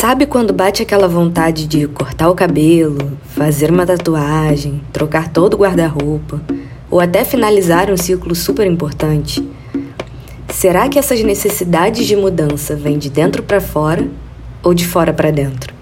Sabe 0.00 0.24
quando 0.24 0.54
bate 0.54 0.82
aquela 0.82 1.06
vontade 1.06 1.66
de 1.66 1.86
cortar 1.86 2.30
o 2.30 2.34
cabelo, 2.34 3.18
fazer 3.34 3.70
uma 3.70 3.84
tatuagem, 3.84 4.82
trocar 4.90 5.28
todo 5.28 5.52
o 5.52 5.56
guarda-roupa, 5.58 6.40
ou 6.90 6.98
até 6.98 7.22
finalizar 7.22 7.90
um 7.90 7.98
ciclo 7.98 8.34
super 8.34 8.66
importante? 8.66 9.46
Será 10.48 10.88
que 10.88 10.98
essas 10.98 11.22
necessidades 11.22 12.06
de 12.06 12.16
mudança 12.16 12.74
vêm 12.74 12.96
de 12.96 13.10
dentro 13.10 13.42
para 13.42 13.60
fora 13.60 14.08
ou 14.62 14.72
de 14.72 14.86
fora 14.86 15.12
para 15.12 15.30
dentro? 15.30 15.74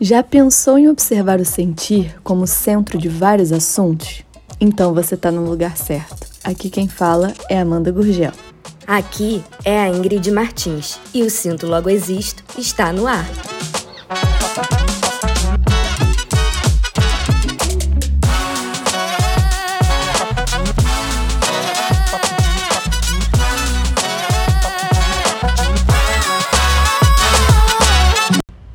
Já 0.00 0.24
pensou 0.24 0.76
em 0.76 0.88
observar 0.88 1.38
o 1.38 1.44
sentir 1.44 2.16
como 2.24 2.48
centro 2.48 2.98
de 2.98 3.08
vários 3.08 3.52
assuntos? 3.52 4.24
Então 4.60 4.92
você 4.92 5.14
está 5.14 5.30
no 5.30 5.48
lugar 5.48 5.76
certo. 5.76 6.26
Aqui 6.42 6.68
quem 6.68 6.88
fala 6.88 7.32
é 7.48 7.60
Amanda 7.60 7.92
Gurgel. 7.92 8.32
Aqui 8.94 9.42
é 9.64 9.80
a 9.80 9.88
Ingrid 9.88 10.30
Martins 10.30 11.00
e 11.14 11.22
o 11.22 11.30
Sinto 11.30 11.66
Logo 11.66 11.88
Existo 11.88 12.44
está 12.58 12.92
no 12.92 13.06
ar. 13.06 13.24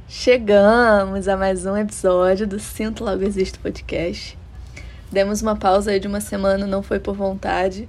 Chegamos 0.10 1.28
a 1.28 1.38
mais 1.38 1.64
um 1.68 1.78
episódio 1.78 2.48
do 2.48 2.60
Sinto 2.60 3.04
Logo 3.04 3.24
Existo 3.24 3.60
podcast. 3.60 4.36
Demos 5.12 5.44
uma 5.44 5.56
pausa 5.56 5.92
aí 5.92 6.00
de 6.00 6.08
uma 6.08 6.22
semana, 6.22 6.66
não 6.66 6.82
foi 6.82 7.00
por 7.00 7.14
vontade, 7.14 7.88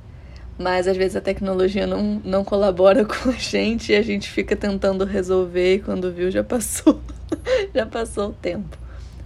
mas 0.58 0.88
às 0.88 0.96
vezes 0.96 1.16
a 1.16 1.20
tecnologia 1.20 1.86
não, 1.86 2.20
não 2.24 2.44
colabora 2.44 3.04
com 3.06 3.30
a 3.30 3.34
gente 3.34 3.92
e 3.92 3.96
a 3.96 4.02
gente 4.02 4.28
fica 4.28 4.56
tentando 4.56 5.04
resolver 5.04 5.74
e 5.74 5.78
quando 5.80 6.12
viu 6.12 6.30
já 6.30 6.42
passou, 6.42 7.00
já 7.74 7.86
passou 7.86 8.30
o 8.30 8.32
tempo. 8.32 8.76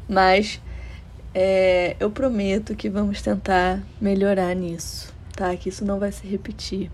Mas 0.09 0.61
é, 1.35 1.97
eu 1.99 2.11
prometo 2.11 2.77
que 2.77 2.91
vamos 2.91 3.23
tentar 3.23 3.81
melhorar 4.01 4.55
nisso, 4.55 5.13
tá? 5.35 5.57
Que 5.57 5.71
isso 5.71 5.85
não 5.85 5.99
vai 5.99 6.13
se 6.13 6.27
repetir. 6.27 6.91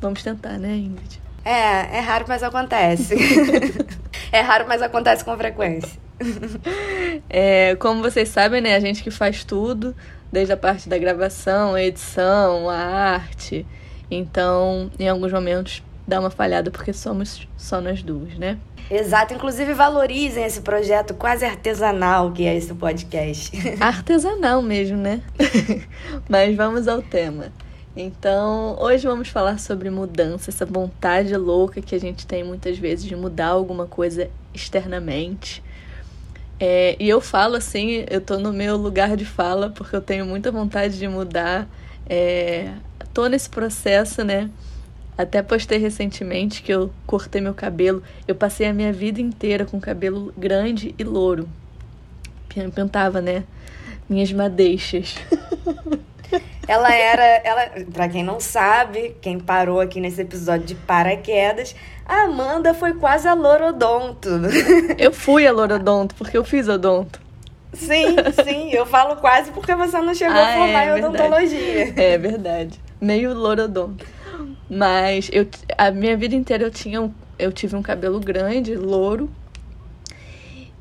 Vamos 0.00 0.22
tentar, 0.22 0.58
né, 0.58 0.76
Ingrid? 0.76 1.20
É, 1.44 1.98
é 1.98 2.00
raro, 2.00 2.24
mas 2.28 2.42
acontece. 2.42 3.14
é 4.30 4.40
raro, 4.40 4.66
mas 4.68 4.82
acontece 4.82 5.24
com 5.24 5.36
frequência. 5.36 5.98
É, 7.28 7.76
como 7.76 8.02
vocês 8.02 8.28
sabem, 8.28 8.60
né, 8.60 8.74
a 8.74 8.80
gente 8.80 9.02
que 9.02 9.10
faz 9.10 9.44
tudo, 9.44 9.94
desde 10.30 10.52
a 10.52 10.56
parte 10.56 10.88
da 10.88 10.98
gravação, 10.98 11.74
a 11.74 11.82
edição, 11.82 12.68
a 12.68 12.76
arte. 12.76 13.66
Então, 14.10 14.90
em 14.98 15.08
alguns 15.08 15.32
momentos 15.32 15.82
dá 16.06 16.20
uma 16.20 16.30
falhada 16.30 16.70
porque 16.70 16.92
somos 16.92 17.46
só 17.56 17.80
nós 17.80 18.02
duas, 18.02 18.38
né? 18.38 18.58
Exato, 18.88 19.34
inclusive 19.34 19.74
valorizem 19.74 20.44
esse 20.44 20.60
projeto 20.60 21.12
quase 21.14 21.44
artesanal 21.44 22.30
que 22.30 22.46
é 22.46 22.54
esse 22.54 22.72
podcast. 22.72 23.50
Artesanal 23.80 24.62
mesmo, 24.62 24.96
né? 24.96 25.22
Mas 26.28 26.54
vamos 26.56 26.86
ao 26.86 27.02
tema. 27.02 27.52
Então, 27.96 28.76
hoje 28.78 29.06
vamos 29.06 29.28
falar 29.28 29.58
sobre 29.58 29.90
mudança, 29.90 30.50
essa 30.50 30.66
vontade 30.66 31.34
louca 31.34 31.80
que 31.80 31.94
a 31.94 31.98
gente 31.98 32.26
tem 32.26 32.44
muitas 32.44 32.78
vezes 32.78 33.06
de 33.06 33.16
mudar 33.16 33.48
alguma 33.48 33.86
coisa 33.86 34.30
externamente. 34.54 35.64
É, 36.58 36.96
e 36.98 37.08
eu 37.08 37.20
falo 37.20 37.56
assim, 37.56 38.04
eu 38.08 38.20
tô 38.20 38.38
no 38.38 38.52
meu 38.52 38.76
lugar 38.76 39.16
de 39.16 39.24
fala 39.24 39.70
porque 39.70 39.94
eu 39.94 40.00
tenho 40.00 40.24
muita 40.24 40.50
vontade 40.50 40.98
de 40.98 41.06
mudar. 41.06 41.68
É, 42.08 42.72
tô 43.12 43.26
nesse 43.26 43.48
processo, 43.48 44.24
né? 44.24 44.50
Até 45.18 45.42
postei 45.42 45.78
recentemente 45.78 46.62
que 46.62 46.72
eu 46.72 46.90
cortei 47.06 47.40
meu 47.40 47.54
cabelo. 47.54 48.02
Eu 48.28 48.34
passei 48.34 48.66
a 48.66 48.72
minha 48.72 48.92
vida 48.92 49.20
inteira 49.20 49.64
com 49.64 49.80
cabelo 49.80 50.32
grande 50.36 50.94
e 50.98 51.04
louro. 51.04 51.48
Pintava, 52.74 53.20
né? 53.20 53.44
Minhas 54.08 54.32
madeixas. 54.32 55.16
Ela 56.68 56.92
era, 56.92 57.22
ela, 57.44 57.70
para 57.92 58.08
quem 58.08 58.24
não 58.24 58.40
sabe, 58.40 59.16
quem 59.20 59.38
parou 59.38 59.80
aqui 59.80 60.00
nesse 60.00 60.20
episódio 60.20 60.66
de 60.66 60.74
paraquedas, 60.74 61.76
a 62.04 62.22
Amanda 62.22 62.74
foi 62.74 62.94
quase 62.94 63.28
a 63.28 63.34
lorodonto. 63.34 64.28
Eu 64.98 65.12
fui 65.12 65.46
a 65.46 65.52
lorodonto 65.52 66.14
porque 66.14 66.36
eu 66.36 66.44
fiz 66.44 66.68
odonto. 66.68 67.20
Sim, 67.72 68.16
sim, 68.42 68.70
eu 68.72 68.86
falo 68.86 69.16
quase 69.16 69.50
porque 69.50 69.74
você 69.74 70.00
não 70.00 70.14
chegou 70.14 70.38
ah, 70.38 70.48
a 70.48 70.52
formar 70.54 70.86
é, 70.86 70.86
em 70.86 71.04
odontologia. 71.04 71.94
É 71.94 72.16
verdade. 72.16 72.80
Meio 72.98 73.34
lorodonto. 73.34 74.06
Mas 74.70 75.28
eu 75.32 75.46
a 75.76 75.90
minha 75.90 76.16
vida 76.16 76.34
inteira 76.34 76.64
eu 76.64 76.70
tinha 76.70 77.10
eu 77.38 77.52
tive 77.52 77.76
um 77.76 77.82
cabelo 77.82 78.18
grande, 78.18 78.74
louro. 78.74 79.28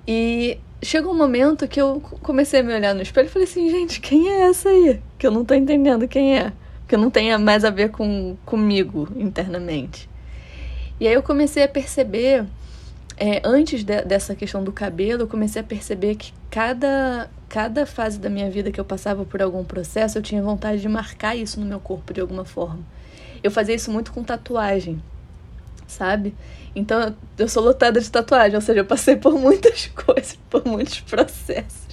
E 0.07 0.57
chegou 0.85 1.13
um 1.13 1.17
momento 1.17 1.67
que 1.67 1.81
eu 1.81 1.99
comecei 2.21 2.59
a 2.59 2.63
me 2.63 2.73
olhar 2.73 2.93
no 2.93 3.01
espelho 3.01 3.27
e 3.27 3.29
falei 3.29 3.47
assim, 3.47 3.69
gente, 3.69 3.99
quem 3.99 4.29
é 4.29 4.41
essa 4.49 4.69
aí? 4.69 5.01
Que 5.17 5.27
eu 5.27 5.31
não 5.31 5.43
tô 5.43 5.53
entendendo 5.53 6.07
quem 6.07 6.37
é. 6.37 6.53
Que 6.87 6.95
não 6.95 7.09
tenha 7.09 7.37
mais 7.37 7.65
a 7.65 7.69
ver 7.69 7.89
com 7.89 8.37
comigo 8.45 9.07
internamente. 9.15 10.07
E 10.99 11.07
aí 11.07 11.13
eu 11.13 11.23
comecei 11.23 11.63
a 11.63 11.67
perceber, 11.67 12.45
é, 13.17 13.41
antes 13.43 13.83
de, 13.83 14.01
dessa 14.03 14.35
questão 14.35 14.63
do 14.63 14.71
cabelo, 14.71 15.23
eu 15.23 15.27
comecei 15.27 15.61
a 15.61 15.65
perceber 15.65 16.15
que 16.15 16.31
cada, 16.49 17.29
cada 17.49 17.85
fase 17.85 18.19
da 18.19 18.29
minha 18.29 18.49
vida 18.49 18.71
que 18.71 18.79
eu 18.79 18.85
passava 18.85 19.25
por 19.25 19.41
algum 19.41 19.63
processo, 19.63 20.17
eu 20.17 20.21
tinha 20.21 20.41
vontade 20.41 20.81
de 20.81 20.87
marcar 20.87 21.35
isso 21.35 21.59
no 21.59 21.65
meu 21.65 21.79
corpo 21.79 22.13
de 22.13 22.21
alguma 22.21 22.45
forma. 22.45 22.79
Eu 23.43 23.51
fazia 23.51 23.75
isso 23.75 23.91
muito 23.91 24.13
com 24.13 24.23
tatuagem, 24.23 25.01
sabe? 25.87 26.35
Então 26.75 27.15
eu 27.37 27.47
sou 27.47 27.63
lotada 27.63 27.99
de 27.99 28.09
tatuagem, 28.09 28.55
ou 28.55 28.61
seja, 28.61 28.79
eu 28.79 28.85
passei 28.85 29.15
por 29.15 29.33
muitas 29.39 29.87
coisas, 29.95 30.37
por 30.49 30.65
muitos 30.65 30.99
processos. 31.01 31.85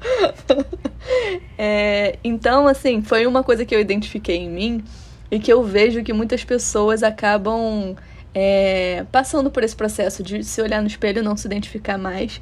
é, 1.58 2.18
então, 2.22 2.68
assim, 2.68 3.02
foi 3.02 3.26
uma 3.26 3.42
coisa 3.42 3.64
que 3.64 3.74
eu 3.74 3.80
identifiquei 3.80 4.36
em 4.36 4.50
mim 4.50 4.84
e 5.30 5.38
que 5.38 5.52
eu 5.52 5.62
vejo 5.62 6.02
que 6.02 6.12
muitas 6.12 6.44
pessoas 6.44 7.02
acabam 7.02 7.96
é, 8.34 9.04
passando 9.10 9.50
por 9.50 9.64
esse 9.64 9.74
processo 9.74 10.22
de 10.22 10.44
se 10.44 10.60
olhar 10.60 10.80
no 10.80 10.86
espelho 10.86 11.20
e 11.20 11.22
não 11.22 11.36
se 11.36 11.46
identificar 11.46 11.98
mais 11.98 12.40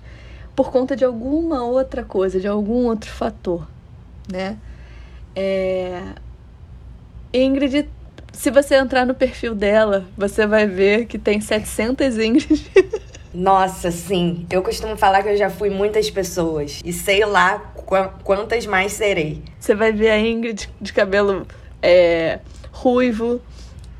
por 0.54 0.70
conta 0.70 0.94
de 0.94 1.04
alguma 1.04 1.64
outra 1.64 2.04
coisa, 2.04 2.38
de 2.38 2.46
algum 2.46 2.86
outro 2.86 3.10
fator, 3.10 3.66
né? 4.30 4.56
É... 5.34 6.00
Ingrid 7.32 7.88
se 8.36 8.50
você 8.50 8.74
entrar 8.76 9.06
no 9.06 9.14
perfil 9.14 9.54
dela, 9.54 10.04
você 10.16 10.46
vai 10.46 10.66
ver 10.66 11.06
que 11.06 11.18
tem 11.18 11.40
700 11.40 12.18
Ingrid. 12.18 12.70
Nossa, 13.32 13.90
sim. 13.90 14.46
Eu 14.50 14.62
costumo 14.62 14.96
falar 14.96 15.22
que 15.22 15.30
eu 15.30 15.36
já 15.36 15.50
fui 15.50 15.68
muitas 15.70 16.08
pessoas. 16.10 16.80
E 16.84 16.92
sei 16.92 17.24
lá 17.24 17.72
quantas 18.22 18.66
mais 18.66 18.92
serei. 18.92 19.42
Você 19.58 19.74
vai 19.74 19.92
ver 19.92 20.10
a 20.10 20.20
Ingrid 20.20 20.68
de 20.80 20.92
cabelo 20.92 21.46
é, 21.82 22.38
ruivo, 22.70 23.40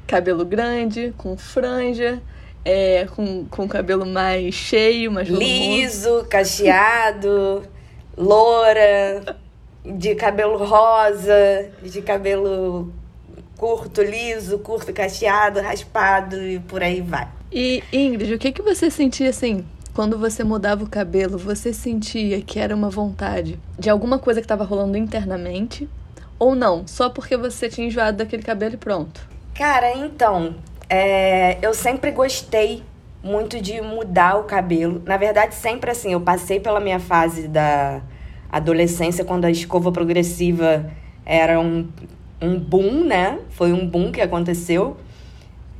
cabelo 0.06 0.44
grande, 0.44 1.12
com 1.17 1.37
franja, 1.37 2.23
é, 2.65 3.06
com, 3.15 3.44
com 3.47 3.69
cabelo 3.69 4.06
mais 4.06 4.55
cheio, 4.55 5.11
mais 5.11 5.28
Liso, 5.28 6.27
cacheado, 6.31 7.62
loura, 8.17 9.37
de 9.84 10.15
cabelo 10.15 10.65
rosa, 10.65 11.71
de 11.83 12.00
cabelo 12.00 12.93
curto, 13.57 14.03
liso, 14.03 14.59
curto, 14.59 14.93
cacheado, 14.93 15.61
raspado 15.61 16.41
e 16.43 16.59
por 16.61 16.83
aí 16.83 17.01
vai. 17.01 17.29
E 17.53 17.83
Ingrid, 17.93 18.35
o 18.35 18.39
que, 18.39 18.53
que 18.53 18.63
você 18.63 18.91
sentia 18.91 19.31
assim? 19.31 19.65
Quando 19.95 20.19
você 20.19 20.43
mudava 20.43 20.83
o 20.83 20.89
cabelo, 20.89 21.39
você 21.39 21.73
sentia 21.73 22.43
que 22.43 22.59
era 22.59 22.75
uma 22.75 22.91
vontade 22.91 23.61
de 23.79 23.89
alguma 23.89 24.19
coisa 24.19 24.41
que 24.41 24.45
estava 24.45 24.65
rolando 24.65 24.99
internamente? 24.99 25.89
Ou 26.39 26.55
não? 26.57 26.85
Só 26.87 27.09
porque 27.09 27.37
você 27.37 27.69
tinha 27.69 27.87
enjoado 27.87 28.19
daquele 28.19 28.43
cabelo 28.43 28.75
e 28.75 28.77
pronto? 28.77 29.29
Cara, 29.55 29.97
então, 29.97 30.57
é, 30.91 31.59
eu 31.62 31.73
sempre 31.73 32.11
gostei 32.11 32.83
muito 33.23 33.61
de 33.61 33.81
mudar 33.81 34.37
o 34.37 34.45
cabelo. 34.45 35.00
Na 35.07 35.17
verdade, 35.17 35.55
sempre 35.55 35.93
assim, 35.93 36.12
eu 36.12 36.21
passei 36.21 36.59
pela 36.59 36.81
minha 36.81 36.99
fase 36.99 37.47
da 37.47 38.03
adolescência, 38.50 39.25
quando 39.25 39.45
a 39.45 39.50
escova 39.50 39.93
progressiva 39.93 40.91
era 41.25 41.59
um 41.61 41.89
um 42.44 42.58
boom, 42.58 43.05
né? 43.05 43.38
Foi 43.50 43.73
um 43.73 43.87
boom 43.87 44.12
que 44.12 44.20
aconteceu. 44.20 44.96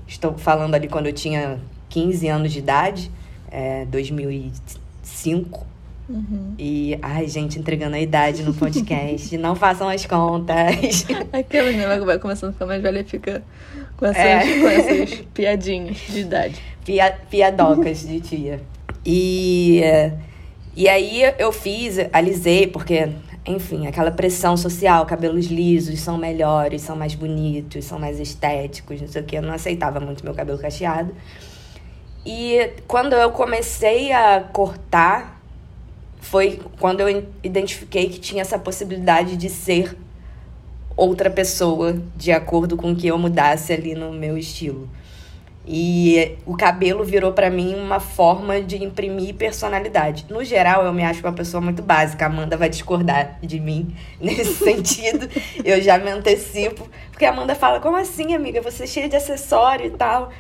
Estou 0.07 0.37
falando 0.37 0.75
ali 0.75 0.89
quando 0.89 1.07
eu 1.07 1.13
tinha 1.13 1.59
15 1.89 2.29
anos 2.29 2.53
de 2.53 2.59
idade, 2.59 3.11
é, 3.51 3.85
2005. 3.87 5.67
Uhum. 6.07 6.55
E, 6.59 6.99
ai, 7.01 7.27
gente, 7.29 7.59
entregando 7.59 7.97
a 7.97 8.01
idade 8.01 8.43
no 8.43 8.53
podcast. 8.53 9.37
não 9.39 9.55
façam 9.55 9.89
as 9.89 10.05
contas. 10.05 11.07
Aquela 11.33 11.71
né? 11.71 11.99
Vai 12.01 12.19
começando 12.19 12.51
a 12.51 12.53
ficar 12.53 12.67
mais 12.67 12.83
velha 12.83 13.01
e 13.01 13.05
fica 13.05 13.43
com 13.97 14.07
essas, 14.07 14.23
é. 14.23 14.61
com 14.61 14.69
essas 14.69 15.15
piadinhas 15.33 15.97
de 16.09 16.21
idade. 16.21 16.61
Pia, 16.85 17.17
piadocas 17.31 18.07
de 18.07 18.21
tia. 18.21 18.61
E, 19.07 19.81
e 20.77 20.89
aí 20.89 21.23
eu 21.39 21.53
fiz, 21.53 21.97
alisei, 22.13 22.67
porque 22.67 23.09
enfim, 23.47 23.87
aquela 23.87 24.11
pressão 24.11 24.57
social, 24.57 25.05
cabelos 25.05 25.47
lisos 25.47 26.01
são 26.01 26.17
melhores, 26.17 26.81
são 26.83 26.97
mais 26.97 27.15
bonitos, 27.15 27.85
são 27.85 27.99
mais 27.99 28.19
estéticos, 28.19 29.01
não 29.01 29.09
sei 29.09 29.23
o 29.23 29.25
que. 29.25 29.37
Eu 29.37 29.43
não 29.43 29.53
aceitava 29.53 30.01
muito 30.01 30.25
meu 30.25 30.35
cabelo 30.35 30.59
cacheado. 30.59 31.15
E 32.25 32.71
quando 32.89 33.13
eu 33.13 33.31
comecei 33.33 34.13
a 34.13 34.41
cortar, 34.41 35.43
foi 36.21 36.59
quando 36.81 37.01
eu 37.01 37.27
identifiquei 37.43 38.09
que 38.09 38.19
tinha 38.19 38.41
essa 38.41 38.59
possibilidade 38.59 39.37
de 39.37 39.51
ser 39.51 39.95
outra 40.97 41.29
pessoa 41.29 42.01
de 42.17 42.33
acordo 42.33 42.79
com 42.79 42.97
que 42.97 43.07
eu 43.07 43.19
mudasse 43.19 43.75
ali 43.75 43.95
no 43.95 44.11
meu 44.11 44.39
estilo. 44.39 44.89
E 45.67 46.37
o 46.45 46.57
cabelo 46.57 47.03
virou 47.03 47.33
para 47.33 47.49
mim 47.49 47.75
uma 47.75 47.99
forma 47.99 48.61
de 48.61 48.83
imprimir 48.85 49.35
personalidade. 49.35 50.27
No 50.29 50.45
geral, 50.45 50.85
eu 50.85 50.93
me 50.93 51.03
acho 51.03 51.21
uma 51.21 51.33
pessoa 51.33 51.61
muito 51.61 51.83
básica. 51.83 52.27
A 52.27 52.29
Amanda 52.29 52.57
vai 52.57 52.69
discordar 52.69 53.39
de 53.43 53.59
mim 53.59 53.95
nesse 54.21 54.57
sentido. 54.57 55.29
Eu 55.65 55.81
já 55.81 55.97
me 55.99 56.11
antecipo. 56.11 56.87
Porque 57.11 57.25
a 57.25 57.31
Amanda 57.31 57.55
fala: 57.55 57.81
Como 57.81 57.97
assim, 57.97 58.35
amiga? 58.35 58.61
Você 58.61 58.85
é 58.85 58.87
cheia 58.87 59.09
de 59.09 59.17
acessório 59.17 59.87
e 59.87 59.91
tal. 59.91 60.31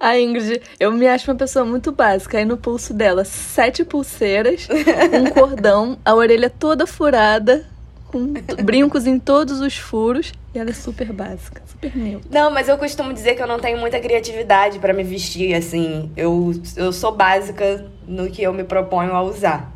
A 0.00 0.18
Ingrid, 0.18 0.60
eu 0.80 0.90
me 0.92 1.06
acho 1.06 1.30
uma 1.30 1.36
pessoa 1.36 1.64
muito 1.64 1.92
básica. 1.92 2.38
Aí 2.38 2.44
no 2.44 2.56
pulso 2.56 2.92
dela, 2.92 3.24
sete 3.24 3.84
pulseiras, 3.84 4.68
um 5.12 5.30
cordão, 5.30 5.96
a 6.04 6.14
orelha 6.14 6.50
toda 6.50 6.86
furada, 6.86 7.64
com 8.08 8.32
brincos 8.64 9.06
em 9.06 9.18
todos 9.18 9.60
os 9.60 9.76
furos. 9.76 10.32
É 10.58 10.72
super 10.72 11.12
básica, 11.12 11.62
super 11.66 11.96
neutra. 11.96 12.28
Não, 12.30 12.50
mas 12.50 12.68
eu 12.68 12.78
costumo 12.78 13.12
dizer 13.12 13.34
que 13.34 13.42
eu 13.42 13.46
não 13.46 13.58
tenho 13.58 13.78
muita 13.78 14.00
criatividade 14.00 14.78
para 14.78 14.92
me 14.92 15.02
vestir, 15.02 15.54
assim. 15.54 16.10
Eu, 16.16 16.52
eu 16.76 16.92
sou 16.92 17.12
básica 17.12 17.86
no 18.06 18.30
que 18.30 18.42
eu 18.42 18.52
me 18.52 18.64
proponho 18.64 19.12
a 19.12 19.22
usar. 19.22 19.72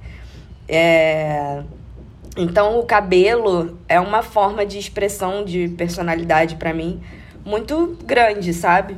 É... 0.69 1.63
Então, 2.37 2.79
o 2.79 2.85
cabelo 2.85 3.79
é 3.89 3.99
uma 3.99 4.23
forma 4.23 4.65
de 4.65 4.79
expressão 4.79 5.45
de 5.45 5.69
personalidade 5.71 6.57
para 6.57 6.73
mim 6.73 7.01
muito 7.45 7.99
grande, 8.05 8.53
sabe? 8.53 8.97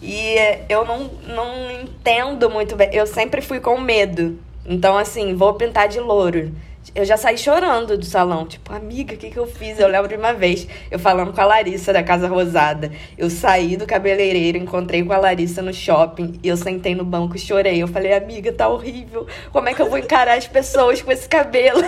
E 0.00 0.36
eu 0.68 0.84
não, 0.84 1.10
não 1.26 1.70
entendo 1.82 2.48
muito 2.48 2.76
bem. 2.76 2.88
Eu 2.92 3.06
sempre 3.06 3.42
fui 3.42 3.60
com 3.60 3.80
medo. 3.80 4.38
Então, 4.64 4.96
assim, 4.96 5.34
vou 5.34 5.54
pintar 5.54 5.88
de 5.88 5.98
louro. 5.98 6.52
Eu 6.94 7.04
já 7.04 7.16
saí 7.16 7.36
chorando 7.36 7.96
do 7.96 8.04
salão. 8.04 8.46
Tipo, 8.46 8.72
amiga, 8.72 9.14
o 9.14 9.16
que, 9.18 9.30
que 9.30 9.38
eu 9.38 9.46
fiz? 9.46 9.78
Eu 9.78 9.88
lembro 9.88 10.08
de 10.08 10.16
uma 10.16 10.32
vez, 10.32 10.66
eu 10.90 10.98
falando 10.98 11.32
com 11.32 11.40
a 11.40 11.44
Larissa 11.44 11.92
da 11.92 12.02
Casa 12.02 12.28
Rosada. 12.28 12.90
Eu 13.16 13.28
saí 13.28 13.76
do 13.76 13.86
cabeleireiro, 13.86 14.58
encontrei 14.58 15.04
com 15.04 15.12
a 15.12 15.18
Larissa 15.18 15.62
no 15.62 15.72
shopping 15.72 16.38
e 16.42 16.48
eu 16.48 16.56
sentei 16.56 16.94
no 16.94 17.04
banco 17.04 17.36
e 17.36 17.38
chorei. 17.38 17.82
Eu 17.82 17.88
falei, 17.88 18.14
amiga, 18.14 18.52
tá 18.52 18.68
horrível. 18.68 19.26
Como 19.52 19.68
é 19.68 19.74
que 19.74 19.82
eu 19.82 19.88
vou 19.88 19.98
encarar 19.98 20.38
as 20.38 20.46
pessoas 20.46 21.02
com 21.02 21.12
esse 21.12 21.28
cabelo? 21.28 21.80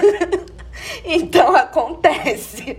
então 1.04 1.56
acontece. 1.56 2.78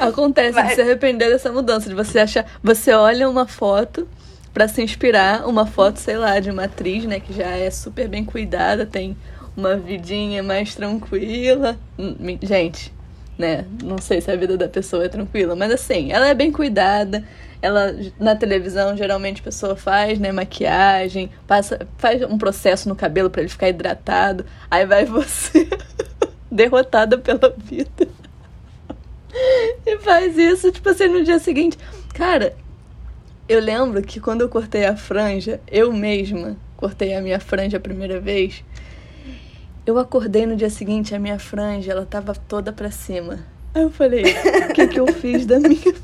Acontece 0.00 0.54
Mas... 0.54 0.68
de 0.68 0.74
se 0.74 0.80
arrepender 0.82 1.30
dessa 1.30 1.50
mudança, 1.50 1.88
de 1.88 1.94
você 1.94 2.18
achar. 2.18 2.46
Você 2.62 2.92
olha 2.92 3.28
uma 3.28 3.46
foto 3.46 4.06
para 4.52 4.68
se 4.68 4.82
inspirar, 4.82 5.46
uma 5.48 5.66
foto, 5.66 5.98
sei 5.98 6.16
lá, 6.16 6.38
de 6.38 6.50
uma 6.50 6.64
atriz, 6.64 7.04
né, 7.04 7.18
que 7.18 7.32
já 7.32 7.56
é 7.56 7.68
super 7.70 8.06
bem 8.06 8.24
cuidada, 8.24 8.86
tem 8.86 9.16
uma 9.56 9.76
vidinha 9.76 10.42
mais 10.42 10.74
tranquila. 10.74 11.76
Hum, 11.98 12.16
gente, 12.42 12.92
né, 13.38 13.64
não 13.82 13.98
sei 13.98 14.20
se 14.20 14.30
a 14.30 14.36
vida 14.36 14.56
da 14.56 14.68
pessoa 14.68 15.04
é 15.04 15.08
tranquila, 15.08 15.56
mas 15.56 15.72
assim, 15.72 16.12
ela 16.12 16.28
é 16.28 16.34
bem 16.34 16.52
cuidada. 16.52 17.24
Ela 17.60 17.94
na 18.20 18.36
televisão 18.36 18.96
geralmente 18.96 19.40
a 19.40 19.44
pessoa 19.44 19.74
faz, 19.74 20.18
né, 20.18 20.30
maquiagem, 20.32 21.30
passa 21.46 21.86
faz 21.96 22.22
um 22.22 22.36
processo 22.36 22.88
no 22.88 22.94
cabelo 22.94 23.30
para 23.30 23.40
ele 23.40 23.48
ficar 23.48 23.68
hidratado. 23.68 24.44
Aí 24.70 24.84
vai 24.84 25.04
você 25.06 25.68
derrotada 26.50 27.18
pela 27.18 27.54
vida. 27.56 28.06
e 29.86 29.98
faz 29.98 30.36
isso, 30.36 30.70
tipo 30.70 30.88
assim, 30.88 31.08
no 31.08 31.24
dia 31.24 31.38
seguinte. 31.38 31.78
Cara, 32.12 32.54
eu 33.48 33.60
lembro 33.60 34.00
que 34.02 34.20
quando 34.20 34.42
eu 34.42 34.48
cortei 34.48 34.84
a 34.84 34.96
franja, 34.96 35.60
eu 35.70 35.92
mesma 35.92 36.56
cortei 36.76 37.14
a 37.14 37.20
minha 37.22 37.40
franja 37.40 37.78
a 37.78 37.80
primeira 37.80 38.20
vez. 38.20 38.62
Eu 39.86 39.98
acordei 39.98 40.46
no 40.46 40.56
dia 40.56 40.70
seguinte, 40.70 41.14
a 41.14 41.18
minha 41.18 41.38
franja, 41.38 41.92
ela 41.92 42.06
tava 42.06 42.34
toda 42.34 42.72
pra 42.72 42.90
cima. 42.90 43.40
Aí 43.74 43.82
eu 43.82 43.90
falei, 43.90 44.24
o 44.70 44.72
que 44.72 44.86
que 44.86 44.98
eu 44.98 45.06
fiz 45.08 45.44
da 45.44 45.60
minha? 45.60 45.94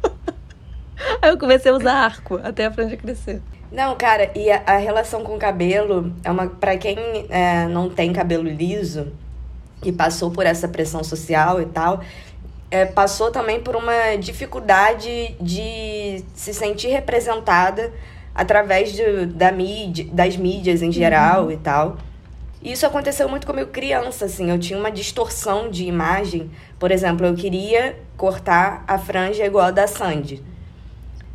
Aí 1.20 1.30
eu 1.30 1.38
comecei 1.38 1.70
a 1.70 1.74
usar 1.74 1.92
arco 1.92 2.40
até 2.42 2.64
a 2.64 2.72
franja 2.72 2.96
crescer. 2.96 3.42
Não, 3.70 3.94
cara, 3.96 4.30
e 4.34 4.50
a, 4.50 4.62
a 4.66 4.76
relação 4.78 5.22
com 5.22 5.36
o 5.36 5.38
cabelo 5.38 6.12
é 6.24 6.30
uma. 6.30 6.46
para 6.46 6.76
quem 6.78 6.96
é, 7.28 7.66
não 7.66 7.90
tem 7.90 8.12
cabelo 8.12 8.48
liso, 8.48 9.12
que 9.82 9.92
passou 9.92 10.30
por 10.30 10.46
essa 10.46 10.66
pressão 10.66 11.04
social 11.04 11.60
e 11.60 11.66
tal, 11.66 12.00
é, 12.70 12.86
passou 12.86 13.30
também 13.30 13.60
por 13.60 13.76
uma 13.76 14.16
dificuldade 14.16 15.36
de 15.38 16.24
se 16.34 16.54
sentir 16.54 16.88
representada 16.88 17.92
através 18.34 18.92
de, 18.92 19.26
da 19.26 19.52
mídia, 19.52 20.06
das 20.10 20.36
mídias 20.36 20.80
em 20.80 20.90
geral 20.90 21.44
uhum. 21.44 21.50
e 21.50 21.56
tal. 21.58 21.98
E 22.62 22.72
isso 22.72 22.84
aconteceu 22.86 23.28
muito 23.28 23.46
comigo 23.46 23.70
criança, 23.70 24.26
assim. 24.26 24.50
Eu 24.50 24.58
tinha 24.58 24.78
uma 24.78 24.90
distorção 24.90 25.70
de 25.70 25.84
imagem. 25.84 26.50
Por 26.78 26.90
exemplo, 26.90 27.26
eu 27.26 27.34
queria 27.34 27.98
cortar 28.16 28.84
a 28.86 28.98
franja 28.98 29.44
igual 29.44 29.66
a 29.66 29.70
da 29.70 29.86
Sandy. 29.86 30.42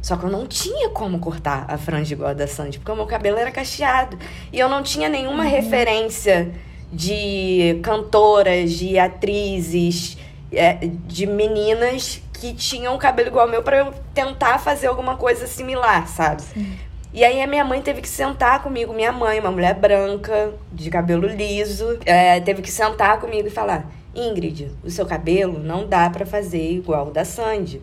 Só 0.01 0.16
que 0.16 0.24
eu 0.24 0.30
não 0.30 0.45
tinha 0.45 0.89
como 0.89 1.18
cortar 1.18 1.66
a 1.68 1.80
franja 1.80 2.13
igual 2.13 2.30
a 2.30 2.33
da 2.33 2.45
Sandy, 2.45 2.77
porque 2.77 2.92
o 2.92 2.95
meu 2.95 3.07
cabelo 3.07 3.38
era 3.38 3.50
cacheado. 3.50 4.19
E 4.54 4.60
eu 4.60 4.69
não 4.69 4.83
tinha 4.83 5.10
nenhuma 5.10 5.44
uhum. 5.44 5.50
referência 5.50 6.51
de 6.94 7.80
cantoras, 7.81 8.74
de 8.74 9.00
atrizes, 9.00 10.16
é, 10.51 10.77
de 11.07 11.25
meninas 11.25 12.22
que 12.33 12.54
tinham 12.54 12.95
cabelo 12.98 13.30
igual 13.30 13.45
ao 13.45 13.51
meu 13.51 13.63
para 13.63 13.77
eu 13.77 13.94
tentar 14.13 14.60
fazer 14.60 14.88
alguma 14.88 15.16
coisa 15.16 15.48
similar, 15.48 16.07
sabe? 16.07 16.44
Sim. 16.44 16.77
E 17.16 17.24
aí 17.24 17.42
a 17.42 17.48
minha 17.48 17.64
mãe 17.64 17.82
teve 17.82 18.02
que 18.02 18.10
sentar 18.10 18.62
comigo, 18.62 18.94
minha 18.94 19.10
mãe, 19.14 19.40
uma 19.40 19.50
mulher 19.50 19.74
branca, 19.74 20.54
de 20.70 20.90
cabelo 20.90 21.26
liso, 21.26 21.98
é, 22.06 22.42
teve 22.42 22.62
que 22.62 22.70
sentar 22.70 23.22
comigo 23.22 23.48
e 23.48 23.50
falar: 23.50 23.90
Ingrid, 24.14 24.70
o 24.84 24.90
seu 24.90 25.06
cabelo 25.06 25.58
não 25.58 25.88
dá 25.88 26.10
para 26.10 26.26
fazer 26.26 26.72
igual 26.72 27.08
o 27.08 27.12
da 27.12 27.24
Sandy, 27.24 27.82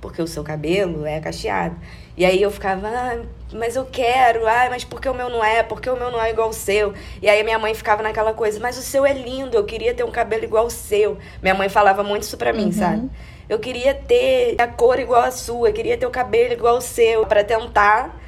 porque 0.00 0.20
o 0.20 0.26
seu 0.26 0.42
cabelo 0.42 1.06
é 1.06 1.20
cacheado. 1.20 1.76
E 2.16 2.24
aí 2.24 2.42
eu 2.42 2.50
ficava, 2.50 2.88
ah, 2.88 3.22
mas 3.52 3.76
eu 3.76 3.86
quero, 3.86 4.48
ah, 4.48 4.66
mas 4.68 4.82
por 4.82 5.00
que 5.00 5.08
o 5.08 5.14
meu 5.14 5.28
não 5.28 5.44
é? 5.44 5.62
Por 5.62 5.80
que 5.80 5.88
o 5.88 5.96
meu 5.96 6.10
não 6.10 6.20
é 6.20 6.30
igual 6.30 6.48
o 6.48 6.52
seu? 6.52 6.92
E 7.22 7.28
aí 7.28 7.44
minha 7.44 7.60
mãe 7.60 7.74
ficava 7.74 8.02
naquela 8.02 8.34
coisa, 8.34 8.58
mas 8.58 8.76
o 8.76 8.82
seu 8.82 9.06
é 9.06 9.12
lindo, 9.12 9.56
eu 9.56 9.64
queria 9.64 9.94
ter 9.94 10.02
um 10.02 10.10
cabelo 10.10 10.42
igual 10.42 10.66
o 10.66 10.70
seu. 10.70 11.18
Minha 11.40 11.54
mãe 11.54 11.68
falava 11.68 12.02
muito 12.02 12.24
isso 12.24 12.36
pra 12.36 12.52
mim, 12.52 12.64
uhum. 12.64 12.72
sabe? 12.72 13.08
Eu 13.48 13.60
queria 13.60 13.94
ter 13.94 14.56
a 14.58 14.66
cor 14.66 14.98
igual 14.98 15.22
a 15.22 15.30
sua, 15.30 15.68
eu 15.68 15.72
queria 15.72 15.96
ter 15.96 16.06
o 16.06 16.10
cabelo 16.10 16.52
igual 16.52 16.78
o 16.78 16.80
seu, 16.80 17.24
para 17.26 17.44
tentar 17.44 18.21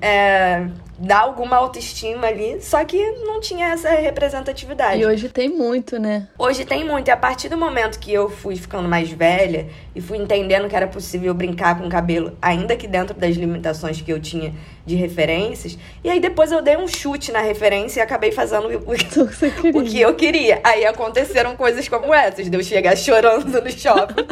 é, 0.00 0.66
dar 0.98 1.20
alguma 1.20 1.56
autoestima 1.56 2.26
ali, 2.26 2.60
só 2.60 2.84
que 2.84 2.98
não 3.22 3.40
tinha 3.40 3.68
essa 3.68 3.88
representatividade. 3.90 5.00
E 5.00 5.06
hoje 5.06 5.28
tem 5.28 5.48
muito, 5.48 5.98
né? 5.98 6.28
Hoje 6.36 6.64
tem 6.64 6.84
muito. 6.84 7.08
E 7.08 7.10
a 7.10 7.16
partir 7.16 7.48
do 7.48 7.56
momento 7.56 7.98
que 7.98 8.12
eu 8.12 8.28
fui 8.28 8.56
ficando 8.56 8.88
mais 8.88 9.10
velha 9.10 9.68
e 9.94 10.00
fui 10.00 10.18
entendendo 10.18 10.68
que 10.68 10.74
era 10.74 10.88
possível 10.88 11.32
brincar 11.32 11.78
com 11.78 11.86
o 11.86 11.88
cabelo, 11.88 12.36
ainda 12.42 12.76
que 12.76 12.88
dentro 12.88 13.14
das 13.14 13.36
limitações 13.36 14.00
que 14.00 14.12
eu 14.12 14.20
tinha 14.20 14.52
de 14.84 14.96
referências, 14.96 15.78
e 16.02 16.10
aí 16.10 16.18
depois 16.18 16.50
eu 16.50 16.60
dei 16.60 16.76
um 16.76 16.88
chute 16.88 17.30
na 17.30 17.40
referência 17.40 18.00
e 18.00 18.02
acabei 18.02 18.32
fazendo 18.32 18.66
o, 18.68 18.90
o, 19.78 19.80
o 19.80 19.84
que 19.84 20.00
eu 20.00 20.14
queria. 20.14 20.60
Aí 20.64 20.84
aconteceram 20.84 21.54
coisas 21.56 21.88
como 21.88 22.12
essas, 22.12 22.50
de 22.50 22.56
eu 22.56 22.62
chegar 22.62 22.96
chorando 22.98 23.62
no 23.62 23.70
shopping. 23.70 24.26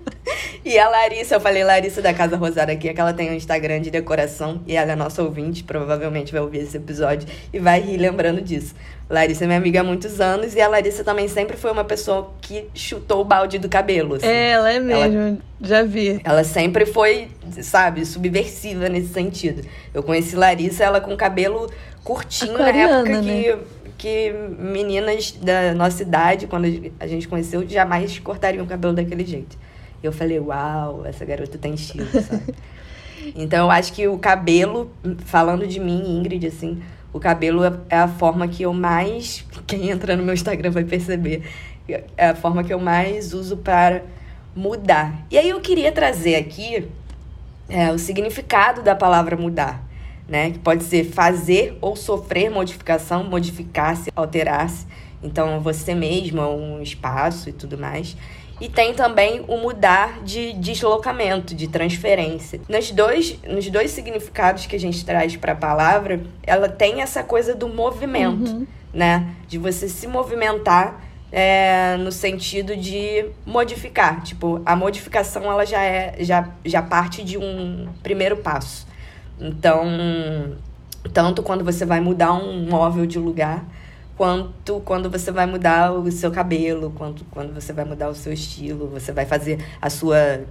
E 0.64 0.78
a 0.78 0.88
Larissa, 0.88 1.36
eu 1.36 1.40
falei 1.40 1.64
Larissa 1.64 2.02
da 2.02 2.12
Casa 2.12 2.36
Rosada 2.36 2.72
aqui, 2.72 2.88
é 2.88 2.92
que 2.92 3.00
ela 3.00 3.14
tem 3.14 3.30
um 3.30 3.34
Instagram 3.34 3.80
de 3.80 3.90
decoração 3.90 4.60
e 4.66 4.76
ela 4.76 4.92
é 4.92 4.96
nossa 4.96 5.22
ouvinte, 5.22 5.64
provavelmente 5.64 6.32
vai 6.32 6.40
ouvir 6.40 6.58
esse 6.58 6.76
episódio 6.76 7.26
e 7.52 7.58
vai 7.58 7.80
rir 7.80 7.96
lembrando 7.96 8.42
disso. 8.42 8.74
Larissa 9.08 9.44
é 9.44 9.46
minha 9.46 9.58
amiga 9.58 9.80
há 9.80 9.84
muitos 9.84 10.20
anos 10.20 10.54
e 10.54 10.60
a 10.60 10.68
Larissa 10.68 11.02
também 11.02 11.28
sempre 11.28 11.56
foi 11.56 11.72
uma 11.72 11.84
pessoa 11.84 12.32
que 12.42 12.66
chutou 12.74 13.22
o 13.22 13.24
balde 13.24 13.58
do 13.58 13.68
cabelo. 13.68 14.16
Assim. 14.16 14.26
É, 14.26 14.50
ela 14.50 14.70
é 14.70 14.78
mesmo, 14.78 15.18
ela, 15.18 15.38
já 15.62 15.82
vi. 15.82 16.20
Ela 16.22 16.44
sempre 16.44 16.84
foi, 16.84 17.28
sabe, 17.62 18.04
subversiva 18.04 18.88
nesse 18.88 19.12
sentido. 19.12 19.66
Eu 19.94 20.02
conheci 20.02 20.36
Larissa, 20.36 20.84
ela 20.84 21.00
com 21.00 21.16
cabelo 21.16 21.70
curtinho 22.04 22.54
Aquariana, 22.54 23.02
na 23.02 23.10
época 23.10 23.22
que. 23.22 23.52
Né? 23.52 23.58
que 24.00 24.32
meninas 24.58 25.32
da 25.32 25.74
nossa 25.74 26.02
idade, 26.02 26.46
quando 26.46 26.64
a 26.98 27.06
gente 27.06 27.28
conheceu, 27.28 27.68
jamais 27.68 28.18
cortariam 28.18 28.64
o 28.64 28.66
cabelo 28.66 28.94
daquele 28.94 29.26
jeito. 29.26 29.58
Eu 30.02 30.12
falei, 30.12 30.38
uau, 30.38 31.04
essa 31.04 31.24
garota 31.24 31.58
tem 31.58 31.74
estilo, 31.74 32.06
sabe? 32.22 32.54
então 33.36 33.66
eu 33.66 33.70
acho 33.70 33.92
que 33.92 34.08
o 34.08 34.18
cabelo, 34.18 34.90
falando 35.26 35.66
de 35.66 35.78
mim, 35.78 36.18
Ingrid, 36.18 36.46
assim, 36.46 36.82
o 37.12 37.18
cabelo 37.18 37.62
é 37.88 37.96
a 37.96 38.08
forma 38.08 38.46
que 38.46 38.62
eu 38.62 38.72
mais. 38.72 39.44
Quem 39.66 39.90
entra 39.90 40.16
no 40.16 40.22
meu 40.22 40.34
Instagram 40.34 40.70
vai 40.70 40.84
perceber. 40.84 41.42
É 42.16 42.28
a 42.28 42.34
forma 42.34 42.62
que 42.62 42.72
eu 42.72 42.78
mais 42.78 43.34
uso 43.34 43.56
para 43.56 44.02
mudar. 44.54 45.26
E 45.30 45.36
aí 45.36 45.48
eu 45.48 45.60
queria 45.60 45.90
trazer 45.90 46.36
aqui 46.36 46.86
é, 47.68 47.90
o 47.90 47.98
significado 47.98 48.82
da 48.82 48.94
palavra 48.94 49.36
mudar. 49.36 49.82
Né? 50.28 50.52
Que 50.52 50.60
pode 50.60 50.84
ser 50.84 51.04
fazer 51.04 51.76
ou 51.80 51.96
sofrer 51.96 52.48
modificação, 52.48 53.24
modificar-se, 53.24 54.12
alterar-se. 54.14 54.86
Então, 55.20 55.60
você 55.60 55.92
mesmo, 55.92 56.40
um 56.42 56.80
espaço 56.80 57.48
e 57.48 57.52
tudo 57.52 57.76
mais. 57.76 58.16
E 58.60 58.68
tem 58.68 58.92
também 58.92 59.42
o 59.48 59.56
mudar 59.56 60.22
de 60.22 60.52
deslocamento, 60.52 61.54
de 61.54 61.66
transferência. 61.66 62.60
Nos 62.68 62.90
dois, 62.90 63.38
nos 63.48 63.68
dois 63.70 63.90
significados 63.90 64.66
que 64.66 64.76
a 64.76 64.78
gente 64.78 65.04
traz 65.04 65.34
para 65.36 65.52
a 65.52 65.56
palavra, 65.56 66.20
ela 66.42 66.68
tem 66.68 67.00
essa 67.00 67.22
coisa 67.22 67.54
do 67.54 67.68
movimento, 67.68 68.50
uhum. 68.50 68.66
né? 68.92 69.28
De 69.48 69.56
você 69.56 69.88
se 69.88 70.06
movimentar 70.06 71.02
é, 71.32 71.96
no 71.96 72.12
sentido 72.12 72.76
de 72.76 73.26
modificar. 73.46 74.22
Tipo, 74.22 74.60
a 74.66 74.76
modificação 74.76 75.44
ela 75.44 75.64
já 75.64 75.82
é 75.82 76.16
já, 76.20 76.48
já 76.64 76.82
parte 76.82 77.24
de 77.24 77.38
um 77.38 77.88
primeiro 78.02 78.36
passo. 78.36 78.86
Então, 79.40 79.86
tanto 81.14 81.42
quando 81.42 81.64
você 81.64 81.86
vai 81.86 82.00
mudar 82.00 82.34
um 82.34 82.68
móvel 82.68 83.06
de 83.06 83.18
lugar, 83.18 83.64
quanto 84.20 84.80
quando 84.80 85.08
você 85.08 85.32
vai 85.32 85.46
mudar 85.46 85.94
o 85.94 86.12
seu 86.12 86.30
cabelo, 86.30 86.92
quanto 86.94 87.24
quando 87.30 87.54
você 87.54 87.72
vai 87.72 87.86
mudar 87.86 88.10
o 88.10 88.14
seu 88.14 88.30
estilo, 88.30 88.86
você 88.86 89.12
vai 89.12 89.24
fazer 89.24 89.64
a 89.80 89.88
sua 89.88 90.42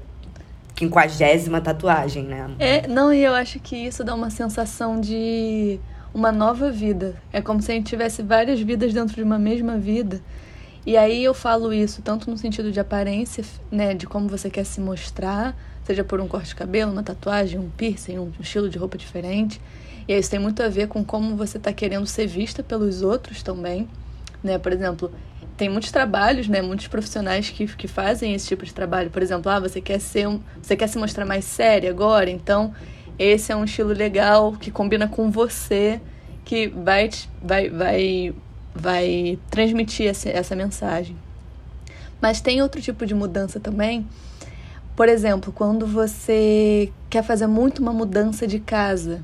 quinquagésima 0.73 1.61
tatuagem, 1.61 2.23
né? 2.23 2.49
É, 2.57 2.87
não, 2.87 3.13
e 3.13 3.23
eu 3.23 3.35
acho 3.35 3.59
que 3.59 3.75
isso 3.75 4.03
dá 4.03 4.15
uma 4.15 4.31
sensação 4.31 4.99
de 4.99 5.79
uma 6.11 6.31
nova 6.31 6.71
vida. 6.71 7.21
É 7.31 7.41
como 7.43 7.61
se 7.61 7.71
a 7.71 7.75
gente 7.75 7.85
tivesse 7.85 8.23
várias 8.23 8.59
vidas 8.59 8.91
dentro 8.91 9.13
de 9.13 9.21
uma 9.21 9.37
mesma 9.37 9.77
vida. 9.77 10.19
E 10.83 10.97
aí 10.97 11.23
eu 11.23 11.35
falo 11.35 11.71
isso 11.71 12.01
tanto 12.01 12.27
no 12.27 12.39
sentido 12.39 12.71
de 12.71 12.79
aparência, 12.79 13.45
né, 13.69 13.93
de 13.93 14.07
como 14.07 14.27
você 14.27 14.49
quer 14.49 14.63
se 14.63 14.81
mostrar, 14.81 15.55
seja 15.85 16.03
por 16.03 16.19
um 16.19 16.27
corte 16.27 16.49
de 16.49 16.55
cabelo, 16.55 16.91
uma 16.91 17.03
tatuagem, 17.03 17.59
um 17.59 17.69
piercing, 17.69 18.19
um 18.19 18.31
estilo 18.39 18.69
de 18.69 18.77
roupa 18.77 18.97
diferente, 18.97 19.59
e 20.07 20.17
isso 20.17 20.29
tem 20.29 20.39
muito 20.39 20.61
a 20.63 20.69
ver 20.69 20.87
com 20.87 21.03
como 21.03 21.35
você 21.35 21.57
está 21.57 21.71
querendo 21.71 22.05
ser 22.05 22.27
vista 22.27 22.63
pelos 22.63 23.01
outros 23.01 23.43
também. 23.43 23.87
Né? 24.43 24.57
Por 24.57 24.71
exemplo, 24.71 25.11
tem 25.59 25.67
muitos 25.69 25.91
trabalhos, 25.91 26.47
né? 26.47 26.61
Muitos 26.61 26.87
profissionais 26.87 27.49
que, 27.49 27.67
que 27.67 27.87
fazem 27.87 28.33
esse 28.33 28.47
tipo 28.47 28.65
de 28.65 28.73
trabalho. 28.73 29.09
Por 29.09 29.21
exemplo, 29.21 29.51
ah, 29.51 29.59
você 29.59 29.81
quer 29.81 29.99
ser 29.99 30.25
um, 30.25 30.39
você 30.61 30.75
quer 30.75 30.87
se 30.87 30.97
mostrar 30.97 31.25
mais 31.25 31.43
séria 31.43 31.89
agora, 31.89 32.29
então 32.29 32.73
esse 33.19 33.51
é 33.51 33.55
um 33.55 33.65
estilo 33.65 33.89
legal 33.89 34.53
que 34.53 34.71
combina 34.71 35.05
com 35.05 35.29
você, 35.29 35.99
que 36.45 36.67
vai 36.69 37.09
vai 37.43 37.69
vai 37.69 38.33
vai 38.73 39.39
transmitir 39.51 40.07
essa, 40.07 40.29
essa 40.29 40.55
mensagem. 40.55 41.17
Mas 42.21 42.39
tem 42.39 42.61
outro 42.61 42.81
tipo 42.81 43.05
de 43.05 43.13
mudança 43.13 43.59
também. 43.59 44.07
Por 44.99 45.07
exemplo, 45.07 45.53
quando 45.53 45.87
você 45.87 46.91
quer 47.09 47.23
fazer 47.23 47.47
muito 47.47 47.79
uma 47.79 47.93
mudança 47.93 48.45
de 48.45 48.59
casa, 48.59 49.23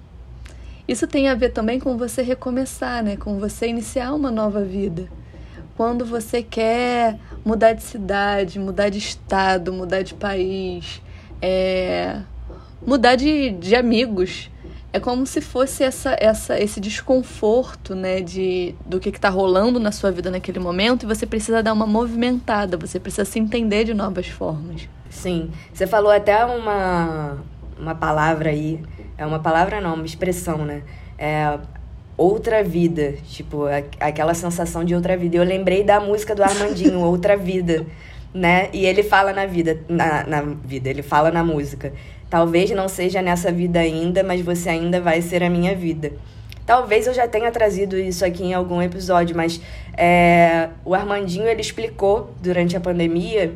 isso 0.88 1.05
tem 1.05 1.27
a 1.27 1.36
ver 1.36 1.50
também 1.50 1.82
com 1.82 1.98
você 1.98 2.22
recomeçar, 2.22 3.03
né? 3.03 3.17
Com 3.17 3.39
você 3.41 3.67
iniciar 3.67 4.13
uma 4.13 4.32
nova 4.32 4.63
vida. 4.63 5.10
Quando 5.75 6.05
você 6.05 6.41
quer 6.41 7.20
mudar 7.44 7.74
de 7.74 7.84
cidade, 7.84 8.58
mudar 8.58 8.88
de 8.88 9.00
estado, 9.00 9.74
mudar 9.74 10.01
de 10.01 10.13
país, 10.13 11.01
é... 11.41 12.22
mudar 12.88 13.17
de, 13.17 13.50
de 13.50 13.75
amigos. 13.75 14.50
É 14.94 15.00
como 15.01 15.27
se 15.27 15.41
fosse 15.41 15.84
essa, 15.84 16.15
essa, 16.17 16.58
esse 16.58 16.79
desconforto, 16.79 17.94
né, 17.94 18.22
de, 18.22 18.74
do 18.86 18.98
que 18.98 19.10
está 19.10 19.27
rolando 19.27 19.77
na 19.77 19.91
sua 19.91 20.10
vida 20.10 20.32
naquele 20.32 20.58
momento 20.58 21.03
e 21.03 21.05
você 21.05 21.25
precisa 21.25 21.62
dar 21.62 21.74
uma 21.74 21.86
movimentada, 21.86 22.77
você 22.77 22.98
precisa 22.98 23.25
se 23.25 23.39
entender 23.39 23.84
de 23.84 23.94
novas 23.94 24.27
formas. 24.27 24.88
Sim, 25.15 25.50
você 25.74 25.88
falou 25.88 26.12
até 26.12 26.45
uma, 26.45 27.38
uma 27.79 27.95
palavra 27.95 28.50
aí 28.50 28.81
é 29.17 29.25
uma 29.25 29.39
palavra 29.39 29.79
não, 29.79 29.95
uma 29.95 30.05
expressão, 30.05 30.65
né? 30.65 30.81
É 31.17 31.57
outra 32.17 32.63
vida, 32.63 33.13
tipo, 33.29 33.63
aquela 34.00 34.34
sensação 34.34 34.84
de 34.84 34.93
outra 34.93 35.15
vida. 35.17 35.38
Eu 35.38 35.43
lembrei 35.43 35.84
da 35.84 36.00
música 36.00 36.36
do 36.36 36.43
Armandinho, 36.43 37.00
Outra 37.03 37.36
Vida, 37.38 37.86
né? 38.34 38.69
E 38.74 38.86
ele 38.86 39.03
fala 39.03 39.34
na 39.34 39.45
vida, 39.45 39.79
na, 39.88 40.25
na 40.25 40.41
vida, 40.41 40.89
ele 40.89 41.01
fala 41.01 41.31
na 41.31 41.43
música. 41.43 41.93
Talvez 42.29 42.69
não 42.72 42.89
seja 42.89 43.22
nessa 43.22 43.51
vida 43.51 43.79
ainda, 43.79 44.24
mas 44.24 44.41
você 44.41 44.69
ainda 44.69 45.00
vai 45.00 45.22
ser 45.22 45.43
a 45.43 45.50
minha 45.50 45.75
vida. 45.75 46.12
Talvez 46.65 47.05
eu 47.05 47.13
já 47.13 47.27
tenha 47.27 47.51
trazido 47.51 47.98
isso 47.98 48.25
aqui 48.25 48.43
em 48.43 48.53
algum 48.53 48.81
episódio, 48.81 49.36
mas 49.36 49.62
é, 49.95 50.69
o 50.84 50.95
Armandinho 50.95 51.48
ele 51.48 51.62
explicou 51.62 52.34
durante 52.41 52.75
a 52.75 52.79
pandemia 52.79 53.53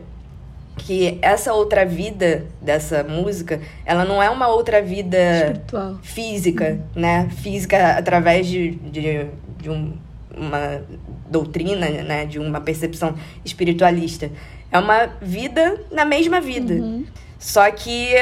que 0.80 1.20
essa 1.22 1.54
outra 1.54 1.86
vida 1.86 2.46
dessa 2.62 3.04
música, 3.04 3.60
ela 3.86 4.06
não 4.06 4.24
é 4.24 4.30
uma 4.30 4.48
outra 4.48 4.82
vida 4.82 5.18
Espiritual. 5.18 6.00
física, 6.02 6.80
uhum. 6.96 7.02
né? 7.02 7.30
Física 7.42 7.98
através 7.98 8.48
de, 8.48 8.72
de, 8.72 9.28
de 9.58 9.70
um, 9.70 9.94
uma 10.36 10.82
doutrina, 11.30 11.88
né? 11.90 12.26
De 12.26 12.40
uma 12.40 12.62
percepção 12.62 13.16
espiritualista. 13.44 14.32
É 14.72 14.80
uma 14.80 15.08
vida 15.22 15.82
na 15.92 16.06
mesma 16.06 16.40
vida. 16.40 16.74
Uhum. 16.76 17.06
Só 17.38 17.70
que 17.72 18.14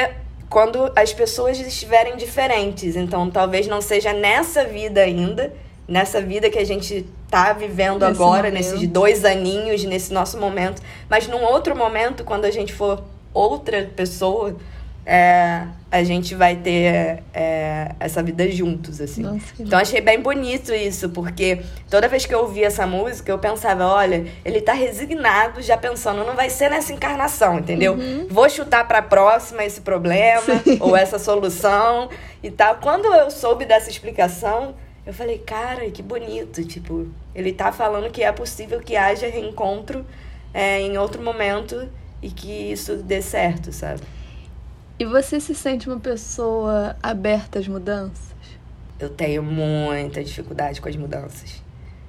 quando 0.48 0.90
as 0.96 1.12
pessoas 1.12 1.58
estiverem 1.60 2.16
diferentes, 2.16 2.96
então 2.96 3.30
talvez 3.30 3.66
não 3.66 3.80
seja 3.80 4.12
nessa 4.12 4.64
vida 4.64 5.00
ainda, 5.00 5.52
nessa 5.88 6.20
vida 6.20 6.50
que 6.50 6.58
a 6.58 6.64
gente 6.64 7.06
tá 7.30 7.54
vivendo 7.54 8.06
nesse 8.06 8.22
agora, 8.22 8.48
momento. 8.48 8.52
nesses 8.52 8.86
dois 8.86 9.24
aninhos, 9.24 9.82
nesse 9.84 10.12
nosso 10.12 10.38
momento. 10.38 10.82
Mas 11.08 11.26
num 11.26 11.42
outro 11.42 11.74
momento, 11.74 12.24
quando 12.24 12.44
a 12.44 12.50
gente 12.50 12.74
for 12.74 13.02
outra 13.32 13.90
pessoa, 13.96 14.54
é, 15.06 15.62
a 15.90 16.04
gente 16.04 16.34
vai 16.34 16.56
ter 16.56 17.22
é, 17.32 17.92
essa 17.98 18.22
vida 18.22 18.46
juntos, 18.50 19.00
assim. 19.00 19.22
Nossa, 19.22 19.54
então 19.58 19.78
achei 19.78 20.02
bem 20.02 20.20
bonito 20.20 20.74
isso, 20.74 21.08
porque 21.08 21.62
toda 21.88 22.06
vez 22.06 22.26
que 22.26 22.34
eu 22.34 22.40
ouvia 22.40 22.66
essa 22.66 22.86
música, 22.86 23.32
eu 23.32 23.38
pensava, 23.38 23.86
olha, 23.86 24.26
ele 24.44 24.60
tá 24.60 24.74
resignado, 24.74 25.62
já 25.62 25.78
pensando, 25.78 26.22
não 26.24 26.34
vai 26.36 26.50
ser 26.50 26.68
nessa 26.68 26.92
encarnação, 26.92 27.58
entendeu? 27.58 27.94
Uhum. 27.94 28.26
Vou 28.28 28.50
chutar 28.50 28.86
pra 28.86 29.00
próxima 29.00 29.64
esse 29.64 29.80
problema, 29.80 30.58
Sim. 30.62 30.76
ou 30.80 30.94
essa 30.94 31.18
solução 31.18 32.10
e 32.42 32.50
tal. 32.50 32.76
Quando 32.76 33.06
eu 33.06 33.30
soube 33.30 33.64
dessa 33.64 33.88
explicação, 33.88 34.74
eu 35.08 35.14
falei, 35.14 35.38
cara, 35.38 35.90
que 35.90 36.02
bonito. 36.02 36.62
Tipo, 36.62 37.08
ele 37.34 37.50
tá 37.54 37.72
falando 37.72 38.10
que 38.10 38.22
é 38.22 38.30
possível 38.30 38.78
que 38.78 38.94
haja 38.94 39.26
reencontro 39.26 40.04
é, 40.52 40.82
em 40.82 40.98
outro 40.98 41.22
momento 41.22 41.88
e 42.20 42.28
que 42.28 42.70
isso 42.70 42.96
dê 42.96 43.22
certo, 43.22 43.72
sabe? 43.72 44.02
E 44.98 45.06
você 45.06 45.40
se 45.40 45.54
sente 45.54 45.88
uma 45.88 45.98
pessoa 45.98 46.94
aberta 47.02 47.58
às 47.58 47.66
mudanças? 47.66 48.34
Eu 49.00 49.08
tenho 49.08 49.42
muita 49.42 50.22
dificuldade 50.22 50.78
com 50.78 50.90
as 50.90 50.96
mudanças. 50.96 51.62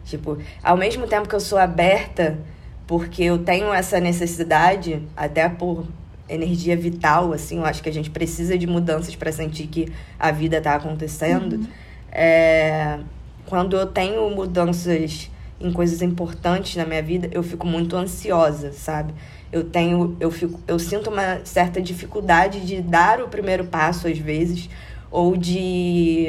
Tipo, 0.03 0.38
ao 0.62 0.75
mesmo 0.75 1.08
tempo 1.08 1.29
que 1.29 1.36
eu 1.36 1.39
sou 1.39 1.58
aberta, 1.58 2.38
porque 2.86 3.24
eu 3.24 3.38
tenho 3.38 3.74
essa 3.74 4.01
necessidade, 4.01 5.01
até 5.15 5.48
por 5.48 5.88
energia 6.27 6.75
vital, 6.75 7.32
assim, 7.32 7.60
eu 7.60 7.65
acho 7.65 7.82
que 7.82 7.88
a 7.88 7.94
gente 7.94 8.10
precisa 8.10 8.58
de 8.58 8.68
mudanças 8.68 9.15
para 9.15 9.32
sentir 9.32 9.68
que 9.68 9.89
a 10.20 10.32
vida 10.32 10.60
tá 10.60 10.75
acontecendo. 10.75 11.53
Uhum 11.53 11.88
é, 12.12 13.00
quando 13.46 13.75
eu 13.75 13.88
tenho 13.88 14.30
mudanças 14.30 15.30
em 15.60 15.72
coisas 15.72 16.01
importantes 16.01 16.75
na 16.75 16.86
minha 16.86 17.04
vida, 17.04 17.30
eu 17.32 17.44
fico 17.44 17.68
muito 17.68 17.96
ansiosa, 17.96 18.72
sabe? 18.72 19.13
Eu 19.51 19.63
tenho, 19.63 20.16
eu 20.20 20.32
fico, 20.32 20.60
eu 20.68 20.80
sinto 20.80 21.10
uma 21.10 21.44
certa 21.44 21.82
dificuldade 21.82 22.62
de 22.62 22.82
dar 22.82 23.22
o 23.22 23.28
primeiro 23.28 23.66
passo 23.66 24.08
às 24.08 24.18
vezes 24.18 24.70
ou 25.12 25.36
de 25.36 26.28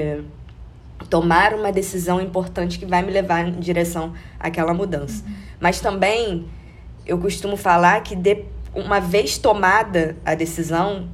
tomar 1.08 1.54
uma 1.54 1.70
decisão 1.70 2.20
importante 2.20 2.78
que 2.78 2.86
vai 2.86 3.02
me 3.02 3.10
levar 3.10 3.46
em 3.46 3.52
direção 3.52 4.14
àquela 4.38 4.72
mudança. 4.72 5.24
Uhum. 5.26 5.34
Mas 5.60 5.80
também 5.80 6.46
eu 7.06 7.18
costumo 7.18 7.56
falar 7.56 8.00
que 8.02 8.14
de, 8.14 8.44
uma 8.74 9.00
vez 9.00 9.38
tomada 9.38 10.16
a 10.24 10.34
decisão, 10.34 11.08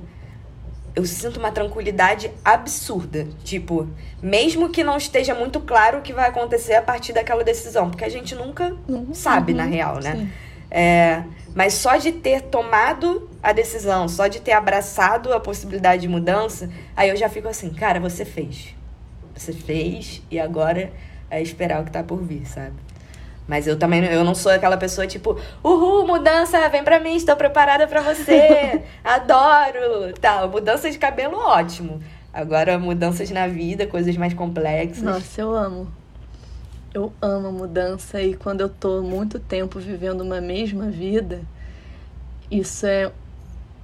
eu 0.96 1.04
sinto 1.04 1.38
uma 1.38 1.52
tranquilidade 1.52 2.30
absurda. 2.42 3.28
Tipo, 3.44 3.86
mesmo 4.22 4.70
que 4.70 4.82
não 4.82 4.96
esteja 4.96 5.34
muito 5.34 5.60
claro 5.60 5.98
o 5.98 6.02
que 6.02 6.14
vai 6.14 6.26
acontecer 6.26 6.72
a 6.72 6.80
partir 6.80 7.12
daquela 7.12 7.44
decisão, 7.44 7.90
porque 7.90 8.04
a 8.04 8.08
gente 8.08 8.34
nunca 8.34 8.74
uhum. 8.88 9.12
sabe, 9.12 9.52
na 9.52 9.64
real, 9.64 10.00
né? 10.00 10.32
É, 10.70 11.22
mas 11.54 11.74
só 11.74 11.96
de 11.96 12.12
ter 12.12 12.42
tomado 12.42 13.30
a 13.42 13.52
decisão, 13.52 14.08
só 14.08 14.26
de 14.26 14.40
ter 14.40 14.52
abraçado 14.52 15.34
a 15.34 15.38
possibilidade 15.38 16.02
de 16.02 16.08
mudança, 16.08 16.70
aí 16.96 17.10
eu 17.10 17.16
já 17.16 17.28
fico 17.28 17.46
assim, 17.46 17.70
cara, 17.70 18.00
você 18.00 18.24
fez. 18.24 18.74
Você 19.34 19.52
fez 19.52 20.22
e 20.30 20.40
agora 20.40 20.90
é 21.30 21.42
esperar 21.42 21.82
o 21.82 21.84
que 21.84 21.90
tá 21.90 22.02
por 22.02 22.22
vir, 22.22 22.46
sabe? 22.46 22.74
Mas 23.46 23.66
eu 23.66 23.78
também 23.78 24.04
eu 24.04 24.24
não 24.24 24.34
sou 24.34 24.50
aquela 24.50 24.76
pessoa 24.76 25.06
tipo, 25.06 25.38
uhul, 25.62 26.06
mudança, 26.06 26.68
vem 26.68 26.82
pra 26.82 26.98
mim, 26.98 27.14
estou 27.14 27.36
preparada 27.36 27.86
para 27.86 28.00
você, 28.00 28.82
adoro, 29.04 30.12
tal. 30.20 30.48
Mudança 30.48 30.90
de 30.90 30.98
cabelo, 30.98 31.36
ótimo. 31.36 32.00
Agora, 32.32 32.78
mudanças 32.78 33.30
na 33.30 33.46
vida, 33.46 33.86
coisas 33.86 34.16
mais 34.16 34.34
complexas. 34.34 35.02
Nossa, 35.02 35.40
eu 35.40 35.54
amo. 35.54 35.88
Eu 36.92 37.12
amo 37.22 37.52
mudança 37.52 38.20
e 38.20 38.34
quando 38.34 38.62
eu 38.62 38.68
tô 38.68 39.00
muito 39.02 39.38
tempo 39.38 39.78
vivendo 39.78 40.22
uma 40.22 40.40
mesma 40.40 40.90
vida, 40.90 41.40
isso 42.50 42.86
é, 42.86 43.12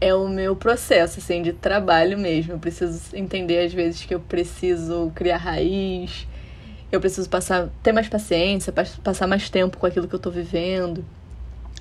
é 0.00 0.14
o 0.14 0.28
meu 0.28 0.56
processo, 0.56 1.18
assim, 1.18 1.40
de 1.42 1.52
trabalho 1.52 2.18
mesmo. 2.18 2.54
Eu 2.54 2.58
preciso 2.58 3.14
entender, 3.14 3.66
às 3.66 3.72
vezes, 3.72 4.04
que 4.04 4.14
eu 4.14 4.20
preciso 4.20 5.12
criar 5.14 5.36
raiz, 5.36 6.26
eu 6.92 7.00
preciso 7.00 7.28
passar, 7.28 7.70
ter 7.82 7.90
mais 7.90 8.06
paciência, 8.06 8.72
passar 9.02 9.26
mais 9.26 9.48
tempo 9.48 9.78
com 9.78 9.86
aquilo 9.86 10.06
que 10.06 10.14
eu 10.14 10.18
tô 10.18 10.30
vivendo. 10.30 11.02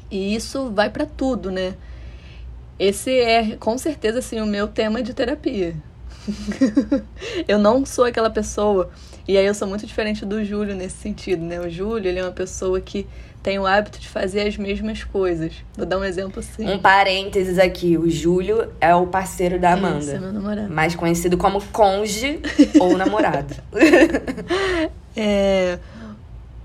E 0.10 0.34
isso 0.34 0.72
vai 0.72 0.90
para 0.90 1.06
tudo, 1.06 1.52
né? 1.52 1.76
Esse 2.80 3.12
é 3.12 3.58
com 3.58 3.78
certeza 3.78 4.20
assim 4.20 4.40
o 4.40 4.46
meu 4.46 4.68
tema 4.68 5.04
de 5.04 5.14
terapia. 5.14 5.76
eu 7.48 7.60
não 7.60 7.86
sou 7.86 8.06
aquela 8.06 8.30
pessoa, 8.30 8.90
e 9.28 9.38
aí 9.38 9.46
eu 9.46 9.54
sou 9.54 9.68
muito 9.68 9.86
diferente 9.86 10.26
do 10.26 10.44
Júlio 10.44 10.76
nesse 10.76 10.98
sentido, 10.98 11.44
né? 11.44 11.60
O 11.60 11.70
Júlio, 11.70 12.08
ele 12.08 12.20
é 12.20 12.24
uma 12.24 12.32
pessoa 12.32 12.80
que 12.80 13.06
tem 13.44 13.58
o 13.60 13.66
hábito 13.66 14.00
de 14.00 14.08
fazer 14.08 14.48
as 14.48 14.56
mesmas 14.56 15.04
coisas. 15.04 15.54
Vou 15.76 15.86
dar 15.86 15.98
um 15.98 16.04
exemplo 16.04 16.40
assim. 16.40 16.70
Um 16.70 16.80
parênteses 16.80 17.58
aqui, 17.58 17.98
o 17.98 18.10
Júlio 18.10 18.72
é 18.80 18.94
o 18.96 19.08
parceiro 19.08 19.60
da 19.60 19.74
Amanda. 19.74 20.00
Isso, 20.00 20.12
é 20.12 20.20
meu 20.20 20.32
namorado. 20.32 20.74
Mais 20.74 20.96
conhecido 20.96 21.38
como 21.38 21.62
conge 21.68 22.40
ou 22.80 22.98
namorado. 22.98 23.56
é, 25.16 25.80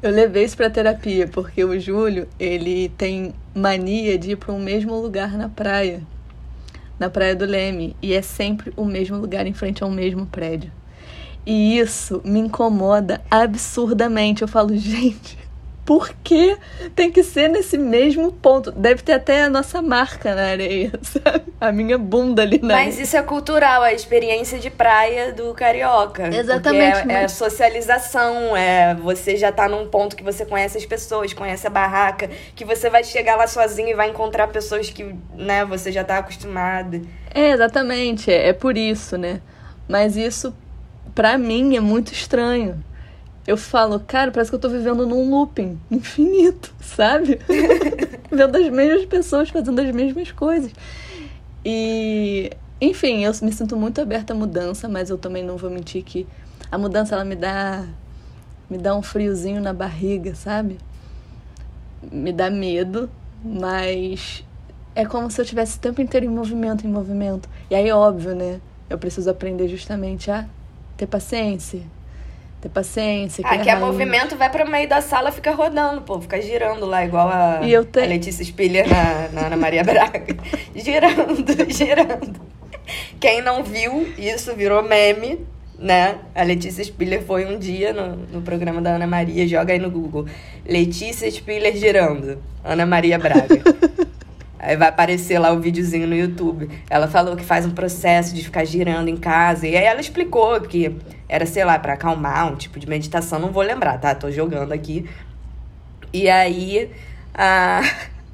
eu 0.02 0.10
levei 0.10 0.44
isso 0.44 0.56
pra 0.56 0.70
terapia, 0.70 1.26
porque 1.26 1.64
o 1.64 1.78
Júlio, 1.80 2.28
ele 2.38 2.90
tem 2.90 3.34
mania 3.54 4.18
de 4.18 4.32
ir 4.32 4.36
para 4.36 4.52
um 4.52 4.58
mesmo 4.58 4.94
lugar 5.00 5.36
na 5.36 5.48
praia. 5.48 6.02
Na 6.98 7.10
Praia 7.10 7.34
do 7.34 7.44
Leme. 7.44 7.96
E 8.00 8.14
é 8.14 8.22
sempre 8.22 8.72
o 8.76 8.84
mesmo 8.84 9.18
lugar 9.18 9.46
em 9.46 9.52
frente 9.52 9.82
ao 9.82 9.90
mesmo 9.90 10.26
prédio. 10.26 10.70
E 11.44 11.78
isso 11.78 12.20
me 12.24 12.40
incomoda 12.40 13.20
absurdamente. 13.30 14.42
Eu 14.42 14.48
falo, 14.48 14.74
gente, 14.78 15.38
por 15.84 16.12
que 16.24 16.56
tem 16.94 17.10
que 17.10 17.22
ser 17.22 17.48
nesse 17.48 17.78
mesmo 17.78 18.32
ponto? 18.32 18.72
Deve 18.72 19.02
ter 19.02 19.12
até 19.12 19.44
a 19.44 19.50
nossa 19.50 19.80
marca 19.80 20.34
na 20.34 20.42
areia, 20.42 20.92
sabe? 21.02 21.45
A 21.58 21.72
minha 21.72 21.96
bunda 21.96 22.42
ali 22.42 22.58
na 22.62 22.74
Mas 22.74 22.98
isso 22.98 23.16
é 23.16 23.22
cultural, 23.22 23.82
a 23.82 23.92
experiência 23.92 24.58
de 24.58 24.68
praia 24.68 25.32
do 25.32 25.54
carioca. 25.54 26.28
Exatamente. 26.28 26.98
É, 26.98 27.04
mas... 27.04 27.16
é 27.16 27.28
socialização, 27.28 28.54
é 28.54 28.94
você 28.94 29.36
já 29.36 29.50
tá 29.50 29.66
num 29.66 29.86
ponto 29.88 30.14
que 30.14 30.22
você 30.22 30.44
conhece 30.44 30.76
as 30.76 30.84
pessoas, 30.84 31.32
conhece 31.32 31.66
a 31.66 31.70
barraca, 31.70 32.28
que 32.54 32.64
você 32.64 32.90
vai 32.90 33.02
chegar 33.02 33.36
lá 33.36 33.46
sozinho 33.46 33.88
e 33.88 33.94
vai 33.94 34.10
encontrar 34.10 34.48
pessoas 34.48 34.90
que, 34.90 35.14
né, 35.34 35.64
você 35.64 35.90
já 35.90 36.04
tá 36.04 36.18
acostumado. 36.18 37.00
É, 37.34 37.50
exatamente, 37.50 38.30
é, 38.30 38.48
é 38.48 38.52
por 38.52 38.76
isso, 38.76 39.16
né? 39.16 39.40
Mas 39.88 40.16
isso, 40.16 40.54
para 41.14 41.38
mim, 41.38 41.74
é 41.76 41.80
muito 41.80 42.12
estranho 42.12 42.84
eu 43.46 43.56
falo, 43.56 44.00
cara, 44.00 44.32
parece 44.32 44.50
que 44.50 44.56
eu 44.56 44.60
tô 44.60 44.68
vivendo 44.68 45.06
num 45.06 45.30
looping 45.30 45.78
infinito, 45.90 46.74
sabe? 46.82 47.38
Vendo 48.30 48.56
as 48.56 48.68
mesmas 48.68 49.06
pessoas 49.06 49.48
fazendo 49.50 49.80
as 49.80 49.90
mesmas 49.92 50.32
coisas. 50.32 50.72
E, 51.68 52.52
enfim, 52.80 53.24
eu 53.24 53.32
me 53.42 53.50
sinto 53.50 53.76
muito 53.76 54.00
aberta 54.00 54.32
à 54.32 54.36
mudança, 54.36 54.88
mas 54.88 55.10
eu 55.10 55.18
também 55.18 55.42
não 55.42 55.56
vou 55.56 55.68
mentir 55.68 56.04
que 56.04 56.24
a 56.70 56.78
mudança 56.78 57.16
ela 57.16 57.24
me 57.24 57.34
dá 57.34 57.84
me 58.70 58.78
dá 58.78 58.94
um 58.94 59.02
friozinho 59.02 59.60
na 59.60 59.72
barriga, 59.72 60.32
sabe? 60.36 60.78
Me 62.12 62.32
dá 62.32 62.48
medo, 62.50 63.10
mas 63.44 64.44
é 64.94 65.04
como 65.04 65.28
se 65.28 65.40
eu 65.40 65.44
tivesse 65.44 65.78
o 65.78 65.80
tempo 65.80 66.00
inteiro 66.00 66.24
em 66.24 66.28
movimento, 66.28 66.86
em 66.86 66.90
movimento. 66.90 67.48
E 67.68 67.74
aí, 67.74 67.90
óbvio, 67.90 68.36
né? 68.36 68.60
Eu 68.88 68.96
preciso 68.96 69.28
aprender 69.28 69.66
justamente 69.66 70.30
a 70.30 70.46
ter 70.96 71.08
paciência, 71.08 71.82
ter 72.66 72.68
paciência. 72.68 73.42
Ah, 73.46 73.58
que 73.58 73.70
é 73.70 73.76
movimento, 73.76 74.36
vai 74.36 74.50
para 74.50 74.64
o 74.64 74.70
meio 74.70 74.88
da 74.88 75.00
sala, 75.00 75.30
fica 75.30 75.52
rodando, 75.52 76.02
pô, 76.02 76.20
fica 76.20 76.40
girando 76.40 76.84
lá, 76.86 77.04
igual 77.04 77.28
a, 77.28 77.60
e 77.62 77.72
eu 77.72 77.84
te... 77.84 78.00
a 78.00 78.06
Letícia 78.06 78.44
Spiller 78.44 78.86
na, 78.88 79.28
na 79.32 79.46
Ana 79.46 79.56
Maria 79.56 79.84
Braga. 79.84 80.36
girando, 80.74 81.44
girando. 81.72 82.40
Quem 83.18 83.42
não 83.42 83.62
viu, 83.62 84.12
isso 84.18 84.54
virou 84.54 84.82
meme, 84.82 85.40
né? 85.78 86.16
A 86.34 86.42
Letícia 86.42 86.84
Spiller 86.84 87.22
foi 87.22 87.46
um 87.46 87.58
dia 87.58 87.92
no, 87.92 88.16
no 88.16 88.42
programa 88.42 88.80
da 88.80 88.90
Ana 88.90 89.06
Maria, 89.06 89.46
joga 89.46 89.72
aí 89.72 89.78
no 89.78 89.90
Google. 89.90 90.26
Letícia 90.66 91.30
Spiller 91.30 91.76
girando, 91.76 92.38
Ana 92.64 92.86
Maria 92.86 93.18
Braga. 93.18 93.62
Aí 94.58 94.74
vai 94.74 94.88
aparecer 94.88 95.38
lá 95.38 95.52
o 95.52 95.60
videozinho 95.60 96.08
no 96.08 96.16
YouTube. 96.16 96.68
Ela 96.90 97.06
falou 97.06 97.36
que 97.36 97.44
faz 97.44 97.64
um 97.66 97.70
processo 97.70 98.34
de 98.34 98.42
ficar 98.42 98.64
girando 98.64 99.08
em 99.08 99.16
casa. 99.16 99.64
E 99.64 99.76
aí 99.76 99.84
ela 99.84 100.00
explicou 100.00 100.60
que 100.62 100.96
era, 101.28 101.46
sei 101.46 101.64
lá, 101.64 101.78
para 101.78 101.94
acalmar, 101.94 102.52
um 102.52 102.56
tipo 102.56 102.78
de 102.78 102.88
meditação. 102.88 103.38
Não 103.38 103.50
vou 103.50 103.62
lembrar, 103.62 103.98
tá? 103.98 104.14
Tô 104.14 104.30
jogando 104.30 104.72
aqui. 104.72 105.08
E 106.12 106.30
aí 106.30 106.90
a, 107.34 107.80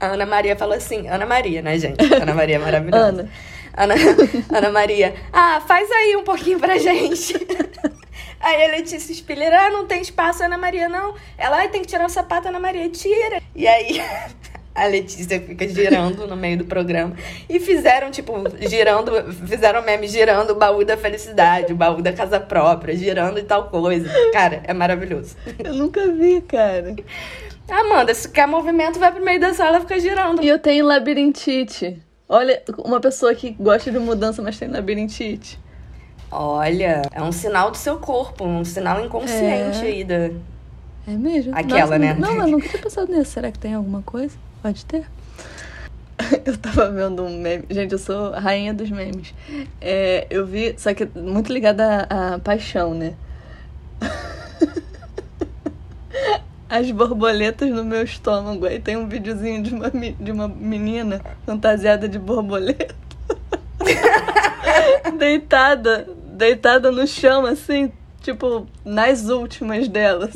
a 0.00 0.06
Ana 0.06 0.26
Maria 0.26 0.56
falou 0.56 0.76
assim: 0.76 1.08
Ana 1.08 1.26
Maria, 1.26 1.62
né, 1.62 1.78
gente? 1.78 2.02
Ana 2.14 2.34
Maria 2.34 2.56
é 2.56 2.58
maravilhosa. 2.58 3.08
Ana. 3.08 3.28
Ana, 3.74 3.94
Ana 4.52 4.70
Maria, 4.70 5.14
ah, 5.32 5.60
faz 5.66 5.90
aí 5.90 6.16
um 6.16 6.24
pouquinho 6.24 6.60
pra 6.60 6.78
gente. 6.78 7.34
Aí 8.38 8.64
a 8.64 8.68
Letícia 8.72 9.14
Spiller, 9.14 9.54
ah, 9.54 9.70
não 9.70 9.86
tem 9.86 10.02
espaço, 10.02 10.42
Ana 10.42 10.58
Maria, 10.58 10.88
não. 10.88 11.14
Ela, 11.38 11.62
ah, 11.62 11.68
tem 11.68 11.80
que 11.80 11.86
tirar 11.86 12.06
o 12.06 12.08
sapato, 12.08 12.48
Ana 12.48 12.58
Maria, 12.58 12.88
tira. 12.88 13.40
E 13.54 13.68
aí 13.68 14.02
a 14.74 14.86
Letícia 14.86 15.40
fica 15.40 15.68
girando 15.68 16.26
no 16.26 16.36
meio 16.36 16.58
do 16.58 16.64
programa. 16.64 17.14
E 17.48 17.60
fizeram, 17.60 18.10
tipo, 18.10 18.32
girando, 18.60 19.32
fizeram 19.46 19.82
meme 19.82 20.08
girando 20.08 20.50
o 20.50 20.54
baú 20.54 20.84
da 20.84 20.96
felicidade, 20.96 21.72
o 21.72 21.76
baú 21.76 22.00
da 22.00 22.12
casa 22.12 22.40
própria, 22.40 22.96
girando 22.96 23.38
e 23.38 23.42
tal 23.42 23.68
coisa. 23.68 24.08
Cara, 24.32 24.62
é 24.64 24.72
maravilhoso. 24.72 25.36
Eu 25.62 25.74
nunca 25.74 26.06
vi, 26.12 26.40
cara. 26.42 26.96
Amanda, 27.68 28.14
se 28.14 28.28
quer 28.28 28.46
movimento, 28.46 28.98
vai 28.98 29.12
pro 29.12 29.24
meio 29.24 29.40
da 29.40 29.54
sala 29.54 29.78
e 29.78 29.80
fica 29.80 30.00
girando. 30.00 30.42
E 30.42 30.48
eu 30.48 30.58
tenho 30.58 30.86
labirintite. 30.86 32.02
Olha, 32.28 32.62
uma 32.78 33.00
pessoa 33.00 33.34
que 33.34 33.50
gosta 33.50 33.90
de 33.90 33.98
mudança, 33.98 34.40
mas 34.40 34.58
tem 34.58 34.68
labirintite. 34.68 35.60
Olha, 36.30 37.02
é 37.12 37.22
um 37.22 37.30
sinal 37.30 37.70
do 37.70 37.76
seu 37.76 37.98
corpo, 37.98 38.44
um 38.44 38.64
sinal 38.64 39.04
inconsciente 39.04 39.84
é. 39.84 39.88
aí 39.88 40.04
da. 40.04 40.30
É 41.06 41.10
mesmo? 41.10 41.52
Aquela, 41.54 41.80
Nossa, 41.80 41.98
né? 41.98 42.14
Não, 42.14 42.34
eu 42.40 42.46
nunca 42.46 42.68
tinha 42.68 42.82
pensado 42.82 43.12
nisso. 43.12 43.32
Será 43.32 43.50
que 43.50 43.58
tem 43.58 43.74
alguma 43.74 44.00
coisa? 44.02 44.34
Pode 44.62 44.86
ter. 44.86 45.04
Eu 46.46 46.56
tava 46.56 46.88
vendo 46.90 47.24
um 47.24 47.36
meme. 47.38 47.64
Gente, 47.68 47.92
eu 47.92 47.98
sou 47.98 48.32
a 48.32 48.38
rainha 48.38 48.72
dos 48.72 48.88
memes. 48.90 49.34
É, 49.80 50.26
eu 50.30 50.46
vi, 50.46 50.74
só 50.78 50.94
que 50.94 51.04
muito 51.18 51.52
ligada 51.52 52.06
à, 52.08 52.38
paixão, 52.38 52.94
né? 52.94 53.14
As 56.68 56.90
borboletas 56.90 57.68
no 57.70 57.84
meu 57.84 58.02
estômago. 58.02 58.66
Aí 58.66 58.78
tem 58.78 58.96
um 58.96 59.08
videozinho 59.08 59.62
de 59.62 59.74
uma, 59.74 59.90
de 59.90 60.32
uma 60.32 60.48
menina 60.48 61.20
fantasiada 61.44 62.08
de 62.08 62.18
borboleta. 62.18 62.94
deitada, 65.18 66.08
deitada 66.26 66.90
no 66.90 67.06
chão, 67.06 67.44
assim, 67.44 67.92
tipo, 68.20 68.66
nas 68.84 69.28
últimas 69.28 69.88
delas. 69.88 70.34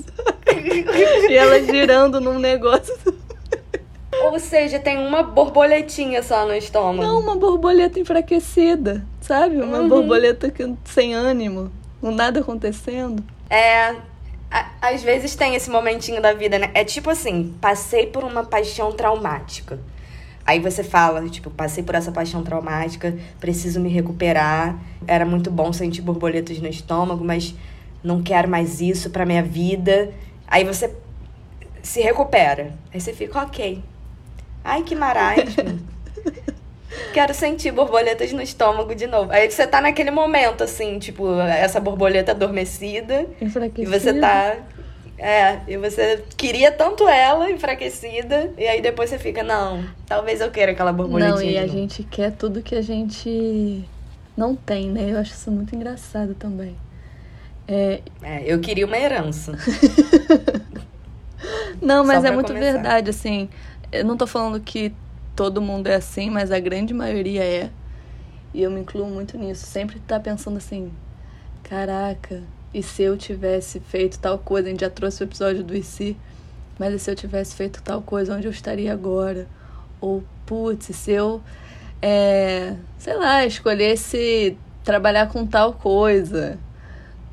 e 1.30 1.34
ela 1.34 1.62
girando 1.62 2.20
num 2.20 2.38
negócio 2.38 3.15
ou 4.32 4.38
seja, 4.38 4.78
tem 4.78 4.98
uma 4.98 5.22
borboletinha 5.22 6.22
só 6.22 6.46
no 6.46 6.54
estômago. 6.54 7.02
Não, 7.02 7.20
uma 7.20 7.36
borboleta 7.36 7.98
enfraquecida, 7.98 9.04
sabe? 9.20 9.56
Uma 9.56 9.80
uhum. 9.80 9.88
borboleta 9.88 10.50
que, 10.50 10.74
sem 10.84 11.14
ânimo, 11.14 11.70
com 12.00 12.10
nada 12.10 12.40
acontecendo. 12.40 13.22
É. 13.50 13.94
Às 14.80 15.02
vezes 15.02 15.34
tem 15.34 15.54
esse 15.54 15.68
momentinho 15.68 16.22
da 16.22 16.32
vida, 16.32 16.58
né? 16.58 16.70
É 16.72 16.84
tipo 16.84 17.10
assim, 17.10 17.54
passei 17.60 18.06
por 18.06 18.24
uma 18.24 18.44
paixão 18.44 18.92
traumática. 18.92 19.78
Aí 20.46 20.60
você 20.60 20.84
fala, 20.84 21.28
tipo, 21.28 21.50
passei 21.50 21.82
por 21.82 21.96
essa 21.96 22.12
paixão 22.12 22.42
traumática, 22.44 23.16
preciso 23.40 23.80
me 23.80 23.88
recuperar. 23.88 24.78
Era 25.06 25.26
muito 25.26 25.50
bom 25.50 25.72
sentir 25.72 26.02
borboletas 26.02 26.58
no 26.60 26.68
estômago, 26.68 27.24
mas 27.24 27.54
não 28.02 28.22
quero 28.22 28.48
mais 28.48 28.80
isso 28.80 29.10
pra 29.10 29.26
minha 29.26 29.42
vida. 29.42 30.12
Aí 30.46 30.64
você 30.64 30.94
se 31.82 32.00
recupera. 32.00 32.72
Aí 32.94 33.00
você 33.00 33.12
fica, 33.12 33.42
ok, 33.42 33.82
Ai, 34.66 34.82
que 34.82 34.96
marasmo. 34.96 35.78
Quero 37.14 37.32
sentir 37.32 37.70
borboletas 37.70 38.32
no 38.32 38.42
estômago 38.42 38.96
de 38.96 39.06
novo. 39.06 39.30
Aí 39.30 39.48
você 39.48 39.64
tá 39.64 39.80
naquele 39.80 40.10
momento, 40.10 40.64
assim, 40.64 40.98
tipo, 40.98 41.38
essa 41.40 41.78
borboleta 41.78 42.32
adormecida. 42.32 43.26
Enfraquecida. 43.40 43.96
E 43.96 44.00
você 44.00 44.12
tá. 44.14 44.56
É, 45.16 45.60
e 45.68 45.76
você 45.76 46.24
queria 46.36 46.72
tanto 46.72 47.08
ela 47.08 47.50
enfraquecida, 47.50 48.52
e 48.58 48.66
aí 48.66 48.82
depois 48.82 49.08
você 49.08 49.18
fica, 49.18 49.42
não, 49.42 49.82
talvez 50.06 50.42
eu 50.42 50.50
queira 50.50 50.72
aquela 50.72 50.92
borboletinha. 50.92 51.34
Não, 51.34 51.42
e 51.42 51.56
a 51.56 51.66
gente 51.66 52.02
quer 52.02 52.32
tudo 52.32 52.60
que 52.60 52.74
a 52.74 52.82
gente 52.82 53.82
não 54.36 54.54
tem, 54.54 54.90
né? 54.90 55.12
Eu 55.12 55.18
acho 55.18 55.32
isso 55.32 55.50
muito 55.50 55.74
engraçado 55.74 56.34
também. 56.34 56.76
É, 57.66 58.00
é 58.22 58.42
eu 58.44 58.60
queria 58.60 58.84
uma 58.84 58.98
herança. 58.98 59.56
não, 61.80 62.04
mas 62.04 62.22
é 62.24 62.30
muito 62.30 62.48
começar. 62.48 62.72
verdade, 62.72 63.08
assim. 63.08 63.48
Eu 63.92 64.04
não 64.04 64.16
tô 64.16 64.26
falando 64.26 64.60
que 64.60 64.92
todo 65.34 65.60
mundo 65.60 65.86
é 65.86 65.94
assim, 65.94 66.30
mas 66.30 66.50
a 66.50 66.58
grande 66.58 66.92
maioria 66.94 67.44
é. 67.44 67.70
E 68.52 68.62
eu 68.62 68.70
me 68.70 68.80
incluo 68.80 69.06
muito 69.06 69.36
nisso. 69.36 69.66
Sempre 69.66 70.00
tá 70.00 70.18
pensando 70.18 70.56
assim: 70.56 70.92
caraca, 71.62 72.42
e 72.72 72.82
se 72.82 73.02
eu 73.02 73.16
tivesse 73.16 73.80
feito 73.80 74.18
tal 74.18 74.38
coisa? 74.38 74.68
A 74.68 74.70
gente 74.70 74.80
já 74.80 74.90
trouxe 74.90 75.22
o 75.22 75.24
episódio 75.24 75.62
do 75.62 75.82
se, 75.82 76.16
mas 76.78 76.94
e 76.94 76.98
se 76.98 77.10
eu 77.10 77.14
tivesse 77.14 77.54
feito 77.54 77.82
tal 77.82 78.02
coisa, 78.02 78.34
onde 78.36 78.46
eu 78.46 78.50
estaria 78.50 78.92
agora? 78.92 79.46
Ou, 80.00 80.22
putz, 80.44 80.94
se 80.94 81.12
eu, 81.12 81.40
é, 82.02 82.76
sei 82.98 83.14
lá, 83.16 83.44
escolhesse 83.46 84.56
trabalhar 84.84 85.28
com 85.28 85.46
tal 85.46 85.72
coisa. 85.72 86.58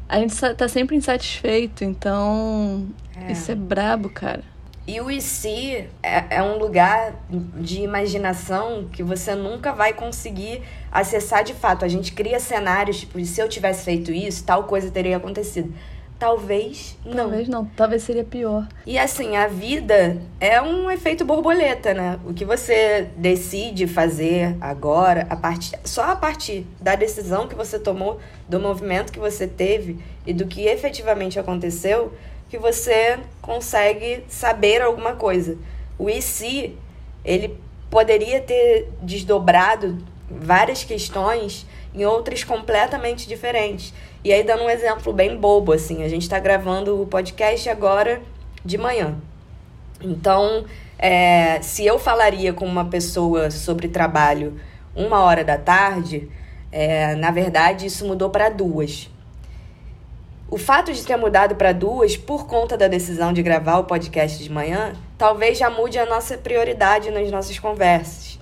A 0.10 0.20
gente 0.20 0.36
tá 0.56 0.68
sempre 0.68 0.96
insatisfeito, 0.96 1.84
então 1.84 2.88
é. 3.16 3.32
isso 3.32 3.52
é 3.52 3.56
brabo, 3.56 4.10
cara. 4.10 4.53
E 4.86 5.00
o 5.00 5.10
IC 5.10 5.88
é, 6.02 6.38
é 6.38 6.44
um 6.44 6.58
lugar 6.58 7.16
de 7.30 7.82
imaginação 7.82 8.88
que 8.92 9.02
você 9.02 9.34
nunca 9.34 9.72
vai 9.72 9.94
conseguir 9.94 10.62
acessar 10.92 11.44
de 11.44 11.54
fato. 11.54 11.86
A 11.86 11.88
gente 11.88 12.12
cria 12.12 12.40
cenários, 12.40 13.00
tipo, 13.00 13.24
se 13.26 13.42
eu 13.42 13.48
tivesse 13.48 13.86
feito 13.86 14.12
isso, 14.12 14.44
tal 14.44 14.66
coisa 14.66 14.92
teria 14.92 15.16
acontecido. 15.16 15.74
Talvez 16.20 16.98
não. 17.04 17.16
Talvez 17.16 17.48
não, 17.50 17.66
talvez 17.66 18.04
seria 18.04 18.24
pior. 18.24 18.68
E 18.86 18.98
assim, 18.98 19.36
a 19.36 19.48
vida 19.48 20.22
é 20.40 20.62
um 20.62 20.90
efeito 20.90 21.26
borboleta, 21.26 21.94
né? 21.94 22.20
O 22.26 22.34
que 22.34 22.46
você 22.46 23.10
decide 23.18 23.88
fazer 23.88 24.56
agora, 24.62 25.28
a 25.30 25.36
partir, 25.36 25.78
só 25.84 26.12
a 26.12 26.16
partir 26.16 26.66
da 26.80 26.96
decisão 26.96 27.48
que 27.48 27.56
você 27.56 27.78
tomou, 27.78 28.20
do 28.48 28.60
movimento 28.60 29.12
que 29.12 29.20
você 29.20 29.48
teve 29.48 30.00
e 30.26 30.34
do 30.34 30.46
que 30.46 30.66
efetivamente 30.66 31.40
aconteceu, 31.40 32.14
que 32.54 32.58
você 32.60 33.18
consegue 33.42 34.24
saber 34.28 34.80
alguma 34.80 35.16
coisa. 35.16 35.58
O 35.98 36.08
se, 36.22 36.78
ele 37.26 37.58
poderia 37.90 38.40
ter 38.42 38.92
desdobrado 39.02 39.98
várias 40.30 40.84
questões 40.84 41.66
em 41.96 42.06
outras 42.06 42.44
completamente 42.44 43.28
diferentes. 43.28 43.92
E 44.24 44.32
aí, 44.32 44.44
dando 44.44 44.66
um 44.66 44.70
exemplo 44.70 45.12
bem 45.12 45.36
bobo, 45.36 45.72
assim, 45.72 46.04
a 46.04 46.08
gente 46.08 46.22
está 46.22 46.38
gravando 46.38 47.02
o 47.02 47.08
podcast 47.08 47.68
agora 47.72 48.22
de 48.64 48.78
manhã. 48.78 49.16
Então, 50.00 50.64
é, 51.00 51.60
se 51.60 51.84
eu 51.84 51.98
falaria 51.98 52.54
com 52.54 52.68
uma 52.68 52.86
pessoa 52.86 53.50
sobre 53.50 53.88
trabalho 53.88 54.60
uma 54.96 55.22
hora 55.22 55.44
da 55.44 55.58
tarde, 55.58 56.30
é, 56.72 57.16
na 57.16 57.32
verdade, 57.32 57.88
isso 57.88 58.06
mudou 58.06 58.30
para 58.30 58.50
duas. 58.50 59.10
O 60.54 60.58
fato 60.60 60.94
de 60.94 61.04
ter 61.04 61.18
mudado 61.18 61.56
para 61.56 61.72
duas 61.72 62.16
por 62.16 62.46
conta 62.46 62.78
da 62.78 62.88
decisão 62.88 63.34
de 63.34 63.42
gravar 63.42 63.80
o 63.80 63.86
podcast 63.86 64.38
de 64.38 64.52
manhã, 64.52 64.94
talvez 65.18 65.58
já 65.58 65.68
mude 65.68 65.98
a 65.98 66.06
nossa 66.06 66.38
prioridade 66.38 67.10
nas 67.10 67.32
nossas 67.32 67.58
conversas 67.58 68.38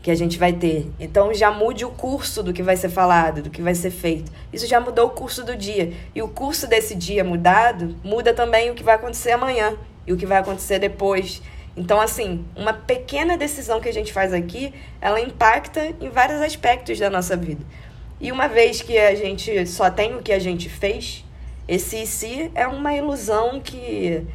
que 0.00 0.08
a 0.08 0.14
gente 0.14 0.38
vai 0.38 0.52
ter. 0.52 0.88
Então 1.00 1.34
já 1.34 1.50
mude 1.50 1.84
o 1.84 1.90
curso 1.90 2.44
do 2.44 2.52
que 2.52 2.62
vai 2.62 2.76
ser 2.76 2.90
falado, 2.90 3.42
do 3.42 3.50
que 3.50 3.60
vai 3.60 3.74
ser 3.74 3.90
feito. 3.90 4.30
Isso 4.52 4.68
já 4.68 4.78
mudou 4.78 5.08
o 5.08 5.10
curso 5.10 5.42
do 5.42 5.56
dia. 5.56 5.92
E 6.14 6.22
o 6.22 6.28
curso 6.28 6.68
desse 6.68 6.94
dia 6.94 7.24
mudado 7.24 7.96
muda 8.04 8.32
também 8.32 8.70
o 8.70 8.74
que 8.76 8.84
vai 8.84 8.94
acontecer 8.94 9.32
amanhã 9.32 9.76
e 10.06 10.12
o 10.12 10.16
que 10.16 10.26
vai 10.26 10.38
acontecer 10.38 10.78
depois. 10.78 11.42
Então, 11.76 12.00
assim, 12.00 12.44
uma 12.54 12.72
pequena 12.72 13.36
decisão 13.36 13.80
que 13.80 13.88
a 13.88 13.92
gente 13.92 14.12
faz 14.12 14.32
aqui, 14.32 14.72
ela 15.00 15.20
impacta 15.20 15.92
em 16.00 16.08
vários 16.08 16.40
aspectos 16.40 17.00
da 17.00 17.10
nossa 17.10 17.36
vida. 17.36 17.64
E 18.20 18.30
uma 18.30 18.46
vez 18.46 18.80
que 18.80 18.96
a 18.96 19.16
gente 19.16 19.66
só 19.66 19.90
tem 19.90 20.14
o 20.14 20.22
que 20.22 20.32
a 20.32 20.38
gente 20.38 20.68
fez, 20.68 21.24
esse 21.68 22.06
si 22.06 22.50
é 22.54 22.66
uma 22.66 22.94
ilusão 22.94 23.60
que 23.60 24.26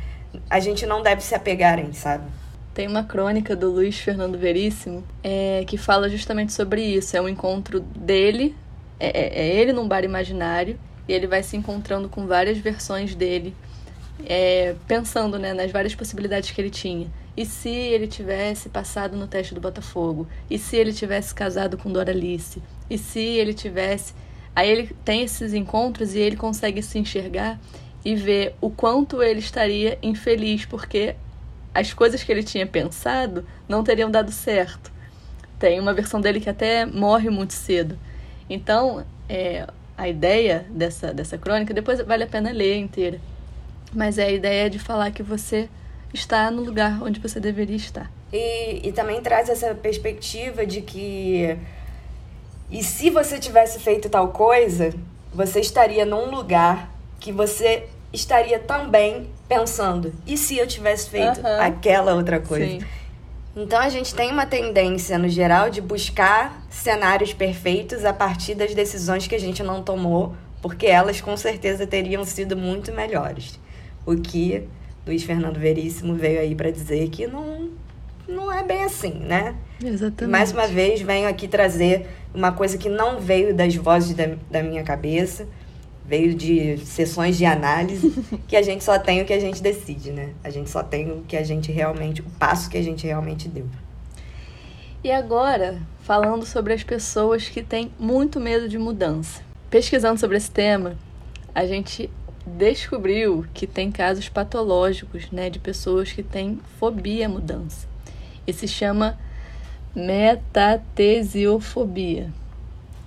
a 0.48 0.60
gente 0.60 0.86
não 0.86 1.02
deve 1.02 1.22
se 1.22 1.34
apegar 1.34 1.80
em, 1.80 1.91
sabe? 1.91 2.26
Tem 2.74 2.88
uma 2.88 3.04
crônica 3.04 3.56
do 3.56 3.72
Luiz 3.72 3.98
Fernando 4.00 4.38
Veríssimo 4.38 5.04
é, 5.24 5.63
que 5.65 5.78
fala 5.78 6.08
justamente 6.10 6.54
sobre 6.54 6.82
isso. 6.84 7.17
É 7.17 7.22
um 7.22 7.28
encontro 7.28 7.80
dele, 7.80 8.56
é, 9.00 9.08
é, 9.08 9.48
é 9.48 9.56
ele 9.56 9.74
num 9.74 9.88
bar 9.88 10.04
imaginário, 10.04 10.80
e 11.08 11.13
ele 11.13 11.28
vai 11.28 11.41
se 11.43 11.58
encontrando 11.58 12.08
com 12.08 12.26
várias 12.28 12.58
versões 12.58 13.13
dele, 13.15 13.56
é, 14.26 14.76
pensando 14.88 15.38
né, 15.38 15.54
nas 15.54 15.72
várias 15.72 15.96
possibilidades 15.96 16.52
que 16.52 16.62
ele 16.62 16.69
tinha. 16.69 17.08
E 17.36 17.46
se 17.46 17.69
ele 17.69 18.08
tivesse 18.08 18.69
passado 18.69 19.17
no 19.17 19.28
teste 19.28 19.56
do 19.56 19.62
Botafogo? 19.62 20.28
E 20.50 20.60
se 20.60 20.78
ele 20.78 20.93
tivesse 20.93 21.34
casado 21.34 21.78
com 21.78 21.91
Doralice? 21.91 22.62
E 22.89 22.98
se 22.98 23.19
ele 23.19 23.56
tivesse 23.56 24.13
Aí 24.55 24.69
ele 24.69 24.95
tem 25.03 25.23
esses 25.23 25.53
encontros 25.53 26.13
e 26.13 26.19
ele 26.19 26.35
consegue 26.35 26.81
se 26.81 26.99
enxergar 26.99 27.59
e 28.05 28.15
ver 28.15 28.55
o 28.61 28.69
quanto 28.69 29.23
ele 29.23 29.39
estaria 29.39 29.97
infeliz 30.01 30.65
porque 30.65 31.15
as 31.73 31.93
coisas 31.93 32.21
que 32.21 32.31
ele 32.31 32.43
tinha 32.43 32.67
pensado 32.67 33.45
não 33.67 33.83
teriam 33.83 34.11
dado 34.11 34.31
certo. 34.31 34.91
Tem 35.57 35.79
uma 35.79 35.93
versão 35.93 36.21
dele 36.21 36.39
que 36.39 36.49
até 36.49 36.85
morre 36.85 37.29
muito 37.29 37.53
cedo. 37.53 37.97
Então, 38.49 39.05
é, 39.27 39.65
a 39.97 40.07
ideia 40.07 40.65
dessa, 40.69 41.13
dessa 41.13 41.37
crônica, 41.37 41.73
depois 41.73 41.99
vale 42.01 42.23
a 42.23 42.27
pena 42.27 42.51
ler 42.51 42.77
inteira. 42.77 43.19
Mas 43.93 44.17
é 44.17 44.25
a 44.25 44.31
ideia 44.31 44.69
de 44.69 44.77
falar 44.77 45.11
que 45.11 45.23
você 45.23 45.69
está 46.13 46.51
no 46.51 46.63
lugar 46.63 47.01
onde 47.01 47.19
você 47.19 47.39
deveria 47.39 47.75
estar. 47.75 48.11
E, 48.31 48.87
e 48.87 48.91
também 48.91 49.21
traz 49.21 49.49
essa 49.49 49.73
perspectiva 49.73 50.65
de 50.65 50.81
que 50.81 51.57
e 52.73 52.83
se 52.83 53.12
você 53.12 53.38
tivesse 53.38 53.79
feito 53.79 54.09
tal 54.09 54.29
coisa, 54.29 54.91
você 55.31 55.59
estaria 55.59 56.03
num 56.07 56.31
lugar 56.31 56.91
que 57.19 57.31
você 57.31 57.83
estaria 58.12 58.57
também 58.57 59.29
pensando: 59.47 60.12
e 60.25 60.36
se 60.36 60.57
eu 60.57 60.65
tivesse 60.65 61.07
feito 61.07 61.39
uhum. 61.39 61.62
aquela 61.62 62.15
outra 62.15 62.39
coisa? 62.39 62.65
Sim. 62.65 62.81
Então 63.55 63.79
a 63.79 63.89
gente 63.89 64.15
tem 64.15 64.31
uma 64.31 64.47
tendência, 64.47 65.19
no 65.19 65.29
geral, 65.29 65.69
de 65.69 65.79
buscar 65.79 66.65
cenários 66.67 67.31
perfeitos 67.31 68.03
a 68.03 68.12
partir 68.12 68.55
das 68.55 68.73
decisões 68.73 69.27
que 69.27 69.36
a 69.36 69.39
gente 69.39 69.62
não 69.62 69.83
tomou, 69.83 70.36
porque 70.59 70.88
elas 70.88 71.21
com 71.21 71.38
certeza 71.38 71.86
teriam 71.86 72.25
sido 72.25 72.57
muito 72.57 72.91
melhores. 72.91 73.59
O 74.03 74.15
que 74.15 74.67
Luiz 75.05 75.21
Fernando 75.21 75.59
Veríssimo 75.59 76.15
veio 76.15 76.39
aí 76.39 76.55
para 76.55 76.71
dizer 76.71 77.07
que 77.09 77.27
não, 77.27 77.69
não 78.27 78.51
é 78.51 78.63
bem 78.63 78.83
assim, 78.83 79.13
né? 79.13 79.55
Exatamente. 79.83 80.31
Mais 80.31 80.51
uma 80.51 80.67
vez, 80.67 81.01
venho 81.01 81.27
aqui 81.27 81.47
trazer 81.47 82.07
uma 82.33 82.51
coisa 82.51 82.77
que 82.77 82.89
não 82.89 83.19
veio 83.19 83.53
das 83.53 83.75
vozes 83.75 84.15
da, 84.15 84.36
da 84.49 84.63
minha 84.63 84.83
cabeça, 84.83 85.47
veio 86.05 86.33
de 86.33 86.77
sessões 86.79 87.38
de 87.38 87.45
análise, 87.45 88.13
que 88.47 88.55
a 88.55 88.62
gente 88.62 88.83
só 88.83 88.97
tem 88.97 89.21
o 89.21 89.25
que 89.25 89.33
a 89.33 89.39
gente 89.39 89.62
decide, 89.62 90.12
né? 90.12 90.33
A 90.43 90.49
gente 90.49 90.69
só 90.69 90.83
tem 90.83 91.12
o 91.12 91.21
que 91.21 91.38
a 91.38 91.43
gente 91.43 91.71
realmente, 91.71 92.21
o 92.21 92.25
passo 92.39 92.69
que 92.69 92.77
a 92.77 92.83
gente 92.83 93.05
realmente 93.05 93.47
deu. 93.47 93.65
E 95.03 95.12
agora, 95.12 95.81
falando 96.01 96.45
sobre 96.45 96.73
as 96.73 96.83
pessoas 96.83 97.49
que 97.49 97.62
têm 97.62 97.91
muito 97.99 98.39
medo 98.39 98.69
de 98.69 98.77
mudança. 98.77 99.41
Pesquisando 99.69 100.19
sobre 100.19 100.38
esse 100.38 100.49
tema, 100.49 100.95
a 101.53 101.65
gente 101.65 102.09
descobriu 102.45 103.45
que 103.53 103.65
tem 103.65 103.91
casos 103.91 104.29
patológicos, 104.29 105.29
né, 105.31 105.49
de 105.49 105.59
pessoas 105.59 106.12
que 106.12 106.23
têm 106.23 106.59
fobia 106.79 107.25
à 107.25 107.29
mudança. 107.29 107.92
E 108.45 108.53
se 108.53 108.67
chama 108.67 109.17
Metatesiofobia. 109.95 112.29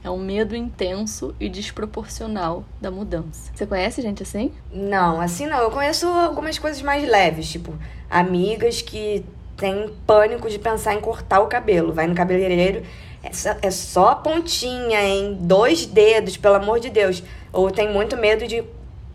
É 0.04 0.10
um 0.10 0.18
medo 0.18 0.54
intenso 0.54 1.34
e 1.40 1.48
desproporcional 1.48 2.64
da 2.80 2.92
mudança. 2.92 3.50
Você 3.52 3.66
conhece 3.66 4.00
gente 4.00 4.22
assim? 4.22 4.52
Não, 4.72 5.20
assim 5.20 5.46
não. 5.46 5.58
Eu 5.58 5.70
conheço 5.70 6.06
algumas 6.06 6.60
coisas 6.60 6.80
mais 6.80 7.02
leves, 7.08 7.50
tipo 7.50 7.74
amigas 8.08 8.80
que 8.80 9.24
têm 9.56 9.92
pânico 10.06 10.48
de 10.48 10.60
pensar 10.60 10.94
em 10.94 11.00
cortar 11.00 11.40
o 11.40 11.48
cabelo. 11.48 11.92
Vai 11.92 12.06
no 12.06 12.14
cabeleireiro, 12.14 12.84
é 13.22 13.32
só, 13.32 13.56
é 13.60 13.70
só 13.70 14.14
pontinha, 14.14 15.02
em 15.02 15.34
dois 15.34 15.86
dedos, 15.86 16.36
pelo 16.36 16.54
amor 16.54 16.78
de 16.78 16.88
Deus. 16.88 17.20
Ou 17.52 17.68
tem 17.70 17.92
muito 17.92 18.16
medo 18.16 18.46
de 18.46 18.62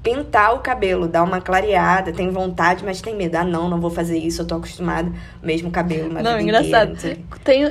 pintar 0.03 0.55
o 0.55 0.59
cabelo, 0.59 1.07
dar 1.07 1.23
uma 1.23 1.39
clareada, 1.39 2.11
tem 2.11 2.29
vontade, 2.29 2.83
mas 2.83 3.01
tem 3.01 3.15
medo. 3.15 3.35
Ah, 3.35 3.43
não, 3.43 3.69
não 3.69 3.79
vou 3.79 3.91
fazer 3.91 4.17
isso, 4.17 4.41
eu 4.41 4.47
tô 4.47 4.55
acostumada, 4.55 5.11
mesmo 5.41 5.71
cabelo, 5.71 6.11
mas 6.11 6.23
Não, 6.23 6.39
engraçado. 6.39 6.93
Inteira, 6.93 7.19
não 7.29 7.37
tem, 7.39 7.65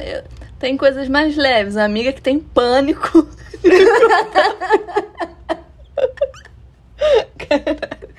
tem 0.59 0.77
coisas 0.77 1.09
mais 1.09 1.37
leves. 1.37 1.75
Uma 1.75 1.85
amiga 1.85 2.13
que 2.13 2.23
tem 2.23 2.39
pânico. 2.39 3.27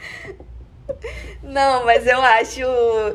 Não, 1.44 1.86
mas 1.86 2.08
eu 2.08 2.22
acho, 2.22 2.62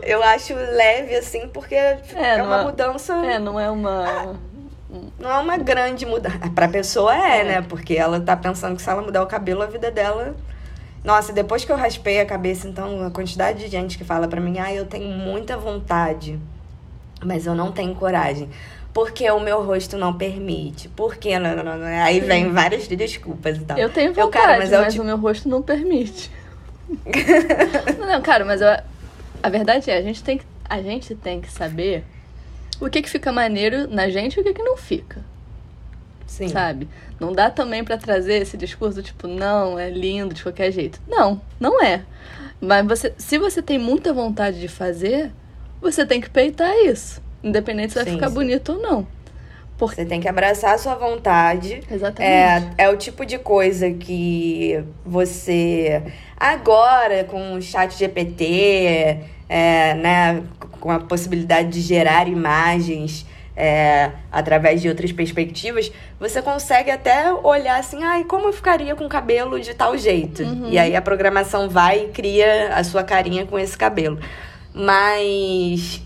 eu 0.02 0.22
acho 0.22 0.54
leve 0.54 1.16
assim, 1.16 1.48
porque 1.48 1.74
é, 1.74 1.98
é 2.14 2.42
uma 2.42 2.60
é, 2.60 2.64
mudança. 2.64 3.14
É, 3.14 3.38
não 3.38 3.58
é 3.58 3.70
uma 3.70 4.36
não 5.18 5.30
é 5.30 5.38
uma 5.38 5.56
grande 5.56 6.04
mudança. 6.04 6.38
Pra 6.54 6.68
pessoa 6.68 7.16
é, 7.16 7.40
é, 7.40 7.44
né? 7.44 7.62
Porque 7.62 7.94
ela 7.94 8.20
tá 8.20 8.36
pensando 8.36 8.76
que 8.76 8.82
se 8.82 8.90
ela 8.90 9.00
mudar 9.00 9.22
o 9.22 9.26
cabelo, 9.26 9.62
a 9.62 9.66
vida 9.66 9.90
dela 9.90 10.36
nossa, 11.06 11.32
depois 11.32 11.64
que 11.64 11.70
eu 11.70 11.76
raspei 11.76 12.18
a 12.18 12.26
cabeça, 12.26 12.66
então, 12.66 13.06
a 13.06 13.12
quantidade 13.12 13.60
de 13.60 13.68
gente 13.68 13.96
que 13.96 14.02
fala 14.02 14.26
pra 14.26 14.40
mim, 14.40 14.58
ah, 14.58 14.74
eu 14.74 14.84
tenho 14.84 15.08
muita 15.08 15.56
vontade, 15.56 16.36
mas 17.24 17.46
eu 17.46 17.54
não 17.54 17.70
tenho 17.70 17.94
coragem. 17.94 18.50
Porque 18.92 19.30
o 19.30 19.38
meu 19.38 19.62
rosto 19.62 19.96
não 19.96 20.12
permite. 20.12 20.88
Porque 20.88 21.38
não, 21.38 21.54
não, 21.54 21.78
não. 21.78 21.86
Aí 21.86 22.18
vem 22.18 22.50
várias 22.50 22.88
desculpas 22.88 23.56
e 23.56 23.60
tal. 23.60 23.78
Eu 23.78 23.88
tenho 23.88 24.12
vontade, 24.12 24.26
eu, 24.26 24.30
cara, 24.30 24.58
mas, 24.58 24.70
mas 24.72 24.94
tipo... 24.94 25.04
o 25.04 25.06
meu 25.06 25.16
rosto 25.16 25.48
não 25.48 25.62
permite. 25.62 26.28
não, 28.00 28.20
cara, 28.20 28.44
mas 28.44 28.60
eu, 28.60 28.68
a 29.40 29.48
verdade 29.48 29.88
é, 29.88 29.98
a 29.98 30.02
gente 30.02 30.24
tem 30.24 30.38
que, 30.38 30.44
a 30.64 30.82
gente 30.82 31.14
tem 31.14 31.40
que 31.40 31.52
saber 31.52 32.02
o 32.80 32.90
que, 32.90 33.00
que 33.00 33.08
fica 33.08 33.30
maneiro 33.30 33.86
na 33.88 34.10
gente 34.10 34.38
e 34.38 34.40
o 34.40 34.42
que, 34.42 34.54
que 34.54 34.62
não 34.62 34.76
fica. 34.76 35.22
Sim. 36.26 36.48
Sabe? 36.48 36.88
Não 37.20 37.32
dá 37.32 37.50
também 37.50 37.84
para 37.84 37.96
trazer 37.96 38.42
esse 38.42 38.56
discurso 38.56 39.02
tipo, 39.02 39.26
não, 39.28 39.78
é 39.78 39.88
lindo 39.88 40.34
de 40.34 40.42
qualquer 40.42 40.72
jeito. 40.72 41.00
Não, 41.08 41.40
não 41.58 41.82
é. 41.82 42.02
Mas 42.60 42.86
você, 42.86 43.14
se 43.16 43.38
você 43.38 43.62
tem 43.62 43.78
muita 43.78 44.12
vontade 44.12 44.60
de 44.60 44.68
fazer, 44.68 45.30
você 45.80 46.04
tem 46.04 46.20
que 46.20 46.28
peitar 46.28 46.74
isso. 46.84 47.22
Independente 47.42 47.92
se 47.92 47.94
vai 47.96 48.04
sim, 48.04 48.12
ficar 48.12 48.28
sim. 48.28 48.34
bonito 48.34 48.72
ou 48.72 48.80
não. 48.80 49.06
Você 49.78 50.06
tem 50.06 50.20
que 50.20 50.28
abraçar 50.28 50.74
a 50.74 50.78
sua 50.78 50.94
vontade. 50.94 51.82
Exatamente. 51.90 52.74
É, 52.78 52.84
é 52.84 52.88
o 52.88 52.96
tipo 52.96 53.26
de 53.26 53.38
coisa 53.38 53.90
que 53.90 54.82
você. 55.04 56.02
Agora, 56.36 57.24
com 57.24 57.54
o 57.54 57.62
chat 57.62 57.96
GPT, 57.96 59.20
é, 59.48 59.94
né, 59.94 60.42
com 60.80 60.90
a 60.90 60.98
possibilidade 60.98 61.68
de 61.68 61.80
gerar 61.82 62.26
imagens 62.26 63.26
é, 63.56 64.10
através 64.30 64.82
de 64.82 64.88
outras 64.88 65.10
perspectivas, 65.12 65.90
você 66.20 66.42
consegue 66.42 66.90
até 66.90 67.32
olhar 67.32 67.80
assim, 67.80 68.04
ai, 68.04 68.24
como 68.24 68.48
eu 68.48 68.52
ficaria 68.52 68.94
com 68.94 69.08
cabelo 69.08 69.58
de 69.58 69.72
tal 69.72 69.96
jeito? 69.96 70.42
Uhum. 70.42 70.68
E 70.68 70.78
aí 70.78 70.94
a 70.94 71.00
programação 71.00 71.68
vai 71.68 72.04
e 72.04 72.08
cria 72.08 72.74
a 72.74 72.84
sua 72.84 73.02
carinha 73.02 73.46
com 73.46 73.58
esse 73.58 73.76
cabelo. 73.76 74.18
Mas 74.74 76.02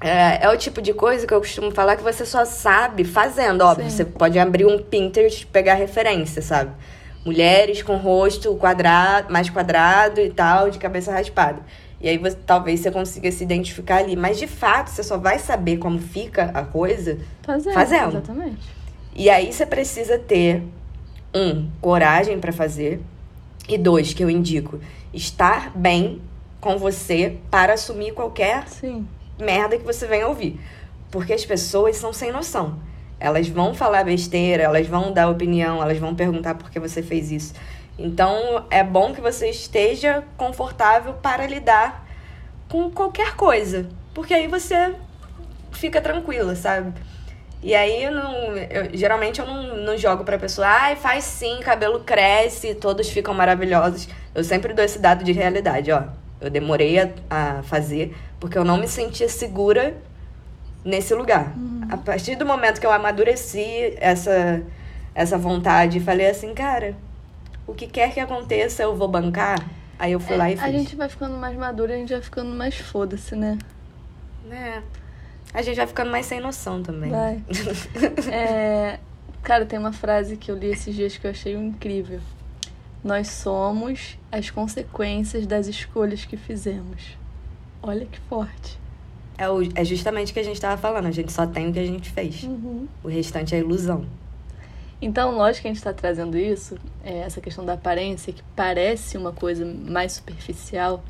é, 0.00 0.44
é, 0.44 0.48
o 0.48 0.56
tipo 0.56 0.80
de 0.80 0.94
coisa 0.94 1.26
que 1.26 1.34
eu 1.34 1.40
costumo 1.40 1.72
falar 1.72 1.96
que 1.96 2.02
você 2.02 2.24
só 2.24 2.44
sabe 2.44 3.02
fazendo. 3.04 3.62
Óbvio, 3.62 3.90
Sim. 3.90 3.96
você 3.96 4.04
pode 4.04 4.38
abrir 4.38 4.64
um 4.64 4.78
Pinterest 4.78 5.42
e 5.42 5.46
pegar 5.46 5.74
referência, 5.74 6.40
sabe? 6.40 6.70
Mulheres 7.24 7.82
com 7.82 7.96
rosto 7.96 8.54
quadrado, 8.54 9.30
mais 9.30 9.50
quadrado 9.50 10.20
e 10.20 10.30
tal, 10.30 10.70
de 10.70 10.78
cabeça 10.78 11.12
raspada. 11.12 11.60
E 12.00 12.08
aí 12.08 12.16
você, 12.16 12.36
talvez 12.46 12.80
você 12.80 12.90
consiga 12.90 13.30
se 13.30 13.44
identificar 13.44 13.98
ali. 13.98 14.16
Mas 14.16 14.38
de 14.38 14.46
fato, 14.46 14.88
você 14.88 15.02
só 15.02 15.18
vai 15.18 15.38
saber 15.38 15.76
como 15.76 15.98
fica 15.98 16.50
a 16.54 16.64
coisa. 16.64 17.18
Fazendo. 17.42 17.74
Fazendo. 17.74 18.08
Exatamente. 18.08 18.68
E 19.14 19.28
aí 19.28 19.52
você 19.52 19.66
precisa 19.66 20.18
ter, 20.18 20.62
um, 21.34 21.68
coragem 21.80 22.38
pra 22.38 22.52
fazer. 22.52 23.00
E 23.68 23.78
dois, 23.78 24.12
que 24.12 24.24
eu 24.24 24.30
indico, 24.30 24.80
estar 25.12 25.70
bem 25.76 26.20
com 26.60 26.76
você 26.76 27.38
para 27.50 27.74
assumir 27.74 28.12
qualquer 28.12 28.66
Sim. 28.68 29.06
merda 29.38 29.78
que 29.78 29.84
você 29.84 30.06
venha 30.06 30.26
ouvir. 30.26 30.60
Porque 31.10 31.32
as 31.32 31.44
pessoas 31.44 31.96
são 31.96 32.12
sem 32.12 32.32
noção. 32.32 32.78
Elas 33.18 33.48
vão 33.48 33.74
falar 33.74 34.04
besteira, 34.04 34.62
elas 34.62 34.86
vão 34.86 35.12
dar 35.12 35.28
opinião, 35.28 35.82
elas 35.82 35.98
vão 35.98 36.14
perguntar 36.14 36.54
por 36.54 36.70
que 36.70 36.80
você 36.80 37.02
fez 37.02 37.30
isso. 37.30 37.52
Então 38.02 38.64
é 38.70 38.82
bom 38.82 39.12
que 39.12 39.20
você 39.20 39.50
esteja 39.50 40.24
confortável 40.36 41.12
para 41.14 41.46
lidar 41.46 42.06
com 42.68 42.90
qualquer 42.90 43.36
coisa. 43.36 43.86
Porque 44.14 44.32
aí 44.32 44.46
você 44.46 44.94
fica 45.70 46.00
tranquila, 46.00 46.56
sabe? 46.56 46.92
E 47.62 47.74
aí, 47.74 48.04
eu 48.04 48.10
não, 48.12 48.56
eu- 48.56 48.88
geralmente 48.96 49.38
eu 49.38 49.46
não, 49.46 49.76
não 49.76 49.96
jogo 49.98 50.24
pra 50.24 50.38
pessoa, 50.38 50.66
ai, 50.66 50.96
faz 50.96 51.24
sim, 51.24 51.60
cabelo 51.60 52.00
cresce, 52.00 52.74
todos 52.74 53.10
ficam 53.10 53.34
maravilhosos. 53.34 54.08
Eu 54.34 54.42
sempre 54.42 54.72
dou 54.72 54.82
esse 54.84 54.98
dado 54.98 55.22
de 55.22 55.32
realidade, 55.32 55.92
ó. 55.92 56.04
Eu 56.40 56.48
demorei 56.48 56.98
a, 56.98 57.10
a 57.28 57.62
fazer 57.64 58.16
porque 58.40 58.56
eu 58.56 58.64
não 58.64 58.78
me 58.78 58.88
sentia 58.88 59.28
segura 59.28 59.94
nesse 60.82 61.12
lugar. 61.14 61.52
A 61.90 61.98
partir 61.98 62.34
do 62.36 62.46
momento 62.46 62.80
que 62.80 62.86
eu 62.86 62.92
amadureci 62.92 63.94
essa, 63.98 64.62
essa 65.14 65.36
vontade 65.36 65.98
e 65.98 66.00
falei 66.00 66.30
assim, 66.30 66.54
cara, 66.54 66.94
o 67.70 67.74
que 67.74 67.86
quer 67.86 68.12
que 68.12 68.20
aconteça, 68.20 68.82
eu 68.82 68.94
vou 68.96 69.08
bancar. 69.08 69.58
Aí 69.98 70.12
eu 70.12 70.20
fui 70.20 70.36
lá 70.36 70.50
e 70.50 70.54
fiz. 70.56 70.64
É, 70.64 70.66
a 70.68 70.72
gente 70.72 70.96
vai 70.96 71.08
ficando 71.08 71.36
mais 71.36 71.56
madura, 71.56 71.94
a 71.94 71.96
gente 71.96 72.12
vai 72.12 72.22
ficando 72.22 72.50
mais 72.54 72.74
foda-se, 72.76 73.34
né? 73.36 73.58
É. 74.50 74.82
A 75.52 75.62
gente 75.62 75.76
vai 75.76 75.86
ficando 75.86 76.10
mais 76.10 76.26
sem 76.26 76.40
noção 76.40 76.82
também. 76.82 77.10
Vai. 77.10 77.42
É, 78.32 78.98
cara, 79.42 79.66
tem 79.66 79.78
uma 79.78 79.92
frase 79.92 80.36
que 80.36 80.50
eu 80.50 80.56
li 80.56 80.68
esses 80.68 80.94
dias 80.94 81.16
que 81.16 81.26
eu 81.26 81.30
achei 81.30 81.54
incrível. 81.54 82.20
Nós 83.02 83.28
somos 83.28 84.18
as 84.30 84.50
consequências 84.50 85.46
das 85.46 85.66
escolhas 85.66 86.24
que 86.24 86.36
fizemos. 86.36 87.16
Olha 87.82 88.04
que 88.06 88.18
forte. 88.20 88.78
É, 89.38 89.48
o- 89.48 89.62
é 89.74 89.84
justamente 89.84 90.30
o 90.30 90.34
que 90.34 90.40
a 90.40 90.44
gente 90.44 90.60
tava 90.60 90.76
falando. 90.80 91.06
A 91.06 91.10
gente 91.10 91.32
só 91.32 91.46
tem 91.46 91.68
o 91.68 91.72
que 91.72 91.78
a 91.78 91.86
gente 91.86 92.10
fez. 92.10 92.46
O 93.02 93.08
restante 93.08 93.54
é 93.54 93.58
ilusão. 93.58 94.04
Então, 95.02 95.34
lógico 95.36 95.62
que 95.62 95.68
a 95.68 95.70
gente 95.70 95.78
está 95.78 95.94
trazendo 95.94 96.36
isso, 96.36 96.76
é, 97.02 97.20
essa 97.20 97.40
questão 97.40 97.64
da 97.64 97.72
aparência, 97.72 98.32
que 98.32 98.42
parece 98.54 99.16
uma 99.16 99.32
coisa 99.32 99.64
mais 99.64 100.12
superficial, 100.12 101.02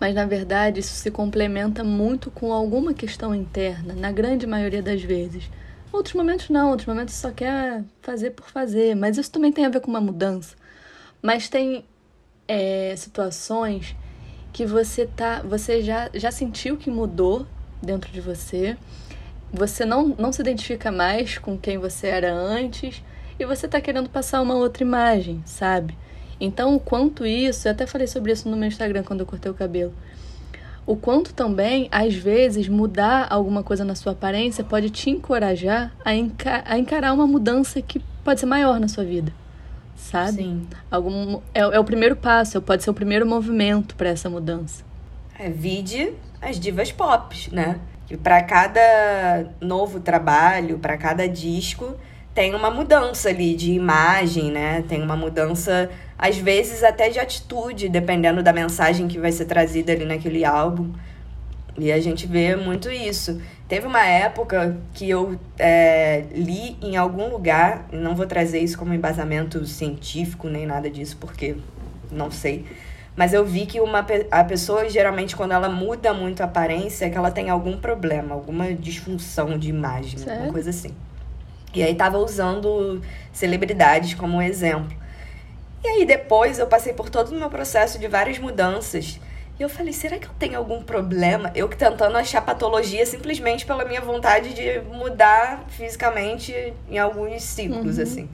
mas 0.00 0.14
na 0.14 0.24
verdade 0.24 0.78
isso 0.78 0.94
se 0.94 1.10
complementa 1.10 1.82
muito 1.82 2.30
com 2.30 2.52
alguma 2.52 2.94
questão 2.94 3.34
interna, 3.34 3.94
na 3.94 4.12
grande 4.12 4.46
maioria 4.46 4.82
das 4.82 5.02
vezes. 5.02 5.50
Outros 5.92 6.14
momentos 6.14 6.50
não, 6.50 6.70
outros 6.70 6.86
momentos 6.86 7.14
só 7.14 7.30
quer 7.32 7.82
fazer 8.00 8.30
por 8.30 8.48
fazer, 8.48 8.94
mas 8.94 9.18
isso 9.18 9.30
também 9.30 9.50
tem 9.50 9.66
a 9.66 9.70
ver 9.70 9.80
com 9.80 9.90
uma 9.90 10.00
mudança. 10.00 10.54
Mas 11.20 11.48
tem 11.48 11.84
é, 12.46 12.94
situações 12.96 13.96
que 14.52 14.64
você 14.64 15.06
tá, 15.06 15.42
você 15.42 15.82
já, 15.82 16.10
já 16.14 16.30
sentiu 16.30 16.76
que 16.76 16.90
mudou 16.90 17.46
dentro 17.82 18.12
de 18.12 18.20
você, 18.20 18.76
você 19.52 19.84
não, 19.84 20.14
não 20.18 20.32
se 20.32 20.40
identifica 20.40 20.92
mais 20.92 21.38
com 21.38 21.56
quem 21.56 21.78
você 21.78 22.08
era 22.08 22.32
antes 22.32 23.02
e 23.38 23.44
você 23.44 23.66
tá 23.66 23.80
querendo 23.80 24.10
passar 24.10 24.42
uma 24.42 24.54
outra 24.54 24.82
imagem, 24.82 25.42
sabe? 25.44 25.96
Então, 26.40 26.76
o 26.76 26.80
quanto 26.80 27.26
isso, 27.26 27.66
eu 27.66 27.72
até 27.72 27.86
falei 27.86 28.06
sobre 28.06 28.32
isso 28.32 28.48
no 28.48 28.56
meu 28.56 28.68
Instagram 28.68 29.02
quando 29.02 29.20
eu 29.20 29.26
cortei 29.26 29.50
o 29.50 29.54
cabelo. 29.54 29.92
O 30.86 30.96
quanto 30.96 31.34
também, 31.34 31.88
às 31.90 32.14
vezes, 32.14 32.68
mudar 32.68 33.26
alguma 33.28 33.62
coisa 33.62 33.84
na 33.84 33.94
sua 33.94 34.12
aparência 34.12 34.64
pode 34.64 34.88
te 34.90 35.10
encorajar 35.10 35.92
a, 36.04 36.14
enca 36.14 36.62
a 36.64 36.78
encarar 36.78 37.12
uma 37.12 37.26
mudança 37.26 37.82
que 37.82 38.00
pode 38.24 38.40
ser 38.40 38.46
maior 38.46 38.80
na 38.80 38.88
sua 38.88 39.04
vida, 39.04 39.32
sabe? 39.96 40.38
Sim. 40.38 40.66
Algum, 40.90 41.40
é, 41.52 41.60
é 41.60 41.78
o 41.78 41.84
primeiro 41.84 42.16
passo, 42.16 42.60
pode 42.62 42.82
ser 42.82 42.90
o 42.90 42.94
primeiro 42.94 43.26
movimento 43.26 43.94
para 43.96 44.08
essa 44.08 44.30
mudança. 44.30 44.82
É, 45.38 45.50
vide 45.50 46.14
as 46.40 46.58
divas 46.58 46.90
pop, 46.90 47.36
né? 47.52 47.78
Que 48.08 48.16
pra 48.16 48.42
cada 48.42 49.50
novo 49.60 50.00
trabalho, 50.00 50.78
pra 50.78 50.96
cada 50.96 51.28
disco, 51.28 51.94
tem 52.34 52.54
uma 52.54 52.70
mudança 52.70 53.28
ali 53.28 53.54
de 53.54 53.72
imagem, 53.72 54.50
né? 54.50 54.82
Tem 54.88 55.02
uma 55.02 55.14
mudança, 55.14 55.90
às 56.16 56.38
vezes, 56.38 56.82
até 56.82 57.10
de 57.10 57.18
atitude, 57.18 57.86
dependendo 57.88 58.42
da 58.42 58.52
mensagem 58.52 59.06
que 59.08 59.18
vai 59.18 59.30
ser 59.30 59.44
trazida 59.44 59.92
ali 59.92 60.06
naquele 60.06 60.42
álbum. 60.42 60.90
E 61.78 61.92
a 61.92 62.00
gente 62.00 62.26
vê 62.26 62.56
muito 62.56 62.90
isso. 62.90 63.40
Teve 63.68 63.86
uma 63.86 64.04
época 64.04 64.76
que 64.94 65.08
eu 65.08 65.38
é, 65.58 66.24
li 66.32 66.78
em 66.80 66.96
algum 66.96 67.28
lugar, 67.28 67.86
não 67.92 68.16
vou 68.16 68.26
trazer 68.26 68.60
isso 68.60 68.78
como 68.78 68.94
embasamento 68.94 69.66
científico 69.66 70.48
nem 70.48 70.64
nada 70.64 70.88
disso, 70.88 71.18
porque 71.20 71.56
não 72.10 72.30
sei. 72.30 72.64
Mas 73.18 73.32
eu 73.34 73.44
vi 73.44 73.66
que 73.66 73.80
uma, 73.80 74.06
a 74.30 74.44
pessoa, 74.44 74.88
geralmente, 74.88 75.34
quando 75.34 75.50
ela 75.50 75.68
muda 75.68 76.14
muito 76.14 76.40
a 76.40 76.44
aparência, 76.44 77.04
é 77.04 77.10
que 77.10 77.18
ela 77.18 77.32
tem 77.32 77.50
algum 77.50 77.76
problema, 77.76 78.32
alguma 78.32 78.72
disfunção 78.72 79.58
de 79.58 79.68
imagem, 79.68 80.18
Sério? 80.20 80.34
alguma 80.34 80.52
coisa 80.52 80.70
assim. 80.70 80.94
E 81.74 81.82
aí 81.82 81.96
tava 81.96 82.16
usando 82.18 83.02
celebridades 83.32 84.14
como 84.14 84.40
exemplo. 84.40 84.96
E 85.82 85.88
aí 85.88 86.04
depois 86.06 86.60
eu 86.60 86.68
passei 86.68 86.92
por 86.92 87.10
todo 87.10 87.32
o 87.32 87.34
meu 87.34 87.50
processo 87.50 87.98
de 87.98 88.06
várias 88.06 88.38
mudanças. 88.38 89.18
E 89.58 89.62
eu 89.64 89.68
falei, 89.68 89.92
será 89.92 90.16
que 90.16 90.28
eu 90.28 90.32
tenho 90.38 90.56
algum 90.56 90.80
problema? 90.80 91.50
Eu 91.56 91.68
que 91.68 91.76
tentando 91.76 92.16
achar 92.16 92.40
patologia 92.42 93.04
simplesmente 93.04 93.66
pela 93.66 93.84
minha 93.84 94.00
vontade 94.00 94.54
de 94.54 94.80
mudar 94.92 95.64
fisicamente 95.70 96.54
em 96.88 97.00
alguns 97.00 97.42
ciclos, 97.42 97.96
Uhum. 97.96 98.02
assim. 98.04 98.28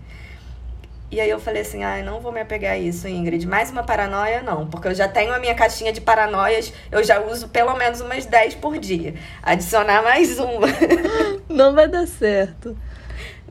E 1.15 1.21
aí 1.21 1.31
eu 1.31 1.39
falei 1.39 1.63
assim, 1.63 1.85
ai, 1.85 2.03
não 2.03 2.21
vou 2.21 2.33
me 2.33 2.41
apegar 2.41 2.73
a 2.73 2.77
isso, 2.77 3.07
Ingrid. 3.07 3.47
Mais 3.47 3.71
uma 3.71 3.85
paranoia, 3.85 4.43
não. 4.43 4.67
Porque 4.67 4.89
eu 4.89 4.95
já 4.97 5.07
tenho 5.07 5.33
a 5.33 5.39
minha 5.39 5.55
caixinha 5.55 5.93
de 5.93 6.01
paranoias, 6.01 6.73
eu 6.91 7.05
já 7.05 7.21
uso 7.21 7.47
pelo 7.51 7.73
menos 7.77 8.01
umas 8.01 8.27
10 8.27 8.57
por 8.57 8.77
dia. 8.79 9.15
Adicionar 9.41 10.03
mais 10.03 10.41
uma. 10.41 10.67
Não 11.49 11.73
vai 11.73 11.87
dar 11.87 12.09
certo. 12.09 12.77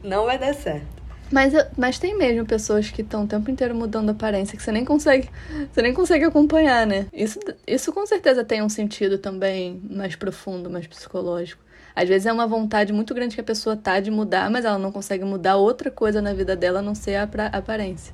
Não 0.04 0.26
vai 0.26 0.38
dar 0.38 0.54
certo. 0.54 0.86
Mas, 1.32 1.54
mas 1.78 1.98
tem 1.98 2.18
mesmo 2.18 2.46
pessoas 2.46 2.92
que 2.92 3.02
estão 3.02 3.24
o 3.24 3.28
tempo 3.28 3.50
inteiro 3.50 3.74
mudando 3.74 4.10
a 4.10 4.12
aparência, 4.12 4.58
que 4.58 4.62
você 4.62 4.72
nem 4.74 4.84
consegue, 4.84 5.30
você 5.72 5.82
nem 5.82 5.94
consegue 5.94 6.26
acompanhar, 6.26 6.86
né? 6.86 7.06
Isso, 7.14 7.40
isso 7.66 7.94
com 7.94 8.06
certeza 8.06 8.44
tem 8.44 8.62
um 8.62 8.68
sentido 8.68 9.18
também 9.18 9.82
mais 9.90 10.18
profundo, 10.18 10.70
mais 10.70 10.86
psicológico. 10.86 11.64
Às 11.96 12.10
vezes 12.10 12.26
é 12.26 12.34
uma 12.34 12.48
vontade 12.48 12.92
muito 12.92 13.14
grande 13.14 13.36
que 13.36 13.42
a 13.42 13.44
pessoa 13.44 13.76
tá 13.76 14.00
de 14.00 14.10
mudar, 14.10 14.50
mas 14.50 14.66
ela 14.66 14.80
não 14.80 14.92
consegue 14.92 15.24
mudar 15.24 15.58
outra 15.58 15.92
coisa 15.92 16.22
na 16.22 16.34
vida 16.34 16.56
dela 16.56 16.80
a 16.80 16.82
não 16.82 16.96
ser 16.96 17.16
a 17.16 17.30
aparência. 17.52 18.14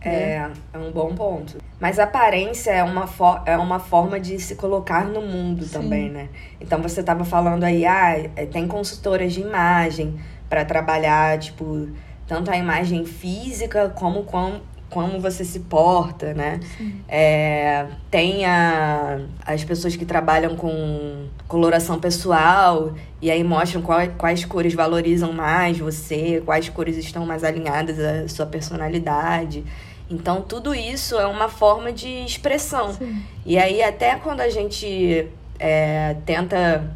É, 0.00 0.48
é 0.72 0.78
um 0.78 0.92
bom 0.92 1.14
ponto. 1.14 1.58
Mas 1.80 1.98
aparência 1.98 2.70
é 2.70 2.82
uma, 2.82 3.08
é 3.44 3.56
uma 3.56 3.80
forma 3.80 4.20
de 4.20 4.38
se 4.38 4.54
colocar 4.54 5.04
no 5.04 5.20
mundo 5.20 5.64
Sim. 5.64 5.72
também, 5.72 6.10
né? 6.10 6.28
Então 6.60 6.80
você 6.80 7.02
tava 7.02 7.24
falando 7.24 7.64
aí, 7.64 7.84
ah, 7.84 8.16
é, 8.36 8.46
tem 8.46 8.68
consultoras 8.68 9.32
de 9.32 9.40
imagem 9.40 10.18
para 10.48 10.64
trabalhar, 10.64 11.38
tipo, 11.38 11.88
tanto 12.26 12.50
a 12.50 12.56
imagem 12.56 13.04
física 13.04 13.88
como 13.90 14.22
com, 14.22 14.60
como 14.90 15.20
você 15.20 15.44
se 15.44 15.60
porta, 15.60 16.32
né? 16.32 16.60
É, 17.08 17.86
tem 18.10 18.44
a, 18.46 19.20
as 19.44 19.62
pessoas 19.64 19.96
que 19.96 20.04
trabalham 20.04 20.56
com 20.56 21.26
coloração 21.48 21.98
pessoal 21.98 22.94
e 23.20 23.30
aí 23.30 23.42
mostram 23.44 23.82
qual- 23.82 24.08
quais 24.16 24.44
cores 24.44 24.74
valorizam 24.74 25.32
mais 25.32 25.78
você, 25.78 26.42
quais 26.44 26.68
cores 26.68 26.96
estão 26.96 27.26
mais 27.26 27.42
alinhadas 27.44 27.98
à 27.98 28.28
sua 28.28 28.46
personalidade. 28.46 29.64
Então, 30.08 30.40
tudo 30.40 30.72
isso 30.74 31.16
é 31.16 31.26
uma 31.26 31.48
forma 31.48 31.92
de 31.92 32.08
expressão. 32.24 32.92
Sim. 32.92 33.22
E 33.44 33.58
aí, 33.58 33.82
até 33.82 34.14
quando 34.14 34.40
a 34.40 34.48
gente 34.48 35.26
é, 35.58 36.16
tenta 36.24 36.94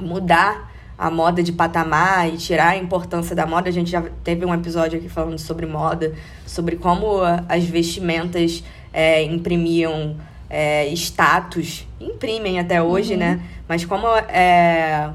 mudar 0.00 0.67
a 0.98 1.10
moda 1.10 1.42
de 1.42 1.52
patamar 1.52 2.28
e 2.28 2.36
tirar 2.36 2.70
a 2.70 2.76
importância 2.76 3.34
da 3.36 3.46
moda. 3.46 3.68
A 3.68 3.72
gente 3.72 3.90
já 3.90 4.02
teve 4.24 4.44
um 4.44 4.52
episódio 4.52 4.98
aqui 4.98 5.08
falando 5.08 5.38
sobre 5.38 5.64
moda, 5.64 6.12
sobre 6.44 6.74
como 6.74 7.20
as 7.48 7.64
vestimentas 7.64 8.64
é, 8.92 9.22
imprimiam 9.22 10.16
é, 10.50 10.88
status, 10.88 11.86
imprimem 12.00 12.58
até 12.58 12.82
hoje, 12.82 13.12
uhum. 13.12 13.20
né? 13.20 13.40
Mas 13.68 13.84
como 13.84 14.08
é, 14.08 15.10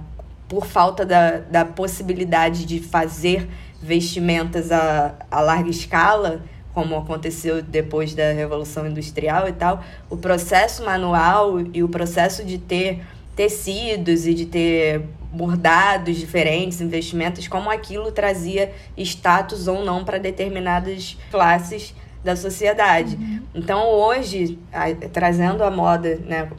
por 0.47 0.65
falta 0.65 1.05
da, 1.05 1.39
da 1.39 1.65
possibilidade 1.65 2.65
de 2.65 2.79
fazer 2.79 3.49
vestimentas 3.81 4.71
a, 4.71 5.15
a 5.29 5.41
larga 5.41 5.69
escala, 5.69 6.41
como 6.73 6.95
aconteceu 6.95 7.61
depois 7.61 8.15
da 8.15 8.31
Revolução 8.31 8.87
Industrial 8.87 9.47
e 9.47 9.51
tal, 9.51 9.83
o 10.09 10.15
processo 10.15 10.83
manual 10.83 11.59
e 11.73 11.83
o 11.83 11.89
processo 11.89 12.43
de 12.43 12.57
ter 12.57 13.03
tecidos 13.35 14.27
e 14.27 14.33
de 14.33 14.45
ter 14.45 15.01
bordados 15.31 16.17
diferentes, 16.17 16.79
investimentos, 16.79 17.47
como 17.47 17.69
aquilo 17.69 18.11
trazia 18.11 18.71
status 18.95 19.67
ou 19.67 19.83
não 19.83 20.05
para 20.05 20.19
determinadas 20.19 21.17
classes 21.31 21.95
da 22.23 22.35
sociedade. 22.35 23.15
Uhum. 23.15 23.41
Então, 23.55 23.89
hoje, 23.89 24.59
a, 24.71 24.93
trazendo 25.09 25.63
a 25.63 25.71
moda 25.71 26.15
né, 26.23 26.49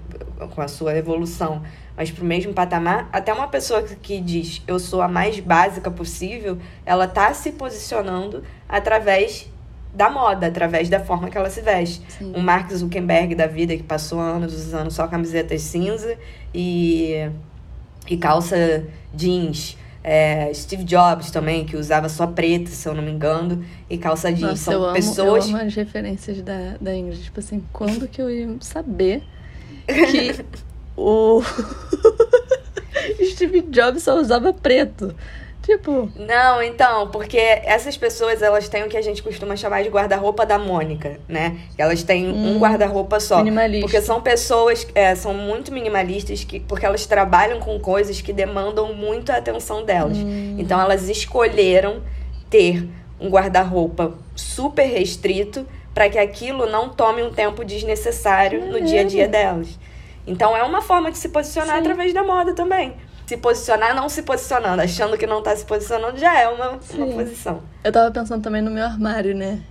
com 0.55 0.61
a 0.61 0.69
sua 0.69 0.97
evolução, 0.97 1.63
mas 1.97 2.11
para 2.11 2.25
o 2.25 2.27
mesmo 2.27 2.53
patamar, 2.53 3.09
até 3.13 3.33
uma 3.33 3.47
pessoa 3.47 3.83
que 3.83 4.21
diz 4.21 4.61
eu 4.67 4.79
sou 4.79 5.01
a 5.01 5.09
mais 5.09 5.39
básica 5.39 5.91
possível, 5.91 6.59
ela 6.85 7.05
está 7.05 7.33
se 7.33 7.53
posicionando 7.53 8.43
através 8.69 9.49
da 9.95 10.11
moda, 10.11 10.49
através 10.49 10.89
da 10.89 10.99
forma 10.99 11.31
que 11.31 11.39
ela 11.39 11.49
se 11.49 11.61
veste. 11.61 12.05
Sim. 12.09 12.33
O 12.35 12.41
Mark 12.41 12.69
Zuckerberg 12.73 13.37
da 13.37 13.47
vida, 13.47 13.77
que 13.77 13.83
passou 13.85 14.19
anos 14.19 14.53
usando 14.53 14.91
só 14.91 15.07
camisetas 15.07 15.63
cinza 15.63 16.19
e, 16.55 17.29
e 18.09 18.17
calça 18.17 18.85
jeans. 19.13 19.77
É, 20.03 20.53
Steve 20.53 20.85
Jobs 20.85 21.31
também, 21.31 21.65
que 21.65 21.77
usava 21.77 22.11
só 22.11 22.27
preta, 22.27 22.71
se 22.71 22.87
eu 22.87 22.95
não 22.95 23.03
me 23.03 23.11
engano, 23.11 23.65
e 23.89 23.97
calça 23.97 24.31
jeans. 24.31 24.51
Nossa, 24.51 24.73
São 24.73 24.89
eu 24.89 24.93
pessoas. 24.93 25.45
Amo, 25.47 25.55
eu 25.55 25.59
amo 25.59 25.67
as 25.67 25.75
referências 25.75 26.43
da, 26.43 26.77
da 26.81 26.95
Ingrid. 26.95 27.23
Tipo 27.23 27.41
assim, 27.41 27.65
quando 27.73 28.07
que 28.07 28.21
eu 28.21 28.31
ia 28.31 28.55
saber 28.61 29.23
que 29.87 30.45
o 30.97 31.43
Steve 33.33 33.63
Jobs 33.63 34.03
só 34.03 34.21
usava 34.21 34.53
preto? 34.53 35.15
Tipo. 35.65 36.11
Não, 36.15 36.63
então, 36.63 37.09
porque 37.09 37.39
essas 37.39 37.97
pessoas, 37.97 38.43
elas 38.43 38.69
têm 38.69 38.85
o 38.85 38.89
que 38.89 38.99
a 38.99 39.03
gente 39.03 39.23
costuma 39.23 39.57
chamar 39.57 39.83
de 39.83 39.89
guarda-roupa 39.89 40.45
da 40.45 40.59
Mônica, 40.59 41.19
né? 41.27 41.59
Elas 41.79 42.03
têm 42.03 42.29
hum, 42.29 42.57
um 42.57 42.59
guarda-roupa 42.59 43.19
só. 43.19 43.39
Minimalista. 43.39 43.87
Porque 43.87 44.03
são 44.03 44.21
pessoas, 44.21 44.87
é, 44.95 45.15
são 45.15 45.33
muito 45.33 45.73
minimalistas, 45.73 46.45
que, 46.45 46.61
porque 46.61 46.85
elas 46.85 47.07
trabalham 47.07 47.61
com 47.61 47.81
coisas 47.81 48.21
que 48.21 48.31
demandam 48.31 48.93
muito 48.93 49.33
a 49.33 49.37
atenção 49.37 49.87
delas. 49.87 50.19
Hum. 50.19 50.57
Então, 50.59 50.79
elas 50.79 51.09
escolheram 51.09 52.03
ter 52.51 52.87
um 53.19 53.31
guarda-roupa 53.31 54.13
super 54.37 54.85
restrito 54.85 55.67
para 55.95 56.11
que 56.11 56.19
aquilo 56.19 56.67
não 56.67 56.91
tome 56.91 57.23
um 57.23 57.31
tempo 57.31 57.65
desnecessário 57.65 58.67
no 58.67 58.83
dia 58.83 59.01
a 59.01 59.05
dia 59.05 59.27
delas. 59.27 59.79
Então, 60.27 60.55
é 60.55 60.63
uma 60.63 60.83
forma 60.83 61.11
de 61.11 61.17
se 61.17 61.31
posicionar 61.31 61.77
Sim. 61.77 61.81
através 61.81 62.13
da 62.13 62.23
moda 62.23 62.53
também 62.53 62.93
se 63.27 63.37
posicionar 63.37 63.95
não 63.95 64.09
se 64.09 64.23
posicionando, 64.23 64.83
achando 64.83 65.17
que 65.17 65.27
não 65.27 65.43
tá 65.43 65.57
se 65.57 65.65
posicionando, 65.65 66.19
já 66.19 66.39
é 66.39 66.49
uma, 66.49 66.71
uma 66.71 67.07
posição. 67.15 67.63
Eu 67.83 67.93
tava 67.93 68.11
pensando 68.11 68.43
também 68.43 68.61
no 68.61 68.71
meu 68.71 68.85
armário, 68.85 69.35
né? 69.35 69.63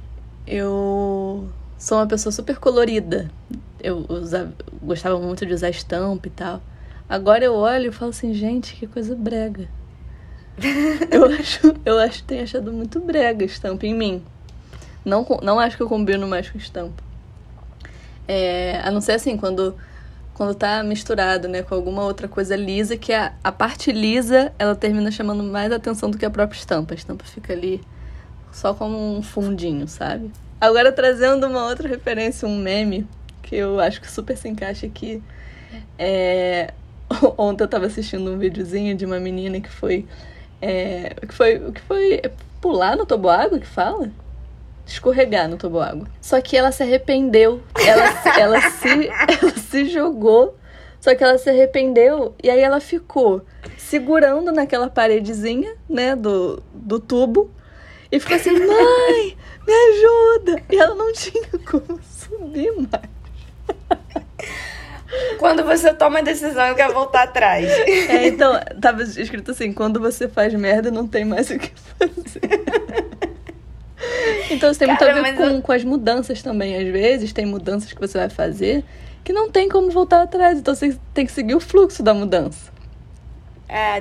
Eu 0.48 1.48
sou 1.78 2.00
uma 2.00 2.08
pessoa 2.08 2.32
super 2.32 2.58
colorida. 2.58 3.30
Eu 3.82 4.06
usava, 4.10 4.54
gostava 4.82 5.20
muito 5.20 5.46
de 5.46 5.54
usar 5.54 5.70
estampa 5.70 6.28
e 6.28 6.32
tal. 6.32 6.62
Agora 7.08 7.44
eu 7.44 7.54
olho 7.54 7.90
e 7.90 7.92
falo 7.92 8.10
assim, 8.10 8.34
gente, 8.34 8.76
que 8.76 8.88
coisa 8.88 9.16
brega. 9.16 9.68
eu 11.12 11.26
acho, 11.26 11.74
eu 11.86 12.00
acho 12.00 12.20
que 12.20 12.24
tenho 12.24 12.44
achado 12.44 12.72
muito 12.72 13.00
brega 13.00 13.46
estampa 13.46 13.86
em 13.86 13.94
mim. 13.94 14.24
Não, 15.06 15.26
não 15.42 15.60
acho 15.60 15.76
que 15.76 15.84
eu 15.84 15.90
combino 15.90 16.28
mais 16.28 16.50
com 16.50 16.58
estampa. 16.58 17.04
É, 18.28 18.80
a 18.84 18.90
não 18.90 19.02
ser 19.02 19.14
assim, 19.14 19.38
quando 19.38 19.76
quando 20.34 20.56
tá 20.56 20.82
misturado, 20.84 21.48
né, 21.48 21.62
com 21.62 21.76
alguma 21.76 22.04
outra 22.04 22.28
coisa 22.28 22.56
lisa, 22.56 22.98
que 22.98 23.14
a, 23.14 23.34
a 23.44 23.52
parte 23.52 23.92
lisa, 23.92 24.52
ela 24.58 24.76
termina 24.76 25.12
chamando 25.12 25.44
mais 25.44 25.72
atenção 25.72 26.10
do 26.10 26.18
que 26.18 26.26
a 26.26 26.30
própria 26.30 26.58
estampa. 26.58 26.94
A 26.94 26.98
estampa 26.98 27.24
fica 27.26 27.54
ali 27.54 27.82
só 28.52 28.74
como 28.74 29.18
um 29.18 29.22
fundinho, 29.22 29.88
sabe? 29.88 30.32
Agora 30.60 30.92
trazendo 30.92 31.46
uma 31.46 31.68
outra 31.68 31.88
referência, 31.88 32.48
um 32.48 32.58
meme, 32.58 33.08
que 33.42 33.56
eu 33.56 33.80
acho 33.80 34.02
que 34.02 34.10
super 34.10 34.38
se 34.38 34.48
encaixa 34.48 34.86
aqui. 34.86 35.22
É... 35.98 36.74
Ontem 37.38 37.64
eu 37.64 37.68
tava 37.68 37.86
assistindo 37.86 38.32
um 38.32 38.38
videozinho 38.38 38.96
de 38.96 39.06
uma 39.06 39.20
menina 39.20 39.60
que 39.60 39.70
foi. 39.70 40.08
É... 40.62 41.16
que 41.28 41.34
foi. 41.34 41.72
que 41.72 41.82
foi 41.82 42.22
pular 42.62 42.96
no 42.96 43.06
toboágua 43.06 43.60
que 43.60 43.68
fala? 43.68 44.10
Escorregar 44.86 45.48
no 45.48 45.58
toboágua. 45.58 46.08
Só 46.22 46.40
que 46.42 46.56
ela 46.58 46.72
se 46.72 46.84
arrependeu. 46.84 47.62
Ela, 47.76 48.40
ela, 48.40 48.62
se, 48.62 49.10
ela 49.10 49.58
se 49.58 49.86
jogou. 49.90 50.58
Só 51.00 51.14
que 51.14 51.24
ela 51.24 51.38
se 51.38 51.50
arrependeu 51.50 52.34
e 52.42 52.50
aí 52.50 52.62
ela 52.62 52.80
ficou 52.80 53.46
segurando 53.78 54.54
naquela 54.54 54.90
paredezinha, 54.90 55.76
né, 55.90 56.16
do, 56.16 56.64
do 56.74 56.98
tubo. 56.98 57.52
E 58.10 58.20
ficou 58.20 58.38
assim, 58.38 58.52
mãe, 58.56 59.38
me 59.68 59.74
ajuda! 59.74 60.64
E 60.72 60.78
ela 60.78 60.96
não 60.96 61.12
tinha 61.12 61.44
como 61.70 62.00
subir 62.04 62.72
mais. 62.72 63.12
Quando 65.38 65.64
você 65.64 65.94
toma 65.94 66.20
a 66.20 66.22
decisão 66.22 66.72
e 66.72 66.76
quer 66.76 66.92
voltar 66.92 67.24
atrás. 67.24 67.68
É, 67.70 68.28
então, 68.28 68.60
tava 68.82 69.04
escrito 69.04 69.52
assim, 69.52 69.74
quando 69.74 70.00
você 70.00 70.28
faz 70.28 70.54
merda, 70.54 70.90
não 70.90 71.08
tem 71.08 71.26
mais 71.26 71.50
o 71.50 71.60
que 71.60 71.72
fazer. 72.00 73.33
Então 74.54 74.70
isso 74.72 74.80
tem 74.80 74.88
muito 74.88 75.04
a 75.04 75.14
ver 75.14 75.36
com, 75.36 75.44
eu... 75.44 75.62
com 75.62 75.72
as 75.72 75.84
mudanças 75.84 76.42
também. 76.42 76.76
Às 76.76 76.92
vezes 76.92 77.34
tem 77.34 77.46
mudanças 77.46 77.92
que 77.92 78.00
você 78.00 78.18
vai 78.18 78.30
fazer 78.30 78.84
que 79.24 79.32
não 79.32 79.50
tem 79.50 79.70
como 79.70 79.90
voltar 79.90 80.24
atrás. 80.24 80.60
Então 80.60 80.76
você 80.76 80.98
tem 81.14 81.26
que 81.26 81.32
seguir 81.32 81.56
o 81.56 81.60
fluxo 81.60 82.04
da 82.04 82.14
mudança. 82.14 82.72
É, 83.68 84.00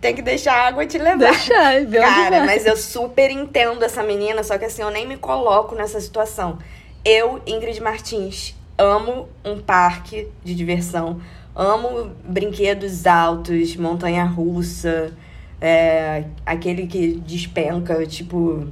tem 0.00 0.14
que 0.14 0.20
deixar 0.20 0.54
a 0.54 0.66
água 0.66 0.84
te 0.84 0.98
levar. 0.98 1.30
Deixar, 1.30 1.86
ver 1.86 2.00
Cara, 2.00 2.44
mas 2.44 2.66
eu 2.66 2.76
super 2.76 3.30
entendo 3.30 3.82
essa 3.82 4.02
menina, 4.02 4.42
só 4.42 4.58
que 4.58 4.66
assim, 4.66 4.82
eu 4.82 4.90
nem 4.90 5.06
me 5.06 5.16
coloco 5.16 5.74
nessa 5.74 5.98
situação. 6.00 6.58
Eu, 7.02 7.40
Ingrid 7.46 7.80
Martins, 7.80 8.54
amo 8.76 9.28
um 9.42 9.58
parque 9.58 10.28
de 10.44 10.54
diversão, 10.54 11.20
amo 11.54 12.10
brinquedos 12.24 13.06
altos, 13.06 13.74
montanha 13.76 14.24
russa, 14.24 15.14
é, 15.62 16.24
aquele 16.44 16.86
que 16.86 17.14
despenca, 17.14 18.04
tipo 18.04 18.66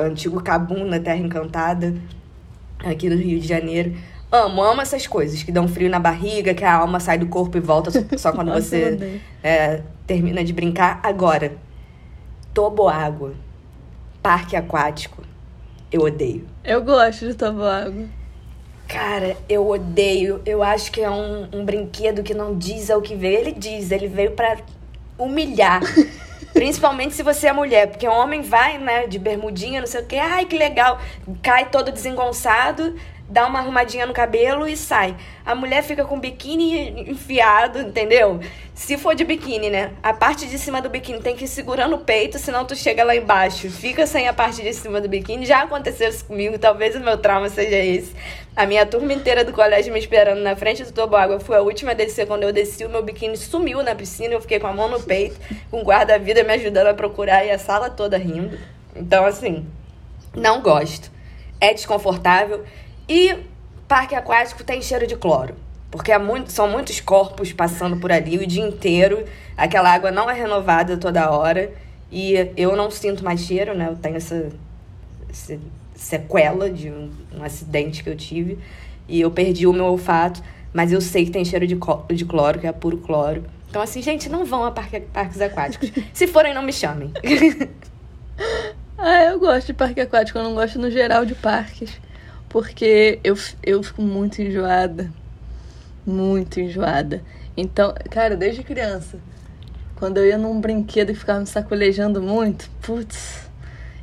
antigo 0.00 0.42
Cabum 0.42 0.84
na 0.84 0.98
Terra 0.98 1.18
Encantada, 1.18 1.94
aqui 2.84 3.08
do 3.08 3.16
Rio 3.16 3.40
de 3.40 3.46
Janeiro. 3.46 3.96
Amo, 4.30 4.62
amo 4.62 4.80
essas 4.80 5.06
coisas 5.06 5.42
que 5.42 5.52
dão 5.52 5.68
frio 5.68 5.88
na 5.88 6.00
barriga, 6.00 6.54
que 6.54 6.64
a 6.64 6.74
alma 6.74 6.98
sai 6.98 7.18
do 7.18 7.26
corpo 7.26 7.56
e 7.56 7.60
volta 7.60 7.90
só 8.18 8.32
quando 8.32 8.50
você 8.54 9.20
é, 9.42 9.82
termina 10.06 10.42
de 10.42 10.52
brincar. 10.52 11.00
Agora, 11.02 11.52
toboágua, 12.52 13.34
parque 14.22 14.56
aquático, 14.56 15.22
eu 15.92 16.02
odeio. 16.02 16.46
Eu 16.64 16.82
gosto 16.82 17.28
de 17.28 17.34
toboágua. 17.34 18.06
Cara, 18.88 19.36
eu 19.48 19.68
odeio. 19.68 20.42
Eu 20.44 20.62
acho 20.62 20.90
que 20.90 21.00
é 21.00 21.10
um, 21.10 21.48
um 21.52 21.64
brinquedo 21.64 22.22
que 22.22 22.34
não 22.34 22.56
diz 22.56 22.90
ao 22.90 23.00
que 23.00 23.14
veio. 23.14 23.38
Ele 23.38 23.52
diz, 23.52 23.90
ele 23.90 24.08
veio 24.08 24.32
para 24.32 24.58
humilhar. 25.18 25.80
Principalmente 26.54 27.14
se 27.14 27.22
você 27.22 27.48
é 27.48 27.52
mulher, 27.52 27.88
porque 27.88 28.06
homem 28.06 28.40
vai, 28.40 28.78
né, 28.78 29.08
de 29.08 29.18
bermudinha, 29.18 29.80
não 29.80 29.88
sei 29.88 30.00
o 30.00 30.06
quê, 30.06 30.16
ai 30.16 30.46
que 30.46 30.56
legal, 30.56 31.00
cai 31.42 31.68
todo 31.68 31.90
desengonçado, 31.90 32.94
dá 33.28 33.46
uma 33.46 33.58
arrumadinha 33.58 34.06
no 34.06 34.12
cabelo 34.12 34.68
e 34.68 34.76
sai. 34.76 35.16
A 35.44 35.54
mulher 35.54 35.82
fica 35.82 36.04
com 36.04 36.16
o 36.16 36.20
biquíni 36.20 37.10
enfiado, 37.10 37.80
entendeu? 37.80 38.38
Se 38.72 38.96
for 38.96 39.16
de 39.16 39.24
biquíni, 39.24 39.68
né? 39.68 39.92
A 40.00 40.12
parte 40.12 40.46
de 40.46 40.56
cima 40.56 40.80
do 40.80 40.88
biquíni 40.88 41.20
tem 41.20 41.34
que 41.34 41.44
ir 41.44 41.48
segurando 41.48 41.96
o 41.96 41.98
peito, 41.98 42.38
senão 42.38 42.64
tu 42.64 42.76
chega 42.76 43.02
lá 43.02 43.16
embaixo. 43.16 43.68
Fica 43.68 44.06
sem 44.06 44.28
a 44.28 44.32
parte 44.32 44.62
de 44.62 44.72
cima 44.72 45.00
do 45.00 45.08
biquíni. 45.08 45.44
Já 45.44 45.62
aconteceu 45.62 46.08
isso 46.08 46.24
comigo, 46.24 46.56
talvez 46.56 46.94
o 46.94 47.00
meu 47.00 47.18
trauma 47.18 47.48
seja 47.48 47.76
esse. 47.76 48.14
A 48.56 48.66
minha 48.66 48.86
turma 48.86 49.12
inteira 49.12 49.44
do 49.44 49.52
colégio 49.52 49.92
me 49.92 49.98
esperando 49.98 50.40
na 50.40 50.54
frente 50.54 50.84
do 50.84 50.92
toboágua. 50.92 51.40
Fui 51.40 51.56
a 51.56 51.60
última 51.60 51.90
a 51.90 51.94
descer. 51.94 52.24
Quando 52.24 52.44
eu 52.44 52.52
desci, 52.52 52.84
o 52.84 52.88
meu 52.88 53.02
biquíni 53.02 53.36
sumiu 53.36 53.82
na 53.82 53.96
piscina. 53.96 54.34
Eu 54.34 54.40
fiquei 54.40 54.60
com 54.60 54.68
a 54.68 54.72
mão 54.72 54.88
no 54.88 55.02
peito, 55.02 55.36
com 55.72 55.80
o 55.80 55.84
guarda-vida 55.84 56.44
me 56.44 56.52
ajudando 56.52 56.86
a 56.86 56.94
procurar 56.94 57.44
e 57.44 57.50
a 57.50 57.58
sala 57.58 57.90
toda 57.90 58.16
rindo. 58.16 58.56
Então, 58.94 59.24
assim, 59.26 59.66
não 60.32 60.62
gosto. 60.62 61.10
É 61.60 61.74
desconfortável. 61.74 62.64
E 63.08 63.36
parque 63.88 64.14
aquático 64.14 64.62
tem 64.62 64.80
cheiro 64.80 65.04
de 65.04 65.16
cloro. 65.16 65.56
Porque 65.90 66.12
é 66.12 66.18
muito, 66.18 66.52
são 66.52 66.68
muitos 66.68 67.00
corpos 67.00 67.52
passando 67.52 67.96
por 67.96 68.12
ali 68.12 68.38
o 68.38 68.46
dia 68.46 68.64
inteiro. 68.64 69.24
Aquela 69.56 69.92
água 69.92 70.12
não 70.12 70.30
é 70.30 70.34
renovada 70.34 70.96
toda 70.96 71.28
hora. 71.28 71.72
E 72.10 72.52
eu 72.56 72.76
não 72.76 72.88
sinto 72.88 73.24
mais 73.24 73.40
cheiro, 73.40 73.74
né? 73.74 73.88
Eu 73.90 73.96
tenho 73.96 74.16
essa 74.16 74.48
sequela 75.94 76.70
de 76.70 76.90
um, 76.90 77.10
um, 77.36 77.44
acidente 77.44 78.02
que 78.02 78.10
eu 78.10 78.16
tive. 78.16 78.58
E 79.08 79.20
eu 79.20 79.30
perdi 79.30 79.66
o 79.66 79.72
meu 79.72 79.86
olfato. 79.86 80.42
Mas 80.72 80.92
eu 80.92 81.00
sei 81.00 81.24
que 81.24 81.30
tem 81.30 81.44
cheiro 81.44 81.66
de, 81.66 81.78
de 82.14 82.24
cloro, 82.24 82.58
que 82.58 82.66
é 82.66 82.72
puro 82.72 82.98
cloro. 82.98 83.44
Então, 83.70 83.80
assim, 83.80 84.02
gente, 84.02 84.28
não 84.28 84.44
vão 84.44 84.64
a 84.64 84.70
parque, 84.70 85.00
parques 85.00 85.40
aquáticos. 85.40 85.90
Se 86.12 86.26
forem, 86.26 86.52
não 86.52 86.62
me 86.62 86.72
chamem. 86.72 87.12
ah, 88.98 89.22
eu 89.24 89.38
gosto 89.38 89.68
de 89.68 89.74
parque 89.74 90.00
aquático, 90.00 90.38
eu 90.38 90.42
não 90.42 90.54
gosto 90.54 90.78
no 90.78 90.90
geral 90.90 91.24
de 91.24 91.34
parques. 91.34 91.90
Porque 92.48 93.18
eu, 93.22 93.36
eu 93.62 93.82
fico 93.82 94.02
muito 94.02 94.42
enjoada. 94.42 95.12
Muito 96.04 96.60
enjoada. 96.60 97.22
Então, 97.56 97.94
cara, 98.10 98.36
desde 98.36 98.62
criança, 98.62 99.18
quando 99.96 100.18
eu 100.18 100.26
ia 100.26 100.38
num 100.38 100.60
brinquedo 100.60 101.10
e 101.10 101.14
ficava 101.14 101.40
me 101.40 101.46
sacolejando 101.46 102.20
muito, 102.20 102.68
putz, 102.82 103.48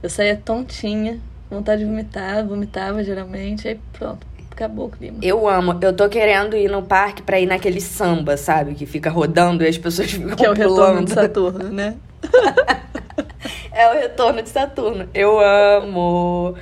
eu 0.02 0.10
saía 0.10 0.36
tontinha, 0.36 1.20
vontade 1.52 1.84
de 1.84 1.90
vomitar, 1.90 2.46
vomitava 2.46 3.04
geralmente, 3.04 3.68
aí 3.68 3.80
pronto, 3.94 4.26
acabou 4.52 4.86
o 4.88 4.90
clima. 4.90 5.18
Eu 5.22 5.48
amo. 5.48 5.78
Eu 5.82 5.94
tô 5.94 6.08
querendo 6.10 6.56
ir 6.56 6.70
no 6.70 6.82
parque 6.82 7.22
pra 7.22 7.40
ir 7.40 7.46
naquele 7.46 7.82
samba, 7.82 8.38
sabe? 8.38 8.74
Que 8.74 8.86
fica 8.86 9.10
rodando 9.10 9.64
e 9.64 9.68
as 9.68 9.78
pessoas 9.78 10.10
ficam 10.12 10.36
Que 10.36 10.46
é 10.46 10.50
o 10.50 10.54
pulando. 10.56 10.70
retorno 10.72 11.06
de 11.06 11.12
Saturno, 11.12 11.70
né? 11.70 11.96
é 13.72 13.90
o 13.90 13.94
retorno 13.94 14.42
de 14.42 14.50
Saturno. 14.50 15.10
Eu 15.14 15.40
amo. 15.40 16.56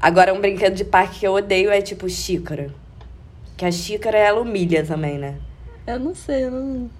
Agora, 0.00 0.32
um 0.32 0.40
brinquedo 0.40 0.74
de 0.74 0.84
parque 0.84 1.20
que 1.20 1.26
eu 1.26 1.34
odeio 1.34 1.70
é 1.70 1.80
tipo 1.80 2.08
xícara. 2.08 2.70
Que 3.56 3.64
a 3.64 3.72
xícara, 3.72 4.16
ela 4.16 4.40
humilha 4.40 4.84
também, 4.84 5.18
né? 5.18 5.34
Eu 5.86 5.98
não 5.98 6.14
sei, 6.14 6.44
eu 6.44 6.50
não... 6.52 6.90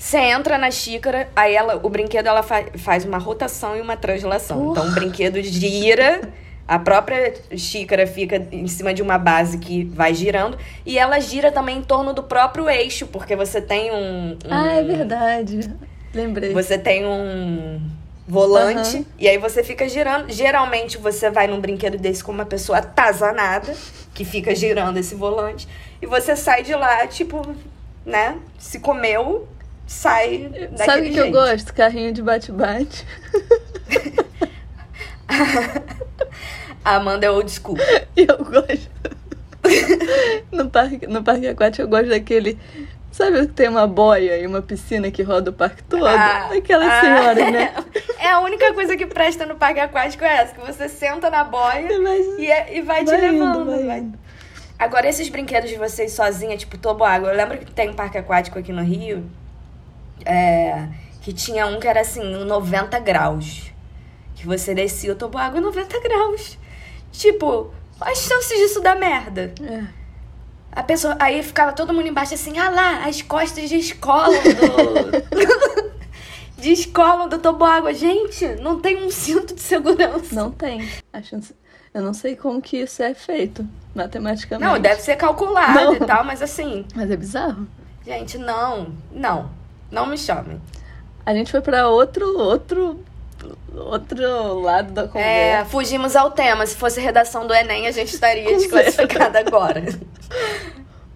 Você 0.00 0.16
entra 0.16 0.56
na 0.56 0.70
xícara, 0.70 1.28
aí 1.36 1.54
ela, 1.54 1.78
o 1.82 1.90
brinquedo 1.90 2.26
ela 2.26 2.42
fa 2.42 2.64
faz 2.78 3.04
uma 3.04 3.18
rotação 3.18 3.76
e 3.76 3.82
uma 3.82 3.98
translação. 3.98 4.70
Então 4.70 4.88
o 4.88 4.92
brinquedo 4.92 5.42
gira, 5.42 6.22
a 6.66 6.78
própria 6.78 7.34
xícara 7.54 8.06
fica 8.06 8.36
em 8.50 8.66
cima 8.66 8.94
de 8.94 9.02
uma 9.02 9.18
base 9.18 9.58
que 9.58 9.84
vai 9.84 10.14
girando 10.14 10.56
e 10.86 10.98
ela 10.98 11.20
gira 11.20 11.52
também 11.52 11.76
em 11.76 11.82
torno 11.82 12.14
do 12.14 12.22
próprio 12.22 12.66
eixo, 12.70 13.06
porque 13.08 13.36
você 13.36 13.60
tem 13.60 13.92
um, 13.92 14.30
um 14.32 14.36
Ah, 14.50 14.72
é 14.72 14.82
verdade. 14.82 15.70
Lembrei. 16.14 16.54
Você 16.54 16.78
tem 16.78 17.04
um 17.04 17.78
volante 18.26 18.96
Uhum. 18.96 19.04
e 19.18 19.28
aí 19.28 19.36
você 19.36 19.62
fica 19.62 19.86
girando. 19.86 20.32
Geralmente 20.32 20.96
você 20.96 21.28
vai 21.28 21.46
num 21.46 21.60
brinquedo 21.60 21.98
desse 21.98 22.24
com 22.24 22.32
uma 22.32 22.46
pessoa 22.46 22.78
atazanada 22.78 23.76
que 24.14 24.24
fica 24.24 24.54
girando 24.54 24.96
esse 24.96 25.14
volante 25.14 25.68
e 26.00 26.06
você 26.06 26.34
sai 26.34 26.62
de 26.62 26.74
lá, 26.74 27.06
tipo, 27.06 27.46
né? 28.06 28.38
Se 28.58 28.78
comeu, 28.80 29.46
sai 29.90 30.38
daquele 30.48 30.78
Sabe 30.78 31.08
o 31.08 31.12
que 31.12 31.18
eu 31.18 31.30
gosto? 31.32 31.74
Carrinho 31.74 32.12
de 32.12 32.22
bate-bate. 32.22 33.04
A 36.84 36.94
Amanda 36.96 37.26
é 37.26 37.30
old 37.30 37.50
school. 37.50 37.76
Eu 38.16 38.38
gosto. 38.38 38.90
no, 40.50 40.70
parque, 40.70 41.06
no 41.06 41.22
parque 41.22 41.46
aquático 41.46 41.82
eu 41.82 41.88
gosto 41.88 42.08
daquele. 42.08 42.58
Sabe 43.12 43.40
que 43.46 43.52
tem 43.52 43.68
uma 43.68 43.86
boia 43.86 44.38
e 44.38 44.46
uma 44.46 44.62
piscina 44.62 45.10
que 45.10 45.22
roda 45.22 45.50
o 45.50 45.52
parque 45.52 45.82
todo? 45.82 46.06
Ah, 46.06 46.48
Aquelas 46.56 46.88
ah, 46.88 47.00
senhoras, 47.02 47.52
né? 47.52 47.74
É 48.18 48.30
a 48.30 48.40
única 48.40 48.72
coisa 48.72 48.96
que 48.96 49.06
presta 49.06 49.44
no 49.44 49.56
parque 49.56 49.80
aquático 49.80 50.24
é 50.24 50.36
essa, 50.38 50.54
que 50.54 50.60
você 50.60 50.88
senta 50.88 51.28
na 51.28 51.44
boia 51.44 51.88
e, 52.38 52.46
é- 52.50 52.78
e 52.78 52.80
vai, 52.80 53.04
te 53.04 53.10
vai 53.10 53.28
indo, 53.28 53.32
levando. 53.32 53.66
vai 53.66 53.84
vai. 53.84 53.98
indo. 53.98 54.18
Agora, 54.78 55.06
esses 55.08 55.28
brinquedos 55.28 55.68
de 55.68 55.76
vocês 55.76 56.12
sozinha, 56.12 56.56
tipo 56.56 56.78
toboágua. 56.78 57.30
Eu 57.30 57.36
lembro 57.36 57.58
que 57.58 57.70
tem 57.70 57.90
um 57.90 57.94
parque 57.94 58.16
aquático 58.16 58.58
aqui 58.58 58.72
no 58.72 58.82
Rio, 58.82 59.30
é, 60.24 60.88
que 61.20 61.32
tinha 61.32 61.66
um 61.66 61.78
que 61.78 61.86
era 61.86 62.00
assim, 62.00 62.22
90 62.44 62.98
graus. 63.00 63.70
Que 64.34 64.46
você 64.46 64.74
descia 64.74 65.12
o 65.12 65.16
toboágua 65.16 65.58
em 65.58 65.62
90 65.62 66.00
graus. 66.00 66.58
Tipo, 67.12 67.72
as 68.00 68.18
chances 68.18 68.58
disso 68.58 68.80
dar 68.80 68.96
merda? 68.96 69.52
É. 69.62 69.84
A 70.72 70.82
pessoa, 70.82 71.16
aí 71.18 71.42
ficava 71.42 71.72
todo 71.72 71.92
mundo 71.92 72.06
embaixo 72.06 72.34
assim, 72.34 72.56
ah 72.58 72.70
lá, 72.70 73.04
as 73.06 73.20
costas 73.22 73.68
descolam 73.68 74.40
do. 74.42 75.90
descolam 76.56 77.28
do 77.28 77.38
toboágua. 77.38 77.92
Gente, 77.92 78.46
não 78.56 78.80
tem 78.80 79.04
um 79.04 79.10
cinto 79.10 79.54
de 79.54 79.60
segurança. 79.60 80.34
Não 80.34 80.50
tem. 80.50 80.88
A 81.12 81.20
chance... 81.22 81.54
Eu 81.92 82.02
não 82.02 82.14
sei 82.14 82.36
como 82.36 82.62
que 82.62 82.76
isso 82.76 83.02
é 83.02 83.14
feito 83.14 83.66
matematicamente. 83.94 84.72
Não, 84.72 84.80
deve 84.80 85.02
ser 85.02 85.16
calculado 85.16 85.86
Não. 85.86 85.94
e 85.94 85.98
tal, 85.98 86.24
mas 86.24 86.40
assim, 86.40 86.86
Mas 86.94 87.10
é 87.10 87.16
bizarro. 87.16 87.66
gente, 88.06 88.38
não, 88.38 88.92
não. 89.10 89.50
Não 89.90 90.06
me 90.06 90.16
chamem. 90.16 90.60
A 91.24 91.34
gente 91.34 91.50
foi 91.50 91.60
pra 91.60 91.88
outro, 91.88 92.38
outro, 92.38 93.00
outro 93.74 94.60
lado 94.60 94.92
da 94.92 95.02
É, 95.02 95.06
conversa. 95.08 95.64
fugimos 95.70 96.16
ao 96.16 96.30
tema. 96.30 96.64
Se 96.66 96.76
fosse 96.76 97.00
redação 97.00 97.46
do 97.46 97.54
Enem, 97.54 97.86
a 97.86 97.90
gente 97.92 98.12
estaria 98.14 98.44
desclassificada 98.56 99.38
agora. 99.40 99.82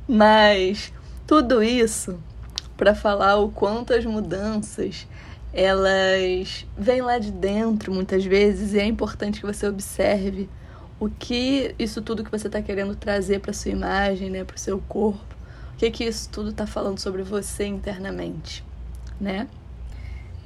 Mas 0.07 0.93
tudo 1.27 1.63
isso 1.63 2.19
para 2.77 2.95
falar 2.95 3.37
o 3.37 3.51
quanto 3.51 3.95
as 3.95 4.05
mudanças 4.05 5.07
elas 5.53 6.67
vêm 6.77 7.01
lá 7.01 7.19
de 7.19 7.31
dentro 7.31 7.93
muitas 7.93 8.25
vezes 8.25 8.75
e 8.75 8.81
é 8.81 8.85
importante 8.85 9.39
que 9.41 9.47
você 9.47 9.69
observe 9.69 10.49
o 10.99 11.09
que 11.09 11.73
isso 11.79 12.03
tudo 12.03 12.25
que 12.25 12.31
você 12.31 12.49
está 12.49 12.61
querendo 12.61 12.97
trazer 12.97 13.39
para 13.39 13.53
sua 13.53 13.71
imagem, 13.71 14.31
né, 14.31 14.43
para 14.43 14.57
o 14.57 14.59
seu 14.59 14.83
corpo, 14.89 15.34
o 15.75 15.77
que 15.77 15.91
que 15.91 16.05
isso 16.05 16.29
tudo 16.31 16.51
está 16.51 16.67
falando 16.67 17.01
sobre 17.01 17.23
você 17.23 17.67
internamente, 17.67 18.65
né? 19.21 19.49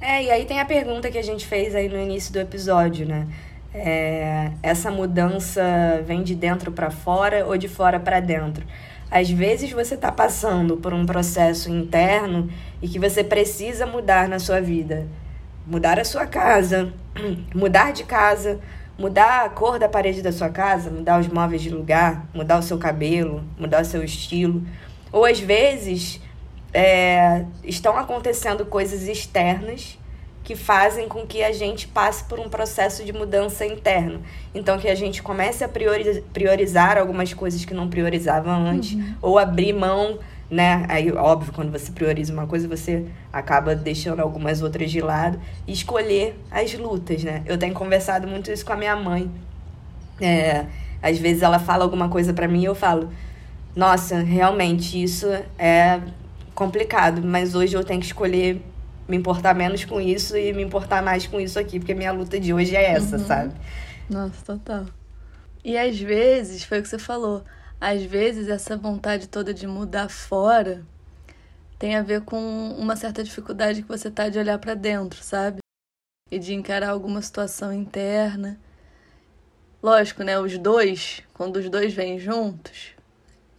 É, 0.01 0.23
e 0.23 0.31
aí 0.31 0.45
tem 0.45 0.59
a 0.59 0.65
pergunta 0.65 1.11
que 1.11 1.17
a 1.17 1.23
gente 1.23 1.45
fez 1.45 1.75
aí 1.75 1.87
no 1.87 1.97
início 1.97 2.33
do 2.33 2.39
episódio, 2.39 3.05
né? 3.05 3.27
É, 3.71 4.51
essa 4.63 4.89
mudança 4.89 5.61
vem 6.05 6.23
de 6.23 6.33
dentro 6.33 6.71
para 6.71 6.89
fora 6.89 7.45
ou 7.45 7.57
de 7.57 7.67
fora 7.67 7.99
para 7.99 8.19
dentro? 8.19 8.65
Às 9.11 9.29
vezes 9.29 9.71
você 9.71 9.95
está 9.95 10.11
passando 10.11 10.77
por 10.77 10.93
um 10.93 11.05
processo 11.05 11.69
interno 11.69 12.49
e 12.81 12.87
que 12.87 12.97
você 12.97 13.23
precisa 13.23 13.85
mudar 13.85 14.27
na 14.27 14.39
sua 14.39 14.61
vida. 14.61 15.07
Mudar 15.67 15.99
a 15.99 16.05
sua 16.05 16.25
casa, 16.25 16.91
mudar 17.53 17.91
de 17.91 18.03
casa, 18.03 18.59
mudar 18.97 19.45
a 19.45 19.49
cor 19.49 19.77
da 19.77 19.87
parede 19.87 20.21
da 20.21 20.31
sua 20.31 20.49
casa, 20.49 20.89
mudar 20.89 21.19
os 21.19 21.27
móveis 21.27 21.61
de 21.61 21.69
lugar, 21.69 22.27
mudar 22.33 22.57
o 22.57 22.63
seu 22.63 22.77
cabelo, 22.77 23.43
mudar 23.57 23.81
o 23.81 23.85
seu 23.85 24.03
estilo. 24.03 24.63
Ou 25.11 25.25
às 25.25 25.39
vezes 25.39 26.19
é, 26.73 27.45
estão 27.63 27.97
acontecendo 27.97 28.65
coisas 28.65 29.07
externas 29.07 29.97
que 30.43 30.55
fazem 30.55 31.07
com 31.07 31.27
que 31.27 31.43
a 31.43 31.51
gente 31.51 31.87
passe 31.87 32.23
por 32.23 32.39
um 32.39 32.49
processo 32.49 33.05
de 33.05 33.13
mudança 33.13 33.65
interno. 33.65 34.21
Então, 34.53 34.79
que 34.79 34.87
a 34.87 34.95
gente 34.95 35.21
comece 35.21 35.63
a 35.63 35.67
priori- 35.67 36.23
priorizar 36.33 36.97
algumas 36.97 37.33
coisas 37.33 37.65
que 37.65 37.73
não 37.73 37.87
priorizava 37.87 38.51
antes, 38.51 38.97
ou 39.21 39.37
abrir 39.37 39.73
mão, 39.73 40.17
né? 40.49 40.85
Aí, 40.89 41.11
óbvio, 41.11 41.53
quando 41.53 41.71
você 41.71 41.91
prioriza 41.91 42.33
uma 42.33 42.47
coisa, 42.47 42.67
você 42.67 43.05
acaba 43.31 43.75
deixando 43.75 44.21
algumas 44.21 44.63
outras 44.63 44.89
de 44.89 45.01
lado 45.01 45.39
e 45.67 45.71
escolher 45.71 46.35
as 46.49 46.73
lutas, 46.73 47.23
né? 47.23 47.43
Eu 47.45 47.55
tenho 47.55 47.75
conversado 47.75 48.27
muito 48.27 48.51
isso 48.51 48.65
com 48.65 48.73
a 48.73 48.77
minha 48.77 48.95
mãe. 48.95 49.29
É, 50.19 50.65
às 50.99 51.19
vezes 51.19 51.43
ela 51.43 51.59
fala 51.59 51.83
alguma 51.83 52.09
coisa 52.09 52.33
pra 52.33 52.47
mim 52.47 52.61
e 52.61 52.65
eu 52.65 52.73
falo, 52.73 53.09
nossa, 53.75 54.19
realmente 54.19 55.01
isso 55.01 55.27
é 55.57 56.01
complicado, 56.53 57.21
mas 57.21 57.55
hoje 57.55 57.75
eu 57.75 57.83
tenho 57.83 57.99
que 57.99 58.07
escolher 58.07 58.61
me 59.07 59.17
importar 59.17 59.55
menos 59.55 59.85
com 59.85 59.99
isso 59.99 60.37
e 60.37 60.53
me 60.53 60.61
importar 60.61 61.01
mais 61.01 61.25
com 61.25 61.39
isso 61.39 61.57
aqui, 61.57 61.79
porque 61.79 61.93
minha 61.93 62.11
luta 62.11 62.39
de 62.39 62.53
hoje 62.53 62.75
é 62.75 62.91
essa, 62.91 63.17
sabe? 63.17 63.53
Nossa, 64.09 64.43
total. 64.45 64.85
E 65.63 65.77
às 65.77 65.99
vezes, 65.99 66.63
foi 66.63 66.79
o 66.79 66.83
que 66.83 66.89
você 66.89 66.99
falou, 66.99 67.43
às 67.81 68.03
vezes 68.03 68.47
essa 68.47 68.75
vontade 68.77 69.27
toda 69.27 69.53
de 69.53 69.65
mudar 69.65 70.09
fora 70.09 70.85
tem 71.77 71.95
a 71.95 72.01
ver 72.01 72.21
com 72.21 72.71
uma 72.77 72.95
certa 72.97 73.23
dificuldade 73.23 73.81
que 73.81 73.87
você 73.87 74.11
tá 74.11 74.27
de 74.27 74.37
olhar 74.37 74.59
pra 74.59 74.73
dentro, 74.73 75.23
sabe? 75.23 75.59
E 76.29 76.37
de 76.37 76.53
encarar 76.53 76.89
alguma 76.89 77.21
situação 77.21 77.71
interna. 77.71 78.59
Lógico, 79.81 80.23
né? 80.23 80.37
Os 80.37 80.57
dois, 80.57 81.23
quando 81.33 81.55
os 81.55 81.69
dois 81.69 81.93
vêm 81.93 82.19
juntos, 82.19 82.93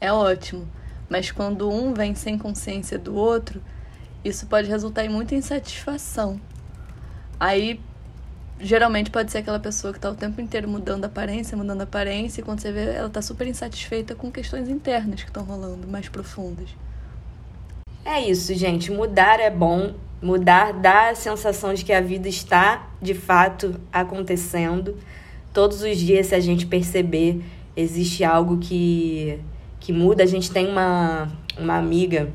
é 0.01 0.13
ótimo. 0.13 0.67
Mas 1.09 1.31
quando 1.31 1.69
um 1.69 1.93
vem 1.93 2.15
sem 2.15 2.39
consciência 2.39 2.99
do 2.99 3.15
outro, 3.15 3.61
isso 4.25 4.47
pode 4.47 4.69
resultar 4.69 5.05
em 5.05 5.09
muita 5.09 5.35
insatisfação. 5.35 6.41
Aí 7.39 7.81
geralmente 8.61 9.11
pode 9.11 9.33
ser 9.33 9.39
aquela 9.39 9.59
pessoa 9.59 9.93
que 9.93 9.99
tá 9.99 10.11
o 10.11 10.15
tempo 10.15 10.41
inteiro 10.41 10.69
mudando 10.69 11.05
a 11.05 11.07
aparência, 11.07 11.57
mudando 11.57 11.81
a 11.81 11.85
aparência, 11.85 12.41
e 12.41 12.45
quando 12.45 12.61
você 12.61 12.71
vê, 12.71 12.85
ela 12.95 13.09
tá 13.09 13.23
super 13.23 13.47
insatisfeita 13.47 14.15
com 14.15 14.31
questões 14.31 14.69
internas 14.69 15.23
que 15.23 15.31
estão 15.31 15.43
rolando, 15.43 15.89
mais 15.89 16.09
profundas. 16.09 16.69
É 18.05 18.21
isso, 18.21 18.55
gente. 18.55 18.91
Mudar 18.91 19.41
é 19.41 19.51
bom. 19.51 19.95
Mudar 20.23 20.73
dá 20.75 21.11
a 21.11 21.15
sensação 21.15 21.73
de 21.73 21.85
que 21.85 21.93
a 21.93 22.01
vida 22.01 22.29
está 22.29 22.91
de 23.01 23.15
fato 23.15 23.81
acontecendo. 23.93 24.97
Todos 25.53 25.83
os 25.83 25.97
dias, 25.97 26.27
se 26.27 26.35
a 26.35 26.41
gente 26.41 26.67
perceber, 26.67 27.43
existe 27.75 28.23
algo 28.23 28.59
que, 28.59 29.39
que 29.81 29.93
muda. 29.93 30.23
A 30.23 30.27
gente 30.27 30.51
tem 30.51 30.69
uma, 30.69 31.29
uma 31.59 31.77
amiga 31.77 32.29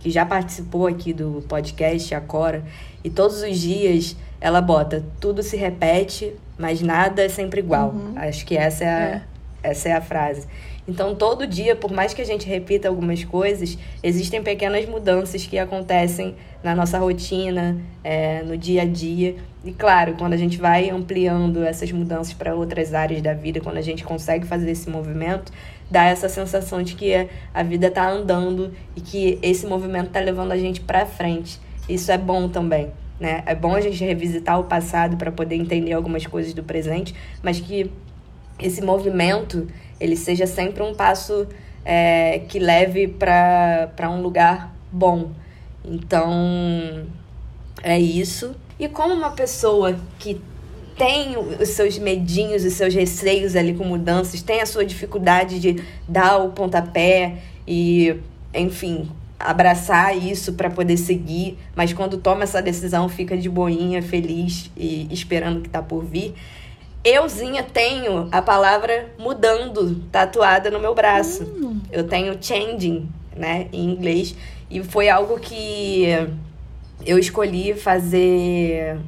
que 0.00 0.10
já 0.10 0.24
participou 0.26 0.86
aqui 0.86 1.12
do 1.12 1.44
podcast, 1.48 2.14
a 2.14 2.20
Cora, 2.20 2.64
e 3.04 3.10
todos 3.10 3.42
os 3.42 3.58
dias 3.58 4.16
ela 4.40 4.60
bota 4.60 5.04
tudo 5.20 5.42
se 5.42 5.56
repete, 5.56 6.32
mas 6.58 6.80
nada 6.80 7.22
é 7.24 7.28
sempre 7.28 7.60
igual. 7.60 7.90
Uhum. 7.90 8.12
Acho 8.16 8.44
que 8.46 8.56
essa 8.56 8.84
é, 8.84 8.88
a- 8.88 9.00
É. 9.16 9.22
Essa 9.62 9.88
é 9.88 9.92
a 9.92 10.00
frase. 10.00 10.46
Então, 10.86 11.16
todo 11.16 11.44
dia, 11.48 11.74
por 11.74 11.90
mais 11.90 12.14
que 12.14 12.22
a 12.22 12.24
gente 12.24 12.46
repita 12.46 12.86
algumas 12.86 13.24
coisas, 13.24 13.76
existem 14.00 14.40
pequenas 14.40 14.86
mudanças 14.88 15.44
que 15.44 15.58
acontecem 15.58 16.36
na 16.62 16.72
nossa 16.76 16.96
rotina, 17.00 17.76
é, 18.04 18.44
no 18.44 18.56
dia 18.56 18.82
a 18.82 18.84
dia. 18.84 19.34
E, 19.64 19.72
claro, 19.72 20.14
quando 20.16 20.34
a 20.34 20.36
gente 20.36 20.56
vai 20.58 20.88
ampliando 20.90 21.64
essas 21.64 21.90
mudanças 21.90 22.32
para 22.32 22.54
outras 22.54 22.94
áreas 22.94 23.20
da 23.20 23.34
vida, 23.34 23.60
quando 23.60 23.78
a 23.78 23.82
gente 23.82 24.04
consegue 24.04 24.46
fazer 24.46 24.70
esse 24.70 24.88
movimento, 24.88 25.50
dá 25.90 26.04
essa 26.04 26.28
sensação 26.28 26.82
de 26.82 26.94
que 26.94 27.28
a 27.54 27.62
vida 27.62 27.86
está 27.86 28.08
andando 28.08 28.72
e 28.94 29.00
que 29.00 29.38
esse 29.42 29.66
movimento 29.66 30.08
está 30.08 30.20
levando 30.20 30.52
a 30.52 30.58
gente 30.58 30.80
para 30.80 31.06
frente. 31.06 31.60
Isso 31.88 32.10
é 32.10 32.18
bom 32.18 32.48
também. 32.48 32.90
Né? 33.18 33.42
É 33.46 33.54
bom 33.54 33.74
a 33.74 33.80
gente 33.80 34.04
revisitar 34.04 34.60
o 34.60 34.64
passado 34.64 35.16
para 35.16 35.32
poder 35.32 35.54
entender 35.54 35.92
algumas 35.92 36.26
coisas 36.26 36.52
do 36.52 36.62
presente, 36.62 37.14
mas 37.42 37.60
que 37.60 37.90
esse 38.58 38.82
movimento 38.82 39.66
ele 39.98 40.16
seja 40.16 40.46
sempre 40.46 40.82
um 40.82 40.94
passo 40.94 41.46
é, 41.84 42.40
que 42.48 42.58
leve 42.58 43.08
para 43.08 44.10
um 44.10 44.20
lugar 44.20 44.74
bom. 44.92 45.30
Então, 45.84 47.06
é 47.82 47.98
isso. 47.98 48.54
E 48.78 48.88
como 48.88 49.14
uma 49.14 49.30
pessoa 49.30 49.96
que 50.18 50.40
tem 50.96 51.36
os 51.36 51.68
seus 51.70 51.98
medinhos, 51.98 52.64
os 52.64 52.72
seus 52.72 52.94
receios 52.94 53.54
ali 53.54 53.74
com 53.74 53.84
mudanças, 53.84 54.42
tem 54.42 54.60
a 54.60 54.66
sua 54.66 54.84
dificuldade 54.84 55.60
de 55.60 55.82
dar 56.08 56.38
o 56.38 56.50
pontapé 56.50 57.38
e, 57.66 58.16
enfim, 58.54 59.08
abraçar 59.38 60.16
isso 60.16 60.54
para 60.54 60.70
poder 60.70 60.96
seguir, 60.96 61.58
mas 61.74 61.92
quando 61.92 62.16
toma 62.16 62.44
essa 62.44 62.62
decisão 62.62 63.08
fica 63.08 63.36
de 63.36 63.48
boinha, 63.48 64.02
feliz 64.02 64.70
e 64.76 65.06
esperando 65.10 65.60
que 65.60 65.68
tá 65.68 65.82
por 65.82 66.04
vir. 66.04 66.34
Euzinha 67.04 67.62
tenho 67.62 68.28
a 68.32 68.42
palavra 68.42 69.10
mudando 69.18 70.02
tatuada 70.10 70.70
no 70.70 70.80
meu 70.80 70.94
braço. 70.94 71.44
Hum. 71.44 71.80
Eu 71.92 72.04
tenho 72.04 72.36
changing, 72.40 73.08
né, 73.36 73.68
em 73.72 73.90
inglês. 73.90 74.34
E 74.68 74.82
foi 74.82 75.08
algo 75.08 75.38
que 75.38 76.06
eu 77.04 77.16
escolhi 77.16 77.74
fazer 77.74 78.98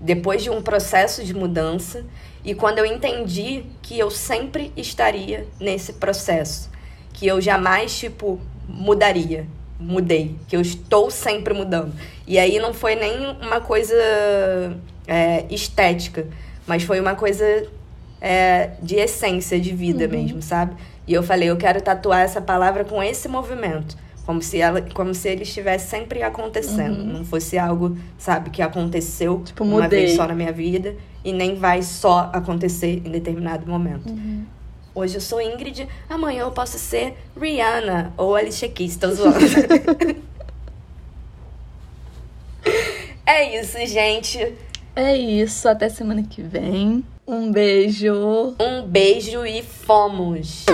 depois 0.00 0.42
de 0.42 0.50
um 0.50 0.62
processo 0.62 1.24
de 1.24 1.34
mudança 1.34 2.04
e 2.44 2.54
quando 2.54 2.78
eu 2.78 2.86
entendi 2.86 3.64
que 3.82 3.98
eu 3.98 4.10
sempre 4.10 4.72
estaria 4.76 5.46
nesse 5.60 5.94
processo, 5.94 6.70
que 7.12 7.26
eu 7.26 7.40
jamais, 7.40 7.98
tipo, 7.98 8.40
mudaria. 8.68 9.46
Mudei, 9.78 10.34
que 10.48 10.56
eu 10.56 10.60
estou 10.62 11.10
sempre 11.10 11.52
mudando. 11.52 11.92
E 12.26 12.38
aí 12.38 12.58
não 12.58 12.72
foi 12.72 12.94
nem 12.94 13.26
uma 13.42 13.60
coisa 13.60 13.94
é, 15.06 15.44
estética 15.50 16.26
mas 16.66 16.82
foi 16.82 16.98
uma 16.98 17.14
coisa 17.14 17.66
é, 18.20 18.70
de 18.82 18.96
essência 18.96 19.60
de 19.60 19.72
vida 19.72 20.04
uhum. 20.04 20.10
mesmo, 20.10 20.42
sabe? 20.42 20.74
E 21.06 21.14
eu 21.14 21.22
falei, 21.22 21.48
eu 21.48 21.56
quero 21.56 21.80
tatuar 21.80 22.22
essa 22.22 22.40
palavra 22.40 22.84
com 22.84 23.02
esse 23.02 23.28
movimento. 23.28 23.96
Como 24.26 24.42
se, 24.42 24.60
ela, 24.60 24.82
como 24.82 25.14
se 25.14 25.28
ele 25.28 25.44
estivesse 25.44 25.88
sempre 25.88 26.22
acontecendo. 26.22 26.98
Uhum. 26.98 27.06
Não 27.06 27.24
fosse 27.24 27.56
algo, 27.56 27.96
sabe, 28.18 28.50
que 28.50 28.60
aconteceu 28.60 29.40
tipo, 29.44 29.62
uma 29.62 29.86
vez 29.86 30.16
só 30.16 30.26
na 30.26 30.34
minha 30.34 30.52
vida 30.52 30.96
e 31.24 31.32
nem 31.32 31.54
vai 31.54 31.82
só 31.82 32.28
acontecer 32.32 33.02
em 33.04 33.10
determinado 33.10 33.70
momento. 33.70 34.10
Uhum. 34.10 34.44
Hoje 34.94 35.16
eu 35.16 35.20
sou 35.20 35.40
Ingrid, 35.40 35.86
amanhã 36.08 36.40
eu 36.40 36.50
posso 36.50 36.78
ser 36.78 37.14
Rihanna 37.40 38.12
ou 38.16 38.34
Alicia 38.34 38.68
Keys, 38.68 38.96
tô 38.96 39.12
zoando. 39.12 39.36
é 43.26 43.60
isso, 43.60 43.78
gente. 43.86 44.54
É 44.96 45.14
isso, 45.14 45.68
até 45.68 45.88
semana 45.88 46.22
que 46.22 46.42
vem. 46.42 47.04
Um 47.26 47.52
beijo. 47.52 48.54
Um 48.58 48.82
beijo 48.86 49.44
e 49.44 49.62
fomos! 49.62 50.64